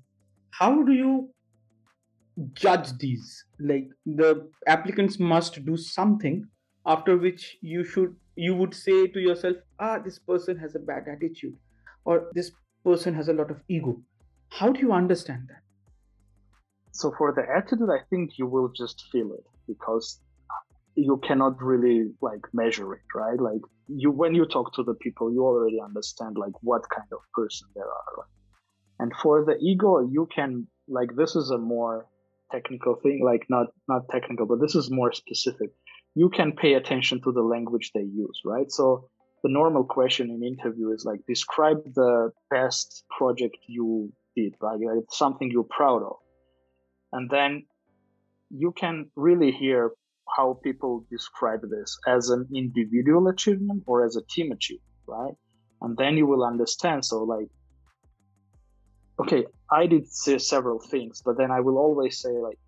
How 0.50 0.82
do 0.82 0.92
you 0.92 1.30
judge 2.52 2.96
these? 2.98 3.44
Like 3.58 3.88
the 4.06 4.48
applicants 4.66 5.18
must 5.18 5.64
do 5.64 5.76
something 5.76 6.46
after 6.86 7.16
which 7.16 7.56
you 7.60 7.84
should 7.84 8.14
you 8.36 8.54
would 8.54 8.74
say 8.74 9.06
to 9.08 9.20
yourself, 9.20 9.56
ah, 9.80 9.98
this 9.98 10.18
person 10.18 10.56
has 10.56 10.74
a 10.76 10.78
bad 10.78 11.08
attitude, 11.14 11.56
or 12.04 12.30
this 12.32 12.52
person 12.84 13.12
has 13.14 13.28
a 13.28 13.32
lot 13.32 13.50
of 13.50 13.60
ego. 13.68 14.00
How 14.48 14.70
do 14.72 14.80
you 14.80 14.92
understand 14.92 15.48
that? 15.48 15.62
So 16.92 17.12
for 17.18 17.32
the 17.32 17.44
attitude, 17.56 17.90
I 17.90 18.02
think 18.08 18.38
you 18.38 18.46
will 18.46 18.68
just 18.68 19.04
feel 19.12 19.32
it 19.32 19.44
because 19.66 20.20
you 21.00 21.20
cannot 21.26 21.62
really 21.62 22.12
like 22.20 22.44
measure 22.52 22.92
it, 22.94 23.08
right? 23.14 23.40
Like 23.40 23.62
you 23.88 24.10
when 24.10 24.34
you 24.34 24.44
talk 24.46 24.74
to 24.74 24.82
the 24.82 24.94
people, 24.94 25.32
you 25.32 25.44
already 25.44 25.80
understand 25.80 26.36
like 26.38 26.52
what 26.60 26.82
kind 26.94 27.08
of 27.12 27.20
person 27.32 27.68
they 27.74 27.80
are. 27.80 28.10
Right? 28.18 28.34
And 28.98 29.12
for 29.22 29.44
the 29.44 29.56
ego, 29.56 30.00
you 30.00 30.28
can 30.34 30.66
like 30.88 31.16
this 31.16 31.36
is 31.36 31.50
a 31.50 31.58
more 31.58 32.06
technical 32.52 32.96
thing, 33.02 33.22
like 33.24 33.46
not 33.48 33.68
not 33.88 34.08
technical, 34.10 34.46
but 34.46 34.60
this 34.60 34.74
is 34.74 34.90
more 34.90 35.12
specific. 35.12 35.70
You 36.14 36.28
can 36.28 36.52
pay 36.52 36.74
attention 36.74 37.22
to 37.22 37.32
the 37.32 37.42
language 37.42 37.92
they 37.94 38.02
use, 38.02 38.40
right? 38.44 38.70
So 38.70 39.08
the 39.42 39.50
normal 39.50 39.84
question 39.84 40.30
in 40.30 40.44
interview 40.44 40.92
is 40.92 41.04
like 41.06 41.20
describe 41.26 41.82
the 41.94 42.30
best 42.50 43.04
project 43.16 43.56
you 43.66 44.12
did, 44.36 44.54
right? 44.60 44.78
Like 44.78 45.04
something 45.10 45.50
you're 45.50 45.74
proud 45.78 46.02
of. 46.02 46.16
And 47.12 47.30
then 47.30 47.64
you 48.50 48.72
can 48.72 49.10
really 49.16 49.52
hear 49.52 49.92
how 50.36 50.58
people 50.62 51.04
describe 51.10 51.60
this 51.68 51.96
as 52.06 52.30
an 52.30 52.48
individual 52.54 53.28
achievement 53.28 53.82
or 53.86 54.04
as 54.04 54.16
a 54.16 54.22
team 54.30 54.52
achievement, 54.52 54.84
right? 55.06 55.34
And 55.82 55.96
then 55.96 56.16
you 56.16 56.26
will 56.26 56.44
understand. 56.44 57.04
So, 57.04 57.24
like, 57.24 57.48
okay, 59.20 59.46
I 59.70 59.86
did 59.86 60.06
say 60.08 60.38
several 60.38 60.80
things, 60.80 61.22
but 61.24 61.36
then 61.38 61.50
I 61.50 61.60
will 61.60 61.78
always 61.78 62.20
say, 62.20 62.30
like, 62.30 62.58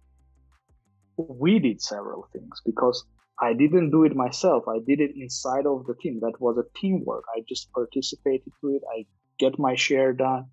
we 1.16 1.58
did 1.58 1.80
several 1.80 2.28
things 2.32 2.60
because 2.64 3.04
I 3.40 3.54
didn't 3.54 3.90
do 3.90 4.04
it 4.04 4.14
myself. 4.14 4.64
I 4.68 4.78
did 4.86 5.00
it 5.00 5.12
inside 5.16 5.66
of 5.66 5.86
the 5.86 5.94
team. 6.00 6.20
That 6.20 6.40
was 6.40 6.58
a 6.58 6.78
teamwork. 6.78 7.24
I 7.34 7.42
just 7.48 7.72
participated 7.72 8.52
to 8.60 8.68
it. 8.70 8.82
I 8.96 9.06
get 9.38 9.58
my 9.58 9.74
share 9.74 10.12
done. 10.12 10.46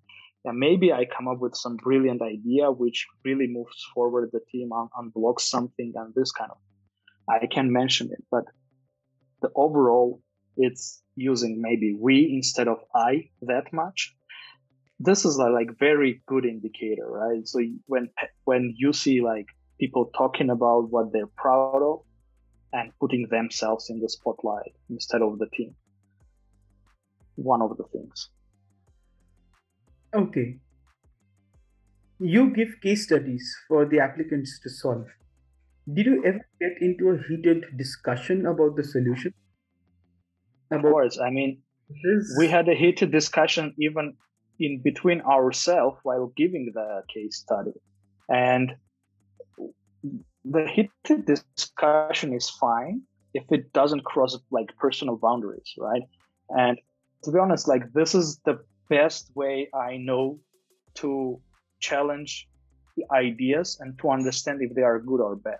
And 0.44 0.58
maybe 0.58 0.92
I 0.92 1.04
come 1.04 1.28
up 1.28 1.38
with 1.38 1.54
some 1.54 1.76
brilliant 1.76 2.22
idea 2.22 2.70
which 2.70 3.06
really 3.24 3.46
moves 3.46 3.84
forward 3.94 4.30
the 4.32 4.40
team, 4.50 4.70
un- 4.72 4.88
unblocks 4.98 5.42
something, 5.42 5.92
and 5.94 6.14
this 6.14 6.32
kind 6.32 6.50
of 6.50 6.56
I 7.28 7.46
can 7.46 7.72
mention 7.72 8.10
it, 8.12 8.24
but 8.30 8.44
the 9.42 9.50
overall 9.54 10.20
it's 10.56 11.02
using 11.16 11.60
maybe 11.60 11.96
we 11.98 12.30
instead 12.34 12.68
of 12.68 12.78
I 12.94 13.30
that 13.42 13.72
much. 13.72 14.14
This 14.98 15.24
is 15.24 15.36
a 15.36 15.48
like 15.48 15.78
very 15.78 16.22
good 16.26 16.44
indicator, 16.44 17.06
right? 17.06 17.46
So 17.46 17.60
when 17.86 18.10
when 18.44 18.74
you 18.76 18.92
see 18.92 19.20
like 19.22 19.46
people 19.78 20.10
talking 20.16 20.50
about 20.50 20.90
what 20.90 21.12
they're 21.12 21.34
proud 21.36 21.82
of 21.82 22.00
and 22.72 22.92
putting 23.00 23.26
themselves 23.30 23.88
in 23.90 24.00
the 24.00 24.08
spotlight 24.08 24.72
instead 24.90 25.22
of 25.22 25.38
the 25.38 25.46
team, 25.56 25.74
one 27.36 27.62
of 27.62 27.76
the 27.78 27.84
things. 27.92 28.28
Okay. 30.14 30.58
You 32.18 32.50
give 32.50 32.80
case 32.82 33.04
studies 33.04 33.56
for 33.66 33.86
the 33.86 34.00
applicants 34.00 34.60
to 34.62 34.68
solve. 34.68 35.06
Did 35.94 36.06
you 36.06 36.22
ever 36.24 36.46
get 36.60 36.72
into 36.80 37.10
a 37.10 37.18
heated 37.28 37.64
discussion 37.76 38.46
about 38.46 38.76
the 38.76 38.84
solution? 38.84 39.32
Of 40.70 40.82
course. 40.82 41.18
I 41.18 41.30
mean, 41.30 41.62
we 42.38 42.48
had 42.48 42.68
a 42.68 42.74
heated 42.74 43.10
discussion 43.10 43.74
even 43.78 44.14
in 44.58 44.82
between 44.82 45.20
ourselves 45.22 45.98
while 46.02 46.32
giving 46.36 46.70
the 46.74 47.02
case 47.12 47.38
study. 47.38 47.72
And 48.28 48.74
the 50.44 50.68
heated 50.68 51.26
discussion 51.26 52.34
is 52.34 52.48
fine 52.50 53.02
if 53.34 53.44
it 53.50 53.72
doesn't 53.72 54.04
cross 54.04 54.38
like 54.50 54.76
personal 54.76 55.16
boundaries, 55.16 55.74
right? 55.78 56.02
And 56.50 56.78
to 57.24 57.32
be 57.32 57.38
honest, 57.38 57.68
like 57.68 57.92
this 57.92 58.14
is 58.14 58.38
the 58.44 58.58
best 58.88 59.30
way 59.34 59.68
I 59.74 59.96
know 59.96 60.40
to 60.96 61.40
challenge 61.80 62.48
the 62.96 63.04
ideas 63.14 63.78
and 63.80 63.98
to 64.00 64.10
understand 64.10 64.60
if 64.60 64.74
they 64.74 64.82
are 64.82 64.98
good 65.00 65.20
or 65.20 65.36
bad. 65.36 65.58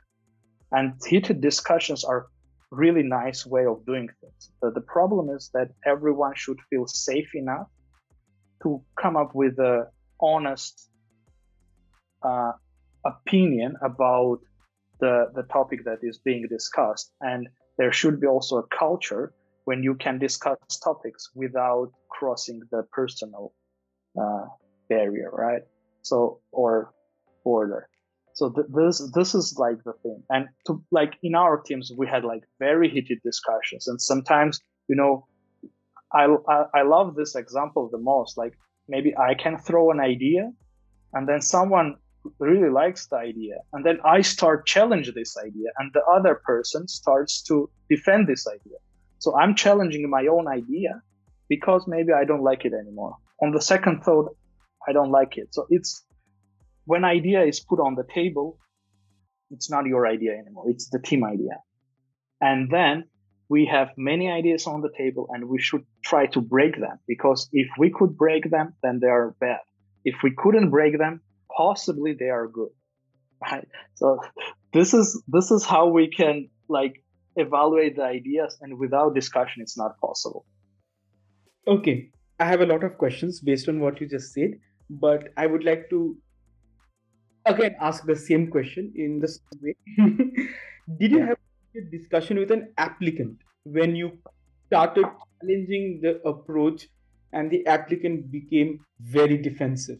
And 0.73 0.95
heated 1.07 1.41
discussions 1.41 2.05
are 2.05 2.27
really 2.71 3.03
nice 3.03 3.45
way 3.45 3.66
of 3.66 3.85
doing 3.85 4.09
things. 4.21 4.53
But 4.61 4.75
the 4.75 4.81
problem 4.83 5.29
is 5.35 5.51
that 5.55 5.68
everyone 5.85 6.35
should 6.37 6.59
feel 6.71 6.87
safe 6.87 7.35
enough 7.35 7.66
to 8.62 8.83
come 9.01 9.16
up 9.16 9.35
with 9.35 9.59
a 9.59 9.89
honest 10.21 10.89
uh, 12.23 12.53
opinion 13.05 13.77
about 13.83 14.39
the 15.01 15.31
the 15.35 15.43
topic 15.45 15.85
that 15.85 15.99
is 16.03 16.18
being 16.18 16.47
discussed. 16.49 17.12
And 17.21 17.49
there 17.79 17.93
should 17.93 18.21
be 18.21 18.27
also 18.27 18.59
a 18.59 18.66
culture 18.66 19.33
when 19.64 19.83
you 19.83 19.95
can 19.95 20.18
discuss 20.18 20.59
topics 20.83 21.31
without 21.35 21.91
crossing 22.11 22.61
the 22.71 22.83
personal 22.93 23.53
uh, 24.21 24.47
barrier, 24.89 25.31
right? 25.33 25.62
So 26.03 26.41
or 26.53 26.93
border 27.45 27.89
so 28.41 28.49
th- 28.49 28.68
this 28.78 28.97
this 29.14 29.34
is 29.34 29.47
like 29.59 29.84
the 29.84 29.93
thing. 30.03 30.22
And 30.30 30.49
to 30.66 30.82
like 30.91 31.12
in 31.22 31.34
our 31.34 31.57
teams 31.61 31.93
we 32.01 32.07
had 32.14 32.24
like 32.24 32.45
very 32.59 32.88
heated 32.88 33.18
discussions. 33.22 33.86
And 33.86 34.01
sometimes 34.01 34.61
you 34.88 34.97
know 35.01 35.26
I, 36.20 36.24
I 36.55 36.59
i 36.80 36.82
love 36.95 37.09
this 37.16 37.34
example 37.43 37.91
the 37.93 38.05
most. 38.12 38.38
Like 38.43 38.55
maybe 38.88 39.11
i 39.28 39.34
can 39.43 39.59
throw 39.66 39.84
an 39.95 40.01
idea 40.01 40.43
and 41.12 41.28
then 41.28 41.43
someone 41.43 41.88
really 42.38 42.70
likes 42.80 43.03
the 43.11 43.16
idea 43.16 43.57
and 43.72 43.84
then 43.86 43.99
i 44.14 44.18
start 44.20 44.66
challenge 44.74 45.07
this 45.14 45.32
idea 45.49 45.68
and 45.78 45.86
the 45.97 46.05
other 46.16 46.34
person 46.51 46.88
starts 46.88 47.43
to 47.49 47.55
defend 47.95 48.26
this 48.26 48.47
idea. 48.57 48.78
So 49.18 49.28
i'm 49.38 49.55
challenging 49.64 50.09
my 50.18 50.24
own 50.34 50.47
idea 50.61 50.93
because 51.55 51.82
maybe 51.95 52.12
i 52.20 52.24
don't 52.24 52.47
like 52.51 52.64
it 52.64 52.72
anymore. 52.82 53.14
On 53.43 53.51
the 53.57 53.64
second 53.72 53.97
thought 54.05 54.28
i 54.88 54.93
don't 54.97 55.12
like 55.20 55.36
it. 55.43 55.49
So 55.57 55.66
it's 55.68 55.91
when 56.91 57.05
idea 57.05 57.41
is 57.51 57.61
put 57.61 57.78
on 57.86 57.95
the 57.95 58.07
table 58.20 58.59
it's 59.51 59.70
not 59.70 59.86
your 59.86 60.07
idea 60.07 60.32
anymore. 60.43 60.64
It's 60.68 60.88
the 60.91 61.01
team 61.01 61.24
idea. 61.24 61.57
And 62.41 62.70
then 62.70 63.05
we 63.49 63.66
have 63.66 63.88
many 63.97 64.30
ideas 64.30 64.66
on 64.66 64.80
the 64.80 64.91
table 64.97 65.28
and 65.32 65.49
we 65.49 65.61
should 65.61 65.84
try 66.05 66.26
to 66.26 66.41
break 66.41 66.78
them 66.78 66.97
because 67.07 67.49
if 67.53 67.68
we 67.78 67.91
could 67.91 68.16
break 68.16 68.51
them 68.51 68.74
then 68.82 69.01
they 69.01 69.09
are 69.09 69.34
bad. 69.41 69.64
If 70.05 70.16
we 70.24 70.32
couldn't 70.43 70.70
break 70.70 70.99
them 70.99 71.20
possibly 71.57 72.12
they 72.20 72.30
are 72.38 72.47
good 72.49 72.72
right? 73.43 73.68
So 73.95 74.18
this 74.72 74.95
is 74.95 75.22
this 75.36 75.51
is 75.51 75.64
how 75.64 75.84
we 75.99 76.09
can 76.20 76.49
like 76.68 76.95
evaluate 77.36 77.97
the 77.97 78.05
ideas 78.05 78.57
and 78.61 78.78
without 78.78 79.14
discussion 79.14 79.62
it's 79.62 79.78
not 79.82 79.93
possible. 80.07 80.45
Okay. 81.66 82.11
I 82.38 82.47
have 82.47 82.62
a 82.62 82.70
lot 82.72 82.84
of 82.84 82.99
questions 82.99 83.41
based 83.41 83.68
on 83.68 83.80
what 83.80 84.01
you 84.01 84.09
just 84.09 84.32
said 84.32 84.53
but 84.91 85.28
i 85.36 85.47
would 85.47 85.64
like 85.64 85.88
to 85.88 86.16
again 87.47 87.74
ask 87.80 88.05
the 88.05 88.16
same 88.16 88.51
question 88.51 88.93
in 88.95 89.18
the 89.20 89.28
same 89.28 89.61
way 89.62 89.74
did 90.99 91.11
you 91.12 91.20
have 91.20 91.38
a 91.76 91.80
discussion 91.91 92.38
with 92.38 92.51
an 92.51 92.72
applicant 92.78 93.36
when 93.64 93.95
you 93.95 94.18
started 94.66 95.05
challenging 95.41 96.01
the 96.03 96.20
approach 96.28 96.88
and 97.32 97.51
the 97.51 97.66
applicant 97.66 98.30
became 98.30 98.78
very 99.01 99.36
defensive 99.36 99.99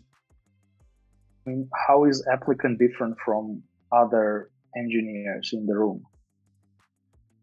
I 1.47 1.51
mean, 1.51 1.70
how 1.86 2.05
is 2.05 2.26
applicant 2.30 2.78
different 2.78 3.16
from 3.24 3.62
other 3.93 4.51
engineers 4.76 5.51
in 5.55 5.64
the 5.66 5.74
room? 5.74 6.03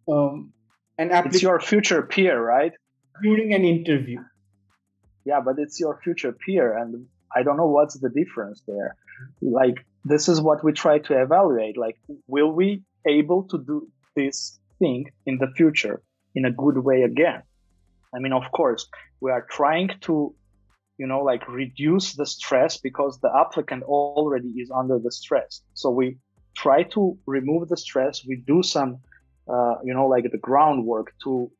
um, 0.08 0.54
an 1.00 1.10
It's 1.26 1.42
your 1.42 1.60
future 1.60 2.04
peer, 2.04 2.42
right? 2.42 2.74
during 3.22 3.54
an 3.54 3.66
interview 3.66 4.20
Yeah, 5.26 5.42
but 5.42 5.56
it's 5.60 5.80
your 5.80 6.00
future 6.04 6.32
peer, 6.32 6.78
and 6.78 7.08
I 7.38 7.44
don't 7.44 7.58
know 7.62 7.72
what's 7.78 7.98
the 8.00 8.10
difference 8.10 8.60
there. 8.68 8.96
Like, 9.42 9.78
this 10.04 10.28
is 10.28 10.38
what 10.48 10.64
we 10.64 10.72
try 10.72 10.98
to 11.08 11.22
evaluate. 11.22 11.78
Like, 11.78 11.98
will 12.28 12.52
we 12.52 12.84
able 13.06 13.44
to 13.52 13.58
do 13.72 13.88
this 14.16 14.60
thing 14.80 15.06
in 15.26 15.38
the 15.38 15.50
future 15.56 16.02
in 16.36 16.46
a 16.46 16.52
good 16.52 16.78
way 16.80 17.00
again? 17.04 17.42
I 18.16 18.20
mean, 18.20 18.34
of 18.34 18.46
course, 18.52 18.88
we 19.22 19.30
are 19.32 19.46
trying 19.60 19.90
to, 20.08 20.34
you 20.98 21.08
know, 21.12 21.22
like 21.32 21.48
reduce 21.48 22.14
the 22.14 22.26
stress 22.26 22.78
because 22.78 23.20
the 23.20 23.32
applicant 23.44 23.84
already 23.84 24.50
is 24.64 24.72
under 24.72 24.98
the 25.00 25.12
stress. 25.12 25.62
So 25.74 25.90
we 25.92 26.18
try 26.56 26.84
to 26.96 27.18
remove 27.26 27.70
the 27.70 27.78
stress. 27.78 28.26
We 28.26 28.36
do 28.54 28.64
some, 28.64 28.92
uh, 29.54 29.76
you 29.84 29.94
know, 29.94 30.08
like 30.08 30.26
the 30.32 30.42
groundwork 30.50 31.14
to 31.24 31.52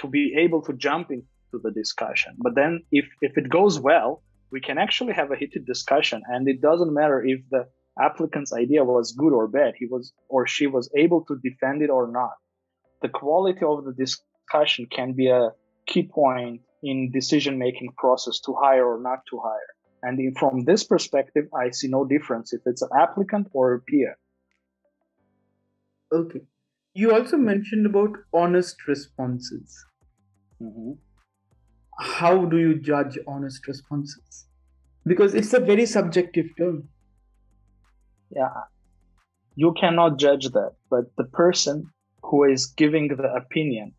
to 0.00 0.06
be 0.06 0.36
able 0.44 0.62
to 0.62 0.72
jump 0.74 1.10
into 1.10 1.56
the 1.64 1.72
discussion. 1.72 2.32
But 2.38 2.54
then, 2.54 2.72
if 2.92 3.06
if 3.20 3.32
it 3.36 3.48
goes 3.48 3.80
well, 3.80 4.22
we 4.50 4.60
can 4.60 4.78
actually 4.78 5.12
have 5.14 5.30
a 5.30 5.36
heated 5.36 5.66
discussion, 5.66 6.22
and 6.26 6.48
it 6.48 6.60
doesn't 6.60 6.92
matter 6.92 7.22
if 7.24 7.40
the 7.50 7.68
applicant's 8.00 8.52
idea 8.52 8.84
was 8.84 9.12
good 9.12 9.32
or 9.32 9.48
bad. 9.48 9.74
He 9.78 9.86
was 9.86 10.12
or 10.28 10.46
she 10.46 10.66
was 10.66 10.90
able 10.96 11.24
to 11.26 11.36
defend 11.42 11.82
it 11.82 11.90
or 11.90 12.10
not. 12.10 12.34
The 13.02 13.08
quality 13.08 13.64
of 13.64 13.84
the 13.84 13.92
discussion 13.92 14.86
can 14.90 15.12
be 15.14 15.28
a 15.28 15.50
key 15.86 16.04
point 16.08 16.62
in 16.82 17.10
decision 17.10 17.58
making 17.58 17.92
process 17.96 18.40
to 18.40 18.54
hire 18.54 18.86
or 18.86 19.00
not 19.02 19.20
to 19.30 19.38
hire. 19.40 19.70
And 20.02 20.18
in- 20.20 20.34
from 20.34 20.64
this 20.64 20.84
perspective, 20.84 21.46
I 21.54 21.70
see 21.70 21.88
no 21.88 22.04
difference 22.04 22.52
if 22.52 22.62
it's 22.66 22.82
an 22.82 22.90
applicant 22.96 23.48
or 23.52 23.74
a 23.74 23.80
peer. 23.80 24.16
okay 26.12 26.40
you 26.94 27.12
also 27.14 27.36
mentioned 27.36 27.86
about 27.86 28.16
honest 28.32 28.86
responses 28.86 29.84
Mhm. 30.62 30.98
How 31.98 32.44
do 32.44 32.58
you 32.58 32.78
judge 32.78 33.18
honest 33.26 33.66
responses? 33.66 34.46
Because 35.04 35.34
it's 35.34 35.52
a 35.52 35.60
very 35.60 35.86
subjective 35.86 36.46
term. 36.56 36.88
Yeah, 38.30 38.52
you 39.56 39.74
cannot 39.80 40.18
judge 40.18 40.48
that, 40.50 40.72
but 40.90 41.04
the 41.16 41.24
person 41.24 41.90
who 42.22 42.44
is 42.44 42.66
giving 42.66 43.08
the 43.08 43.32
opinion, 43.34 43.94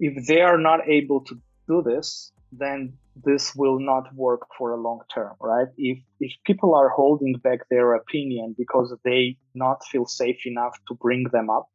if 0.00 0.26
they 0.26 0.40
are 0.40 0.58
not 0.58 0.80
able 0.88 1.20
to 1.22 1.40
do 1.68 1.82
this, 1.82 2.32
then 2.52 2.98
this 3.24 3.54
will 3.54 3.78
not 3.78 4.12
work 4.14 4.42
for 4.58 4.72
a 4.72 4.80
long 4.80 5.00
term, 5.14 5.34
right? 5.40 5.68
If 5.76 5.98
if 6.20 6.32
people 6.44 6.74
are 6.74 6.88
holding 6.88 7.34
back 7.34 7.60
their 7.70 7.94
opinion 7.94 8.54
because 8.58 8.94
they 9.04 9.38
not 9.54 9.84
feel 9.86 10.06
safe 10.06 10.44
enough 10.44 10.76
to 10.88 10.94
bring 10.94 11.24
them 11.32 11.48
up, 11.48 11.68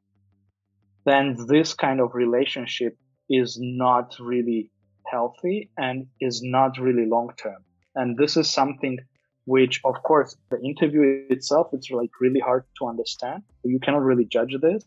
then 1.06 1.38
this 1.48 1.74
kind 1.74 2.02
of 2.02 2.14
relationship 2.14 2.98
is 3.30 3.58
not 3.60 4.16
really 4.20 4.72
healthy 5.10 5.70
and 5.78 6.08
is 6.22 6.42
not 6.44 6.78
really 6.78 7.06
long 7.06 7.32
term. 7.38 7.64
And 7.96 8.18
this 8.18 8.38
is 8.38 8.50
something 8.50 8.98
which 9.46 9.82
of 9.84 9.96
course 10.04 10.36
the 10.52 10.60
interview 10.62 11.26
itself 11.30 11.68
it's 11.74 11.90
like 11.90 12.12
really 12.22 12.40
hard 12.40 12.64
to 12.80 12.88
understand. 12.88 13.44
You 13.64 13.80
cannot 13.80 14.04
really 14.04 14.26
judge 14.26 14.54
this. 14.62 14.84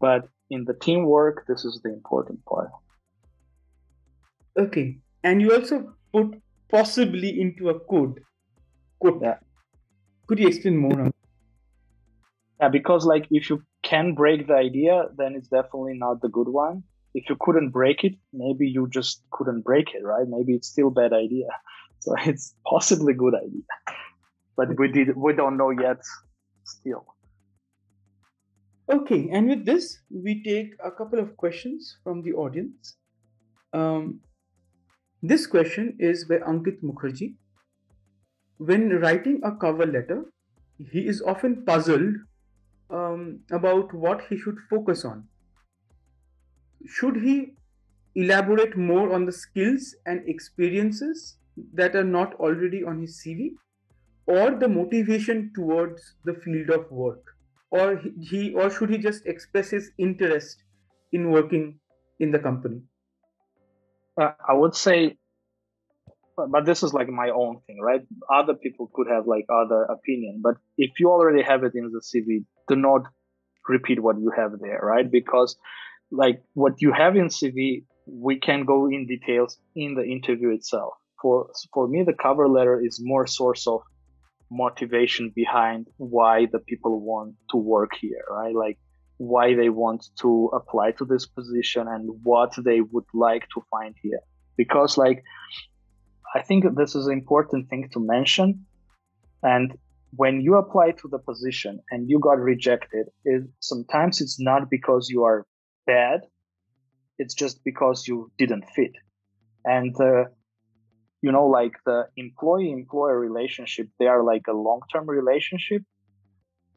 But 0.00 0.28
in 0.50 0.64
the 0.64 0.74
teamwork 0.74 1.46
this 1.48 1.64
is 1.64 1.80
the 1.82 1.92
important 1.92 2.44
part. 2.44 2.70
Okay. 4.58 4.98
And 5.24 5.40
you 5.42 5.52
also 5.54 5.92
put 6.12 6.40
possibly 6.70 7.40
into 7.40 7.68
a 7.70 7.78
code 7.80 8.20
code 9.02 9.20
Yeah. 9.22 9.38
could 10.26 10.38
you 10.38 10.48
explain 10.48 10.76
more 10.76 11.00
on 11.00 11.12
yeah 12.60 12.68
because 12.68 13.04
like 13.04 13.26
if 13.30 13.50
you 13.50 13.62
can 13.82 14.14
break 14.14 14.46
the 14.46 14.54
idea 14.54 15.06
then 15.16 15.34
it's 15.34 15.48
definitely 15.48 15.94
not 15.94 16.20
the 16.20 16.28
good 16.28 16.48
one 16.48 16.82
if 17.14 17.28
you 17.28 17.36
couldn't 17.40 17.70
break 17.70 18.04
it 18.04 18.14
maybe 18.32 18.68
you 18.68 18.88
just 18.88 19.22
couldn't 19.30 19.62
break 19.62 19.94
it 19.94 20.04
right 20.04 20.26
maybe 20.28 20.54
it's 20.54 20.68
still 20.68 20.90
bad 20.90 21.12
idea 21.12 21.46
so 22.00 22.14
it's 22.24 22.54
possibly 22.66 23.12
good 23.12 23.34
idea 23.34 23.62
but 24.56 24.68
we 24.78 24.88
did 24.88 25.16
we 25.16 25.32
don't 25.32 25.56
know 25.56 25.70
yet 25.70 25.98
still 26.64 27.04
Okay, 28.90 29.28
and 29.30 29.48
with 29.48 29.64
this, 29.64 30.00
we 30.10 30.42
take 30.42 30.74
a 30.84 30.90
couple 30.90 31.20
of 31.20 31.36
questions 31.36 31.98
from 32.02 32.22
the 32.22 32.32
audience. 32.32 32.96
Um, 33.72 34.18
this 35.22 35.46
question 35.46 35.96
is 36.00 36.24
by 36.24 36.38
Ankit 36.38 36.82
Mukherjee. 36.82 37.36
When 38.56 38.88
writing 38.98 39.40
a 39.44 39.52
cover 39.52 39.86
letter, 39.86 40.24
he 40.90 41.06
is 41.06 41.22
often 41.22 41.64
puzzled 41.64 42.16
um, 42.90 43.38
about 43.52 43.94
what 43.94 44.22
he 44.28 44.36
should 44.36 44.58
focus 44.68 45.04
on. 45.04 45.28
Should 46.86 47.16
he 47.16 47.54
elaborate 48.14 48.76
more 48.76 49.14
on 49.14 49.24
the 49.26 49.32
skills 49.32 49.94
and 50.06 50.28
experiences 50.28 51.38
that 51.74 51.94
are 51.96 52.04
not 52.04 52.34
already 52.34 52.82
on 52.84 53.00
his 53.00 53.20
CV, 53.22 53.56
or 54.26 54.54
the 54.58 54.68
motivation 54.68 55.52
towards 55.54 56.16
the 56.24 56.34
field 56.34 56.70
of 56.70 56.90
work? 56.90 57.24
or 57.72 57.98
he- 58.30 58.52
or 58.54 58.68
should 58.68 58.90
he 58.90 58.98
just 58.98 59.26
express 59.26 59.70
his 59.70 59.92
interest 59.96 60.64
in 61.12 61.30
working 61.30 61.78
in 62.18 62.32
the 62.32 62.38
company 62.38 62.82
Uh, 64.16 64.32
I 64.46 64.54
would 64.54 64.74
say, 64.74 65.16
but 66.36 66.64
this 66.64 66.82
is 66.82 66.94
like 66.94 67.08
my 67.08 67.30
own 67.30 67.60
thing, 67.66 67.80
right? 67.80 68.02
Other 68.32 68.54
people 68.54 68.90
could 68.94 69.08
have 69.08 69.26
like 69.26 69.46
other 69.50 69.82
opinion, 69.84 70.40
but 70.42 70.56
if 70.78 70.92
you 70.98 71.10
already 71.10 71.42
have 71.42 71.64
it 71.64 71.72
in 71.74 71.90
the 71.92 72.00
CV, 72.02 72.44
do 72.68 72.76
not 72.76 73.02
repeat 73.68 74.02
what 74.02 74.18
you 74.18 74.32
have 74.36 74.58
there, 74.60 74.80
right? 74.82 75.10
Because 75.10 75.56
like 76.10 76.42
what 76.54 76.80
you 76.80 76.92
have 76.92 77.16
in 77.16 77.26
CV, 77.26 77.84
we 78.06 78.38
can 78.38 78.64
go 78.64 78.86
in 78.86 79.06
details 79.06 79.58
in 79.76 79.94
the 79.94 80.04
interview 80.04 80.50
itself. 80.50 80.94
For 81.22 81.50
for 81.72 81.86
me, 81.86 82.02
the 82.02 82.14
cover 82.14 82.48
letter 82.48 82.80
is 82.82 82.98
more 83.02 83.26
source 83.26 83.66
of 83.66 83.82
motivation 84.50 85.32
behind 85.34 85.86
why 85.96 86.46
the 86.50 86.58
people 86.58 87.00
want 87.00 87.36
to 87.50 87.56
work 87.56 87.92
here, 88.00 88.24
right? 88.30 88.54
Like 88.54 88.78
why 89.18 89.54
they 89.54 89.68
want 89.68 90.06
to 90.22 90.50
apply 90.54 90.92
to 90.92 91.04
this 91.04 91.26
position 91.26 91.86
and 91.86 92.08
what 92.22 92.52
they 92.64 92.80
would 92.80 93.04
like 93.14 93.46
to 93.54 93.62
find 93.70 93.94
here. 94.02 94.20
Because 94.56 94.98
like 94.98 95.22
I 96.34 96.42
think 96.42 96.64
this 96.76 96.94
is 96.94 97.06
an 97.06 97.12
important 97.12 97.68
thing 97.68 97.88
to 97.92 98.00
mention. 98.00 98.66
And 99.42 99.76
when 100.16 100.40
you 100.40 100.56
apply 100.56 100.92
to 100.92 101.08
the 101.08 101.18
position 101.18 101.80
and 101.90 102.08
you 102.08 102.18
got 102.18 102.38
rejected, 102.38 103.06
it, 103.24 103.44
sometimes 103.60 104.20
it's 104.20 104.40
not 104.40 104.70
because 104.70 105.08
you 105.08 105.24
are 105.24 105.46
bad, 105.86 106.20
it's 107.18 107.34
just 107.34 107.62
because 107.64 108.06
you 108.06 108.30
didn't 108.38 108.64
fit. 108.74 108.92
And 109.64 109.94
uh, 110.00 110.24
you 111.22 111.32
know, 111.32 111.46
like 111.46 111.72
the 111.84 112.08
employee 112.16 112.72
employer 112.72 113.18
relationship, 113.18 113.88
they 113.98 114.06
are 114.06 114.24
like 114.24 114.46
a 114.48 114.52
long 114.52 114.80
term 114.92 115.08
relationship. 115.08 115.82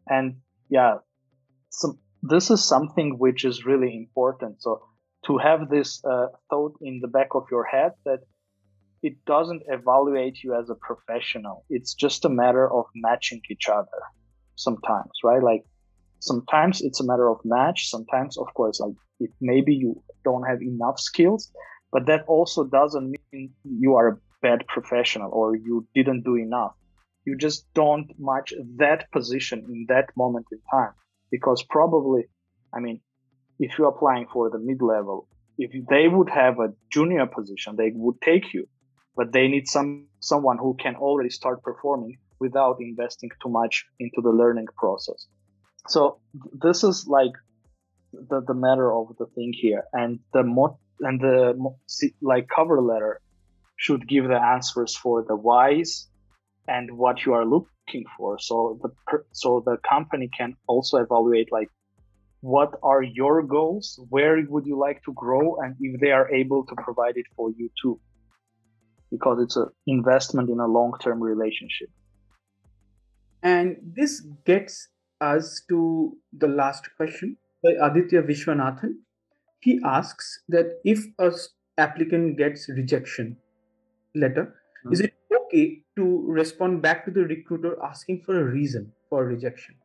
And 0.08 0.38
yeah, 0.70 0.96
some, 1.70 2.00
this 2.22 2.52
is 2.52 2.64
something 2.64 3.18
which 3.18 3.46
is 3.46 3.66
really 3.66 3.96
important. 3.96 4.62
So 4.62 4.82
to 5.28 5.38
have 5.38 5.70
this 5.70 6.04
uh, 6.04 6.28
thought 6.50 6.74
in 6.82 7.00
the 7.02 7.08
back 7.08 7.30
of 7.36 7.46
your 7.50 7.64
head 7.64 7.92
that 8.06 8.20
it 9.02 9.24
doesn't 9.26 9.64
evaluate 9.68 10.44
you 10.44 10.56
as 10.56 10.70
a 10.70 10.76
professional. 10.76 11.66
It's 11.70 11.94
just 11.94 12.26
a 12.26 12.30
matter 12.30 12.72
of 12.72 12.86
matching 12.96 13.42
each 13.50 13.68
other 13.70 14.02
sometimes, 14.56 15.12
right? 15.24 15.44
Like 15.44 15.66
sometimes 16.24 16.82
it's 16.82 17.02
a 17.02 17.06
matter 17.06 17.30
of 17.30 17.40
match. 17.44 17.90
Sometimes, 17.90 18.38
of 18.38 18.48
course, 18.54 18.80
like 18.80 18.96
if 19.20 19.32
maybe 19.42 19.74
you 19.74 20.02
don't 20.24 20.44
have 20.44 20.62
enough 20.62 21.00
skills, 21.00 21.52
but 21.92 22.06
that 22.08 22.24
also 22.28 22.64
doesn't 22.64 23.16
mean 23.32 23.52
you 23.64 23.96
are 23.96 24.08
a 24.08 24.18
bad 24.42 24.66
professional 24.68 25.30
or 25.32 25.56
you 25.56 25.88
didn't 25.94 26.24
do 26.24 26.36
enough. 26.36 26.74
You 27.26 27.38
just 27.38 27.66
don't 27.74 28.12
match 28.20 28.54
that 28.78 29.12
position 29.12 29.60
in 29.70 29.86
that 29.90 30.10
moment 30.18 30.48
in 30.52 30.60
time 30.72 30.94
because 31.32 31.64
probably, 31.70 32.24
I 32.76 32.80
mean, 32.80 33.00
if 33.60 33.78
you're 33.78 33.90
applying 33.90 34.28
for 34.34 34.50
the 34.50 34.60
mid 34.60 34.82
level, 34.82 35.28
if 35.58 35.72
they 35.88 36.08
would 36.08 36.30
have 36.30 36.60
a 36.60 36.74
junior 36.92 37.28
position, 37.28 37.76
they 37.76 37.92
would 37.94 38.20
take 38.22 38.54
you, 38.54 38.68
but 39.16 39.32
they 39.32 39.48
need 39.48 39.68
some 39.68 40.08
someone 40.20 40.58
who 40.58 40.76
can 40.84 40.96
already 40.96 41.30
start 41.30 41.62
performing 41.62 42.18
without 42.40 42.78
investing 42.80 43.30
too 43.42 43.50
much 43.50 43.86
into 44.00 44.20
the 44.22 44.30
learning 44.42 44.68
process. 44.78 45.28
So 45.88 46.20
this 46.54 46.84
is 46.84 47.06
like 47.08 47.34
the, 48.14 48.42
the 48.46 48.54
matter 48.54 48.92
of 48.92 49.16
the 49.18 49.26
thing 49.36 49.54
here, 49.54 49.84
and 49.92 50.20
the 50.34 50.44
mo- 50.44 50.80
and 51.00 51.20
the 51.20 51.54
like 52.22 52.48
cover 52.48 52.82
letter 52.82 53.20
should 53.78 54.08
give 54.08 54.28
the 54.28 54.40
answers 54.40 54.96
for 54.96 55.26
the 55.28 55.36
whys 55.36 56.08
and 56.68 56.98
what 56.98 57.26
you 57.26 57.34
are 57.34 57.46
looking 57.46 58.06
for. 58.18 58.40
So 58.40 58.80
the 58.82 59.20
so 59.32 59.62
the 59.66 59.78
company 59.88 60.30
can 60.38 60.56
also 60.68 60.98
evaluate 60.98 61.52
like 61.52 61.68
what 62.40 62.74
are 62.84 63.02
your 63.02 63.42
goals, 63.42 64.00
where 64.10 64.38
would 64.48 64.66
you 64.66 64.78
like 64.78 65.02
to 65.04 65.14
grow, 65.14 65.58
and 65.58 65.76
if 65.80 66.00
they 66.02 66.12
are 66.12 66.30
able 66.34 66.66
to 66.66 66.76
provide 66.76 67.16
it 67.16 67.26
for 67.36 67.52
you 67.52 67.70
too, 67.82 68.00
because 69.12 69.40
it's 69.42 69.56
an 69.56 69.68
investment 69.88 70.50
in 70.50 70.60
a 70.60 70.68
long 70.68 70.94
term 71.02 71.22
relationship. 71.22 71.90
And 73.42 73.78
this 73.96 74.22
gets 74.46 74.90
us 75.22 75.62
to 75.70 76.18
the 76.34 76.48
last 76.48 76.90
question 76.98 77.38
by 77.64 77.72
Aditya 77.82 78.24
Vishwanathan. 78.24 78.96
He 79.62 79.80
asks 79.86 80.42
that 80.50 80.80
if 80.84 81.06
a 81.20 81.32
applicant 81.78 82.38
gets 82.38 82.68
rejection 82.70 83.38
letter, 84.16 84.56
mm-hmm. 84.86 84.94
is 84.94 85.00
it 85.00 85.14
okay 85.46 85.84
to 85.96 86.26
respond 86.28 86.82
back 86.82 87.06
to 87.06 87.12
the 87.12 87.22
recruiter 87.22 87.78
asking 87.84 88.22
for 88.26 88.40
a 88.40 88.44
reason 88.44 88.92
for 89.10 89.26
rejection? 89.26 89.76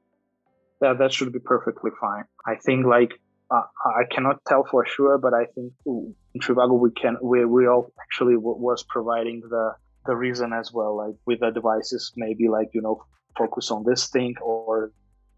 Yeah, 0.82 0.94
that 0.94 1.12
should 1.12 1.32
be 1.32 1.38
perfectly 1.38 1.90
fine. 2.00 2.24
I 2.46 2.56
think 2.56 2.86
like 2.86 3.12
uh, 3.50 3.62
I 3.84 4.04
cannot 4.10 4.44
tell 4.46 4.64
for 4.70 4.84
sure, 4.86 5.18
but 5.18 5.32
I 5.34 5.46
think 5.54 5.72
in 5.86 6.14
Trivago 6.40 6.78
we 6.78 6.90
can 6.90 7.16
we 7.22 7.44
we 7.44 7.66
all 7.66 7.92
actually 8.00 8.34
w- 8.34 8.58
was 8.58 8.84
providing 8.84 9.40
the 9.40 9.72
the 10.06 10.14
reason 10.14 10.52
as 10.52 10.72
well, 10.72 10.96
like 10.96 11.14
with 11.26 11.40
the 11.40 11.50
devices, 11.50 12.12
maybe 12.16 12.48
like 12.48 12.68
you 12.72 12.82
know 12.82 13.04
focus 13.36 13.70
on 13.70 13.84
this 13.84 14.08
thing 14.08 14.34
or 14.42 14.92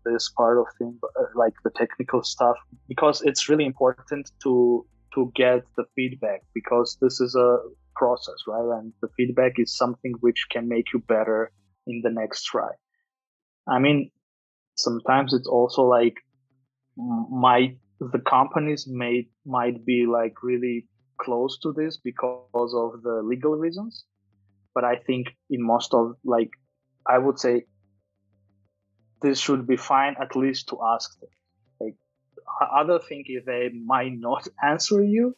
this 0.04 0.30
part 0.36 0.58
of 0.58 0.66
thing, 0.78 0.98
uh, 1.02 1.24
like 1.34 1.54
the 1.64 1.70
technical 1.70 2.22
stuff, 2.22 2.56
because 2.88 3.22
it's 3.22 3.48
really 3.48 3.66
important 3.66 4.30
to 4.42 4.86
to 5.14 5.32
get 5.34 5.64
the 5.76 5.84
feedback 5.96 6.42
because 6.54 6.96
this 7.00 7.20
is 7.20 7.34
a 7.34 7.58
process, 7.96 8.36
right? 8.46 8.78
And 8.78 8.92
the 9.02 9.08
feedback 9.16 9.54
is 9.58 9.76
something 9.76 10.14
which 10.20 10.46
can 10.50 10.68
make 10.68 10.92
you 10.92 11.00
better 11.00 11.50
in 11.86 12.00
the 12.04 12.10
next 12.10 12.44
try. 12.44 12.70
I 13.68 13.80
mean, 13.80 14.10
sometimes 14.76 15.32
it's 15.32 15.48
also 15.48 15.82
like 15.82 16.14
might 16.96 17.78
the 18.00 18.18
companies 18.18 18.86
may 18.88 19.28
might 19.44 19.84
be 19.84 20.06
like 20.06 20.42
really 20.42 20.86
close 21.18 21.58
to 21.60 21.72
this 21.72 21.98
because 21.98 22.72
of 22.84 23.02
the 23.02 23.20
legal 23.22 23.52
reasons 23.52 24.04
but 24.74 24.84
i 24.84 24.96
think 24.96 25.28
in 25.50 25.62
most 25.62 25.92
of 25.94 26.14
like 26.24 26.50
i 27.06 27.18
would 27.18 27.38
say 27.38 27.64
this 29.22 29.38
should 29.38 29.66
be 29.66 29.76
fine 29.76 30.16
at 30.20 30.36
least 30.36 30.68
to 30.68 30.78
ask 30.82 31.18
them. 31.20 31.30
Like 31.80 31.96
other 32.72 32.98
thing 32.98 33.24
is 33.28 33.44
they 33.44 33.70
might 33.70 34.12
not 34.12 34.46
answer 34.62 35.02
you, 35.02 35.36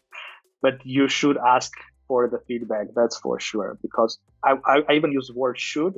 but 0.60 0.84
you 0.84 1.08
should 1.08 1.36
ask 1.36 1.72
for 2.08 2.28
the 2.28 2.38
feedback. 2.46 2.88
That's 2.94 3.18
for 3.18 3.40
sure. 3.40 3.78
Because 3.82 4.18
I, 4.44 4.56
I 4.66 4.92
even 4.92 5.12
use 5.12 5.28
the 5.28 5.38
word 5.38 5.58
should 5.58 5.94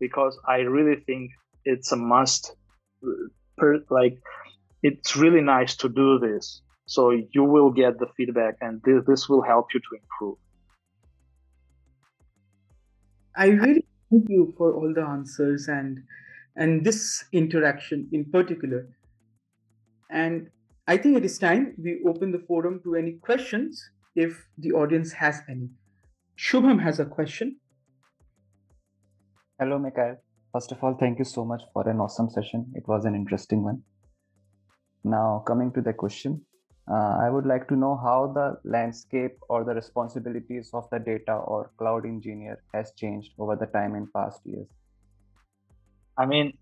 because 0.00 0.38
I 0.46 0.58
really 0.58 1.00
think 1.06 1.30
it's 1.64 1.92
a 1.92 1.96
must. 1.96 2.54
Uh, 3.02 3.10
per, 3.56 3.80
like 3.90 4.18
it's 4.82 5.16
really 5.16 5.40
nice 5.40 5.76
to 5.76 5.88
do 5.88 6.18
this. 6.18 6.60
So 6.86 7.10
you 7.10 7.44
will 7.44 7.70
get 7.70 7.98
the 7.98 8.06
feedback 8.16 8.56
and 8.60 8.82
this, 8.84 9.02
this 9.06 9.28
will 9.28 9.42
help 9.42 9.68
you 9.72 9.80
to 9.80 9.86
improve. 10.02 10.38
I 13.36 13.46
really 13.46 13.86
thank 14.10 14.28
you 14.28 14.54
for 14.56 14.74
all 14.74 14.92
the 14.94 15.02
answers 15.02 15.66
and 15.68 16.02
and 16.56 16.84
this 16.84 17.24
interaction 17.32 18.08
in 18.12 18.24
particular. 18.30 18.86
And 20.10 20.48
I 20.86 20.96
think 20.96 21.16
it 21.16 21.24
is 21.24 21.38
time 21.38 21.74
we 21.78 22.00
open 22.06 22.32
the 22.32 22.44
forum 22.46 22.80
to 22.84 22.94
any 22.94 23.12
questions 23.12 23.82
if 24.14 24.46
the 24.58 24.72
audience 24.72 25.12
has 25.12 25.40
any. 25.48 25.70
Shubham 26.38 26.82
has 26.82 27.00
a 27.00 27.04
question. 27.04 27.56
Hello, 29.58 29.78
Mikhail. 29.78 30.16
First 30.52 30.72
of 30.72 30.82
all, 30.84 30.94
thank 30.94 31.18
you 31.18 31.24
so 31.24 31.44
much 31.44 31.62
for 31.72 31.88
an 31.88 32.00
awesome 32.00 32.30
session. 32.30 32.72
It 32.74 32.84
was 32.86 33.04
an 33.04 33.14
interesting 33.14 33.64
one. 33.64 33.82
Now, 35.02 35.42
coming 35.46 35.72
to 35.72 35.80
the 35.80 35.92
question, 35.92 36.44
uh, 36.90 37.18
I 37.20 37.30
would 37.30 37.46
like 37.46 37.66
to 37.68 37.76
know 37.76 37.96
how 37.96 38.32
the 38.34 38.58
landscape 38.68 39.36
or 39.48 39.64
the 39.64 39.74
responsibilities 39.74 40.70
of 40.74 40.88
the 40.90 40.98
data 40.98 41.34
or 41.34 41.70
cloud 41.78 42.04
engineer 42.04 42.62
has 42.74 42.92
changed 42.96 43.32
over 43.38 43.56
the 43.56 43.66
time 43.66 43.94
in 43.94 44.06
past 44.14 44.40
years. 44.44 44.68
I 46.16 46.26
mean, 46.26 46.54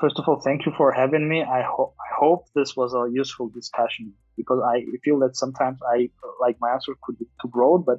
first 0.00 0.18
of 0.18 0.28
all, 0.28 0.40
thank 0.40 0.66
you 0.66 0.72
for 0.76 0.92
having 0.92 1.28
me. 1.28 1.42
I 1.42 1.62
hope 1.62 1.94
I 1.98 2.14
hope 2.18 2.46
this 2.54 2.76
was 2.76 2.94
a 2.94 3.10
useful 3.12 3.48
discussion 3.48 4.12
because 4.36 4.60
I 4.64 4.84
feel 5.04 5.18
that 5.20 5.36
sometimes 5.36 5.78
I 5.82 6.10
like 6.40 6.56
my 6.60 6.70
answer 6.72 6.92
could 7.02 7.18
be 7.18 7.26
too 7.40 7.48
broad, 7.48 7.84
but 7.86 7.98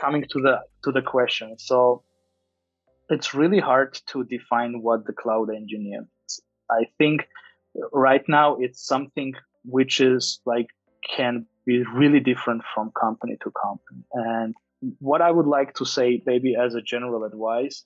coming 0.00 0.24
to 0.30 0.40
the 0.40 0.60
to 0.84 0.92
the 0.92 1.02
question, 1.02 1.58
so 1.58 2.04
it's 3.10 3.34
really 3.34 3.58
hard 3.58 3.98
to 4.08 4.24
define 4.24 4.82
what 4.82 5.06
the 5.06 5.12
cloud 5.12 5.48
engineer 5.50 6.06
is. 6.26 6.40
I 6.70 6.86
think 6.98 7.26
right 7.92 8.22
now 8.28 8.56
it's 8.56 8.86
something 8.86 9.34
which 9.64 10.00
is 10.00 10.40
like 10.46 10.66
can 11.16 11.46
be 11.64 11.84
really 11.94 12.20
different 12.20 12.62
from 12.74 12.90
company 12.98 13.36
to 13.42 13.50
company. 13.50 14.04
And 14.12 14.54
what 14.98 15.22
I 15.22 15.30
would 15.30 15.46
like 15.46 15.74
to 15.74 15.84
say, 15.84 16.22
maybe 16.26 16.54
as 16.56 16.74
a 16.74 16.82
general 16.82 17.24
advice, 17.24 17.84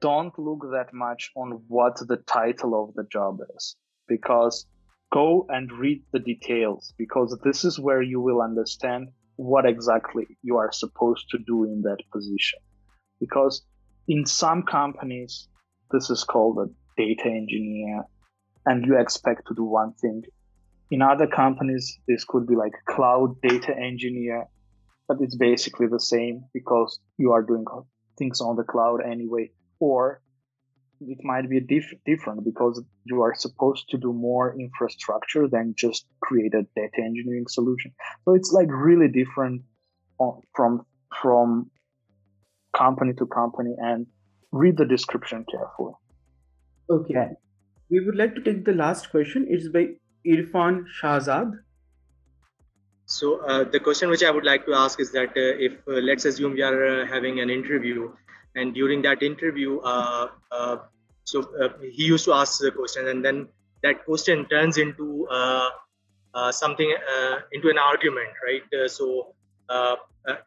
don't 0.00 0.38
look 0.38 0.66
that 0.72 0.92
much 0.92 1.30
on 1.36 1.62
what 1.68 1.96
the 1.96 2.16
title 2.26 2.82
of 2.82 2.94
the 2.94 3.04
job 3.10 3.38
is. 3.56 3.76
Because 4.08 4.66
go 5.12 5.46
and 5.48 5.70
read 5.72 6.02
the 6.12 6.18
details 6.18 6.92
because 6.96 7.38
this 7.44 7.64
is 7.64 7.78
where 7.78 8.02
you 8.02 8.20
will 8.20 8.40
understand 8.40 9.08
what 9.36 9.66
exactly 9.66 10.26
you 10.42 10.56
are 10.56 10.72
supposed 10.72 11.26
to 11.30 11.38
do 11.46 11.64
in 11.64 11.82
that 11.82 11.98
position. 12.12 12.58
Because 13.18 13.62
in 14.08 14.26
some 14.26 14.62
companies 14.62 15.48
this 15.90 16.10
is 16.10 16.24
called 16.24 16.58
a 16.58 17.00
data 17.00 17.26
engineer 17.26 18.04
and 18.66 18.84
you 18.86 18.98
expect 18.98 19.46
to 19.48 19.54
do 19.54 19.64
one 19.64 19.92
thing. 19.94 20.22
In 20.90 21.02
other 21.02 21.26
companies 21.26 21.98
this 22.08 22.24
could 22.24 22.46
be 22.46 22.56
like 22.56 22.72
cloud 22.88 23.40
data 23.42 23.74
engineer 23.76 24.46
but 25.08 25.18
it's 25.20 25.36
basically 25.36 25.88
the 25.88 26.00
same 26.00 26.44
because 26.54 27.00
you 27.18 27.32
are 27.32 27.42
doing 27.42 27.64
things 28.16 28.40
on 28.40 28.56
the 28.56 28.62
cloud 28.62 29.00
anyway 29.04 29.50
or 29.80 30.20
it 31.00 31.18
might 31.24 31.48
be 31.48 31.60
diff- 31.60 31.94
different 32.04 32.44
because 32.44 32.82
you 33.04 33.22
are 33.22 33.34
supposed 33.34 33.88
to 33.88 33.96
do 33.96 34.12
more 34.12 34.54
infrastructure 34.60 35.48
than 35.48 35.74
just 35.76 36.06
create 36.20 36.54
a 36.54 36.62
data 36.76 37.02
engineering 37.02 37.46
solution. 37.48 37.92
So 38.24 38.34
it's 38.34 38.52
like 38.52 38.68
really 38.70 39.08
different 39.08 39.62
from 40.54 40.84
from 41.22 41.70
company 42.76 43.14
to 43.14 43.26
company 43.26 43.74
and 43.78 44.06
read 44.52 44.76
the 44.76 44.84
description 44.84 45.44
carefully. 45.50 45.94
Okay. 46.90 47.30
We 47.88 48.00
would 48.04 48.16
like 48.16 48.34
to 48.34 48.42
take 48.42 48.64
the 48.64 48.72
last 48.72 49.10
question. 49.10 49.46
It's 49.48 49.68
by 49.68 49.88
Irfan 50.26 50.84
Shahzad. 51.02 51.52
So 53.06 53.40
uh, 53.44 53.64
the 53.64 53.80
question 53.80 54.08
which 54.08 54.22
I 54.22 54.30
would 54.30 54.44
like 54.44 54.66
to 54.66 54.74
ask 54.74 55.00
is 55.00 55.10
that 55.12 55.30
uh, 55.30 55.66
if 55.66 55.72
uh, 55.88 55.94
let's 55.94 56.24
assume 56.24 56.52
we 56.52 56.62
are 56.62 56.86
uh, 56.86 57.06
having 57.06 57.40
an 57.40 57.50
interview 57.50 58.12
and 58.56 58.74
during 58.74 59.02
that 59.02 59.22
interview 59.22 59.78
uh, 59.80 60.28
uh, 60.50 60.76
so 61.24 61.48
uh, 61.62 61.68
he 61.80 62.04
used 62.04 62.24
to 62.24 62.32
ask 62.32 62.60
the 62.60 62.70
question 62.70 63.08
and 63.08 63.24
then 63.24 63.48
that 63.82 64.04
question 64.04 64.46
turns 64.46 64.78
into 64.78 65.26
uh, 65.30 65.70
uh, 66.34 66.52
something 66.52 66.94
uh, 67.14 67.36
into 67.52 67.70
an 67.70 67.78
argument 67.78 68.28
right? 68.44 68.90
So 68.90 69.34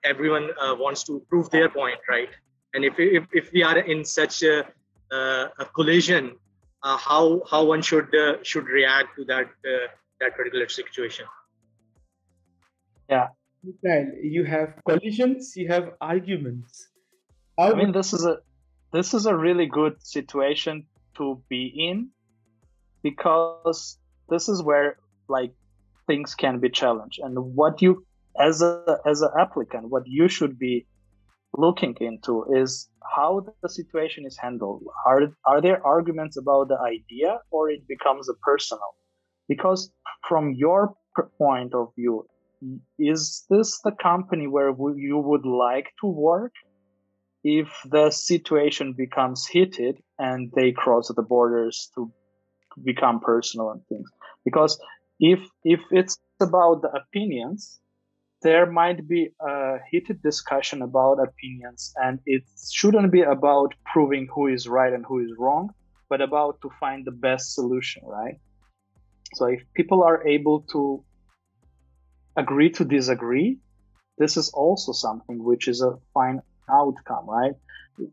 everyone 0.04 0.50
wants 0.78 1.04
to 1.06 1.22
prove 1.30 1.50
their 1.50 1.70
point 1.70 2.00
right? 2.10 2.30
And 2.74 2.84
if, 2.84 2.96
if, 2.98 3.24
if 3.32 3.52
we 3.54 3.64
are 3.64 3.78
in 3.78 4.04
such 4.04 4.44
a, 4.44 4.66
a 5.12 5.66
collision 5.74 6.36
how 6.84 7.42
how 7.50 7.64
one 7.64 7.82
should 7.82 8.10
should 8.44 8.68
react 8.68 9.16
to 9.16 9.24
that 9.26 9.48
that 10.20 10.36
particular 10.36 10.68
situation? 10.68 11.26
Yeah. 13.10 13.28
You 14.22 14.44
have 14.44 14.74
collisions, 14.86 15.56
you 15.56 15.70
have 15.70 15.94
arguments. 16.02 16.90
How 17.58 17.72
I 17.72 17.76
mean, 17.76 17.92
this 17.92 18.14
is 18.14 18.26
a 18.26 18.38
this 18.92 19.14
is 19.14 19.26
a 19.26 19.36
really 19.36 19.68
good 19.68 20.06
situation 20.06 20.86
to 21.18 21.42
be 21.50 21.72
in 21.76 22.10
because 23.02 23.98
this 24.30 24.50
is 24.50 24.64
where 24.64 24.98
like 25.28 25.54
things 26.08 26.36
can 26.36 26.60
be 26.60 26.70
challenged. 26.70 27.20
And 27.22 27.56
what 27.56 27.82
you 27.82 28.06
as 28.40 28.62
a 28.62 28.98
as 29.06 29.22
an 29.22 29.30
applicant 29.40 29.90
what 29.90 30.04
you 30.08 30.28
should 30.28 30.58
be 30.58 30.88
looking 31.56 31.96
into 32.02 32.46
is 32.52 32.90
how 33.16 33.46
the 33.62 33.70
situation 33.70 34.26
is 34.26 34.38
handled. 34.38 34.84
Are 35.06 35.22
are 35.46 35.62
there 35.62 35.86
arguments 35.86 36.38
about 36.38 36.70
the 36.70 36.80
idea 36.80 37.40
or 37.52 37.70
it 37.70 37.88
becomes 37.88 38.30
a 38.30 38.34
personal? 38.36 38.96
Because 39.48 39.92
from 40.28 40.54
your 40.54 40.96
point 41.38 41.76
of 41.76 41.90
view 41.96 42.26
is 42.98 43.46
this 43.50 43.82
the 43.82 43.92
company 43.92 44.48
where 44.48 44.74
you 44.96 45.18
would 45.18 45.46
like 45.46 45.92
to 46.00 46.08
work 46.08 46.54
if 47.44 47.68
the 47.90 48.10
situation 48.10 48.94
becomes 48.94 49.46
heated 49.46 50.02
and 50.18 50.52
they 50.56 50.72
cross 50.72 51.12
the 51.14 51.22
borders 51.22 51.92
to 51.96 52.12
become 52.84 53.20
personal 53.20 53.72
and 53.72 53.86
things. 53.88 54.10
Because 54.46 54.80
if 55.20 55.40
if 55.64 55.82
it's 55.92 56.18
about 56.42 56.82
the 56.82 56.90
opinions 56.90 57.80
there 58.42 58.70
might 58.70 59.08
be 59.08 59.30
a 59.40 59.78
heated 59.90 60.22
discussion 60.22 60.82
about 60.82 61.18
opinions 61.20 61.94
and 61.96 62.20
it 62.26 62.44
shouldn't 62.74 63.12
be 63.12 63.22
about 63.22 63.74
proving 63.86 64.28
who 64.36 64.48
is 64.48 64.68
right 64.68 64.92
and 64.94 65.06
who 65.08 65.20
is 65.20 65.32
wrong 65.38 65.70
but 66.10 66.22
about 66.22 66.60
to 66.62 66.70
find 66.80 67.06
the 67.06 67.12
best 67.12 67.54
solution 67.54 68.04
right? 68.06 68.36
So 69.36 69.46
if 69.46 69.62
people 69.76 70.04
are 70.04 70.28
able 70.28 70.66
to 70.74 71.06
agree 72.36 72.70
to 72.72 72.84
disagree 72.84 73.60
this 74.18 74.38
is 74.38 74.50
also 74.54 74.92
something 74.92 75.44
which 75.44 75.68
is 75.68 75.82
a 75.82 75.94
fine 76.14 76.42
outcome 76.70 77.30
right 77.30 77.54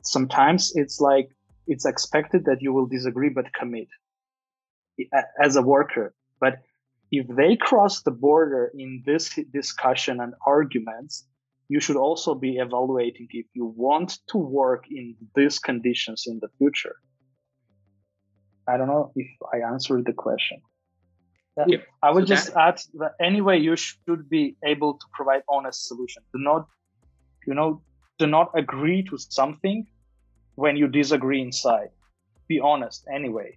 sometimes 0.02 0.72
it's 0.74 1.00
like 1.00 1.28
it's 1.66 1.86
expected 1.86 2.44
that 2.44 2.60
you 2.60 2.72
will 2.72 2.86
disagree 2.86 3.28
but 3.28 3.52
commit 3.54 3.88
as 5.42 5.56
a 5.56 5.62
worker 5.62 6.14
but 6.40 6.58
if 7.10 7.26
they 7.28 7.56
cross 7.56 8.02
the 8.02 8.10
border 8.10 8.70
in 8.76 9.02
this 9.06 9.38
discussion 9.52 10.20
and 10.20 10.34
arguments 10.46 11.26
you 11.68 11.80
should 11.80 11.96
also 11.96 12.34
be 12.34 12.56
evaluating 12.56 13.28
if 13.30 13.46
you 13.54 13.64
want 13.64 14.18
to 14.28 14.36
work 14.38 14.84
in 14.90 15.16
these 15.34 15.58
conditions 15.58 16.24
in 16.26 16.38
the 16.40 16.48
future 16.58 16.96
i 18.68 18.76
don't 18.76 18.88
know 18.88 19.12
if 19.16 19.28
i 19.54 19.58
answered 19.58 20.04
the 20.04 20.12
question 20.12 20.60
Yep. 21.66 21.82
I 22.02 22.10
would 22.10 22.28
So 22.28 22.34
just 22.34 22.56
add 22.56 22.80
that 22.94 23.14
anyway, 23.20 23.58
you 23.58 23.76
should 23.76 24.28
be 24.28 24.56
able 24.64 24.94
to 24.94 25.06
provide 25.12 25.42
honest 25.48 25.86
solution. 25.86 26.22
Do 26.32 26.40
not, 26.40 26.68
you 27.46 27.54
know, 27.54 27.82
do 28.20 28.26
not 28.26 28.48
agree 28.54 29.02
to 29.10 29.16
something 29.18 29.86
when 30.54 30.76
you 30.76 30.86
disagree 30.86 31.40
inside. 31.40 31.90
Be 32.48 32.60
honest 32.60 33.06
anyway. 33.12 33.50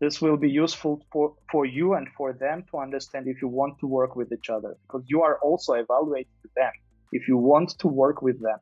This 0.00 0.20
will 0.20 0.36
be 0.36 0.50
useful 0.50 0.94
for, 1.12 1.34
for 1.52 1.64
you 1.64 1.94
and 1.94 2.08
for 2.16 2.32
them 2.32 2.64
to 2.70 2.78
understand 2.78 3.28
if 3.28 3.40
you 3.42 3.48
want 3.48 3.78
to 3.80 3.86
work 3.86 4.16
with 4.16 4.32
each 4.32 4.48
other 4.50 4.76
because 4.82 5.04
you 5.06 5.22
are 5.22 5.38
also 5.42 5.74
evaluating 5.74 6.32
them 6.56 6.72
if 7.12 7.28
you 7.28 7.36
want 7.36 7.68
to 7.78 7.86
work 7.86 8.22
with 8.22 8.38
them. 8.42 8.58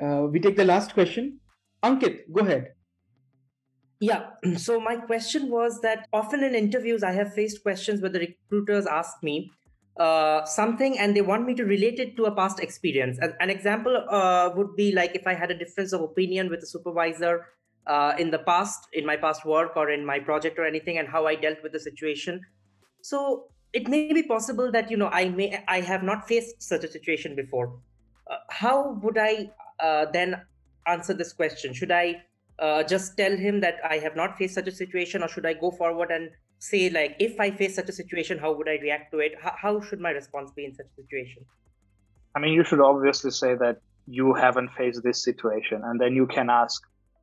Uh, 0.00 0.26
we 0.26 0.38
take 0.38 0.56
the 0.56 0.64
last 0.64 0.94
question. 0.94 1.40
Ankit, 1.82 2.30
go 2.32 2.42
ahead. 2.42 2.74
Yeah. 4.00 4.22
So 4.66 4.78
my 4.78 4.96
question 4.96 5.50
was 5.50 5.80
that 5.80 6.06
often 6.12 6.44
in 6.44 6.54
interviews, 6.54 7.02
I 7.02 7.12
have 7.12 7.34
faced 7.34 7.62
questions 7.62 8.00
where 8.00 8.10
the 8.10 8.20
recruiters 8.20 8.86
ask 8.86 9.22
me 9.22 9.50
uh, 10.00 10.44
something 10.46 10.98
and 10.98 11.14
they 11.14 11.20
want 11.20 11.44
me 11.46 11.54
to 11.54 11.64
relate 11.64 12.00
it 12.00 12.16
to 12.16 12.24
a 12.24 12.34
past 12.34 12.58
experience. 12.58 13.18
An, 13.18 13.34
an 13.40 13.50
example 13.50 14.04
uh, 14.08 14.50
would 14.56 14.74
be 14.74 14.92
like 14.92 15.14
if 15.14 15.26
I 15.26 15.34
had 15.34 15.50
a 15.50 15.58
difference 15.58 15.92
of 15.92 16.00
opinion 16.00 16.48
with 16.48 16.62
a 16.62 16.66
supervisor 16.66 17.46
uh, 17.86 18.14
in 18.18 18.30
the 18.30 18.38
past, 18.38 18.88
in 18.94 19.04
my 19.04 19.16
past 19.16 19.44
work 19.44 19.76
or 19.76 19.90
in 19.90 20.04
my 20.04 20.18
project 20.18 20.58
or 20.58 20.64
anything, 20.64 20.96
and 20.96 21.06
how 21.06 21.26
I 21.26 21.34
dealt 21.34 21.62
with 21.62 21.72
the 21.72 21.80
situation. 21.80 22.40
So 23.02 23.48
it 23.74 23.88
may 23.88 24.12
be 24.12 24.22
possible 24.22 24.72
that 24.72 24.90
you 24.90 24.96
know 24.96 25.08
I 25.08 25.28
may 25.28 25.62
I 25.68 25.80
have 25.80 26.02
not 26.02 26.26
faced 26.26 26.62
such 26.62 26.82
a 26.82 26.90
situation 26.90 27.36
before. 27.36 27.78
Uh, 28.30 28.36
how 28.48 28.98
would 29.02 29.18
I 29.18 29.50
uh, 29.80 30.06
then 30.12 30.40
answer 30.86 31.12
this 31.12 31.32
question? 31.34 31.74
Should 31.74 31.92
I 31.92 32.22
uh, 32.60 32.82
just 32.82 33.16
tell 33.16 33.36
him 33.36 33.60
that 33.60 33.76
I 33.88 33.98
have 33.98 34.16
not 34.16 34.36
faced 34.36 34.54
such 34.54 34.68
a 34.68 34.72
situation, 34.72 35.22
or 35.22 35.28
should 35.28 35.46
I 35.46 35.54
go 35.54 35.70
forward 35.70 36.10
and 36.10 36.30
say 36.58 36.90
like, 36.90 37.16
if 37.18 37.40
I 37.40 37.50
face 37.50 37.74
such 37.74 37.88
a 37.88 37.92
situation, 37.92 38.38
how 38.38 38.52
would 38.52 38.68
I 38.68 38.78
react 38.82 39.12
to 39.12 39.18
it? 39.18 39.32
How, 39.40 39.54
how 39.60 39.80
should 39.80 40.00
my 40.00 40.10
response 40.10 40.50
be 40.54 40.64
in 40.64 40.74
such 40.74 40.86
a 40.86 41.02
situation? 41.02 41.44
I 42.34 42.40
mean, 42.40 42.52
you 42.52 42.64
should 42.64 42.80
obviously 42.80 43.30
say 43.30 43.54
that 43.56 43.78
you 44.06 44.34
haven't 44.34 44.70
faced 44.76 45.02
this 45.02 45.24
situation, 45.24 45.82
and 45.84 46.00
then 46.00 46.14
you 46.14 46.26
can 46.26 46.50
ask 46.50 46.82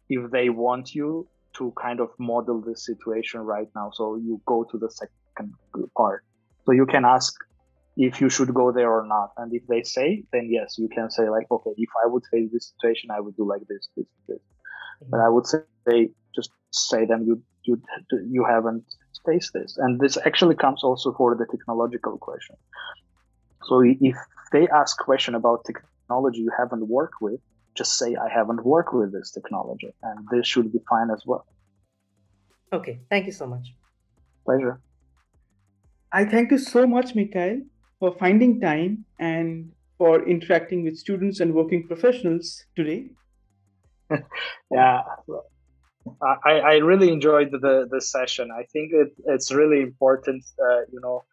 if 0.09 0.31
they 0.31 0.49
want 0.49 0.95
you 0.95 1.27
to 1.57 1.73
kind 1.81 1.99
of 1.99 2.09
model 2.19 2.61
this 2.61 2.85
situation 2.85 3.41
right 3.41 3.67
now. 3.75 3.91
So 3.93 4.15
you 4.15 4.41
go 4.45 4.63
to 4.63 4.77
the 4.77 4.89
second 4.89 5.53
part. 5.95 6.23
So 6.65 6.71
you 6.71 6.85
can 6.85 7.05
ask 7.05 7.33
if 7.95 8.21
you 8.21 8.29
should 8.29 8.53
go 8.53 8.71
there 8.71 8.91
or 8.91 9.05
not. 9.05 9.31
And 9.37 9.53
if 9.53 9.65
they 9.67 9.83
say, 9.83 10.23
then 10.31 10.49
yes, 10.51 10.75
you 10.77 10.87
can 10.89 11.09
say 11.09 11.29
like, 11.29 11.49
okay, 11.49 11.71
if 11.77 11.89
I 12.03 12.07
would 12.07 12.23
face 12.31 12.49
this 12.51 12.73
situation, 12.73 13.09
I 13.11 13.19
would 13.19 13.35
do 13.35 13.47
like 13.47 13.61
this, 13.67 13.89
this, 13.95 14.05
this. 14.27 14.37
But 15.09 15.19
I 15.19 15.29
would 15.29 15.45
say 15.47 16.09
just 16.35 16.51
say 16.71 17.05
them 17.05 17.23
you 17.23 17.41
you 17.63 17.81
you 18.29 18.45
haven't 18.45 18.83
faced 19.25 19.53
this, 19.53 19.77
and 19.77 19.99
this 19.99 20.17
actually 20.25 20.55
comes 20.55 20.83
also 20.83 21.13
for 21.13 21.35
the 21.35 21.45
technological 21.45 22.17
question. 22.17 22.55
So 23.65 23.81
if 23.81 24.15
they 24.51 24.67
ask 24.69 24.97
question 24.97 25.35
about 25.35 25.65
technology 25.65 26.39
you 26.39 26.51
haven't 26.57 26.87
worked 26.87 27.21
with, 27.21 27.39
just 27.75 27.97
say 27.97 28.15
I 28.15 28.29
haven't 28.29 28.65
worked 28.65 28.93
with 28.93 29.11
this 29.11 29.31
technology, 29.31 29.93
and 30.03 30.27
this 30.31 30.47
should 30.47 30.71
be 30.71 30.79
fine 30.89 31.09
as 31.11 31.23
well. 31.25 31.45
Okay, 32.73 32.99
thank 33.09 33.25
you 33.25 33.31
so 33.31 33.47
much. 33.47 33.73
Pleasure. 34.45 34.79
I 36.11 36.25
thank 36.25 36.51
you 36.51 36.57
so 36.57 36.87
much, 36.87 37.15
Mikhail, 37.15 37.61
for 37.99 38.15
finding 38.17 38.61
time 38.61 39.05
and 39.19 39.71
for 39.97 40.27
interacting 40.27 40.83
with 40.83 40.97
students 40.97 41.39
and 41.39 41.53
working 41.53 41.87
professionals 41.87 42.63
today. 42.75 43.09
yeah, 44.71 45.01
I, 46.21 46.59
I 46.59 46.73
really 46.77 47.11
enjoyed 47.11 47.51
the, 47.51 47.87
the 47.89 48.01
session. 48.01 48.49
I 48.51 48.63
think 48.71 48.91
it, 48.93 49.13
it's 49.25 49.51
really 49.51 49.81
important, 49.81 50.43
uh, 50.59 50.81
you 50.91 50.99
know, 51.01 51.23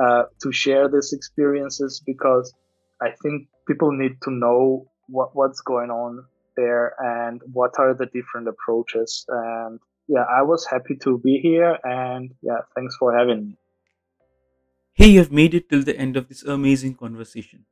uh, 0.00 0.24
to 0.42 0.52
share 0.52 0.88
these 0.88 1.12
experiences 1.12 2.02
because 2.04 2.54
I 3.00 3.10
think 3.22 3.48
people 3.66 3.92
need 3.92 4.20
to 4.22 4.30
know 4.30 4.86
what, 5.08 5.34
what's 5.34 5.60
going 5.60 5.90
on 5.90 6.24
there 6.56 6.94
and 6.98 7.40
what 7.52 7.78
are 7.78 7.94
the 7.94 8.06
different 8.06 8.48
approaches. 8.48 9.24
And 9.28 9.80
yeah, 10.08 10.24
I 10.30 10.42
was 10.42 10.66
happy 10.66 10.96
to 11.02 11.18
be 11.18 11.38
here 11.38 11.78
and 11.82 12.32
yeah, 12.42 12.60
thanks 12.74 12.96
for 12.98 13.16
having 13.16 13.48
me. 13.48 13.56
Hey, 14.92 15.08
you 15.08 15.20
have 15.20 15.32
made 15.32 15.54
it 15.54 15.70
till 15.70 15.82
the 15.82 15.96
end 15.96 16.16
of 16.16 16.28
this 16.28 16.42
amazing 16.42 16.94
conversation. 16.94 17.64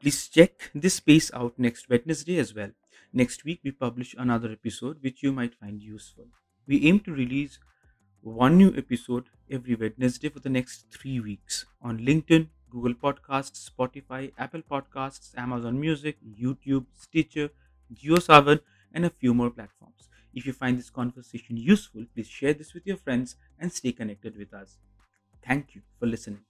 Please 0.00 0.28
check 0.28 0.70
this 0.74 0.94
space 0.94 1.30
out 1.34 1.58
next 1.58 1.90
Wednesday 1.90 2.38
as 2.38 2.54
well. 2.54 2.70
Next 3.12 3.44
week, 3.44 3.60
we 3.64 3.70
publish 3.72 4.14
another 4.18 4.50
episode 4.52 5.02
which 5.02 5.22
you 5.22 5.32
might 5.32 5.54
find 5.54 5.82
useful. 5.82 6.26
We 6.66 6.86
aim 6.86 7.00
to 7.00 7.12
release 7.12 7.58
one 8.22 8.56
new 8.58 8.74
episode 8.76 9.28
every 9.50 9.74
Wednesday 9.74 10.28
for 10.28 10.40
the 10.40 10.48
next 10.48 10.86
three 10.92 11.20
weeks 11.20 11.66
on 11.82 11.98
LinkedIn, 11.98 12.48
Google 12.70 12.94
Podcasts, 12.94 13.68
Spotify, 13.70 14.32
Apple 14.38 14.62
Podcasts, 14.62 15.36
Amazon 15.36 15.80
Music, 15.80 16.18
YouTube, 16.24 16.86
Stitcher, 16.94 17.50
JioSaavn, 17.92 18.60
and 18.92 19.04
a 19.04 19.10
few 19.10 19.34
more 19.34 19.50
platforms. 19.50 20.08
If 20.34 20.46
you 20.46 20.52
find 20.52 20.78
this 20.78 20.90
conversation 20.90 21.56
useful, 21.56 22.04
please 22.14 22.28
share 22.28 22.54
this 22.54 22.74
with 22.74 22.86
your 22.86 22.96
friends 22.98 23.36
and 23.58 23.72
stay 23.72 23.92
connected 23.92 24.36
with 24.36 24.54
us. 24.54 24.78
Thank 25.44 25.74
you 25.74 25.82
for 25.98 26.06
listening. 26.06 26.44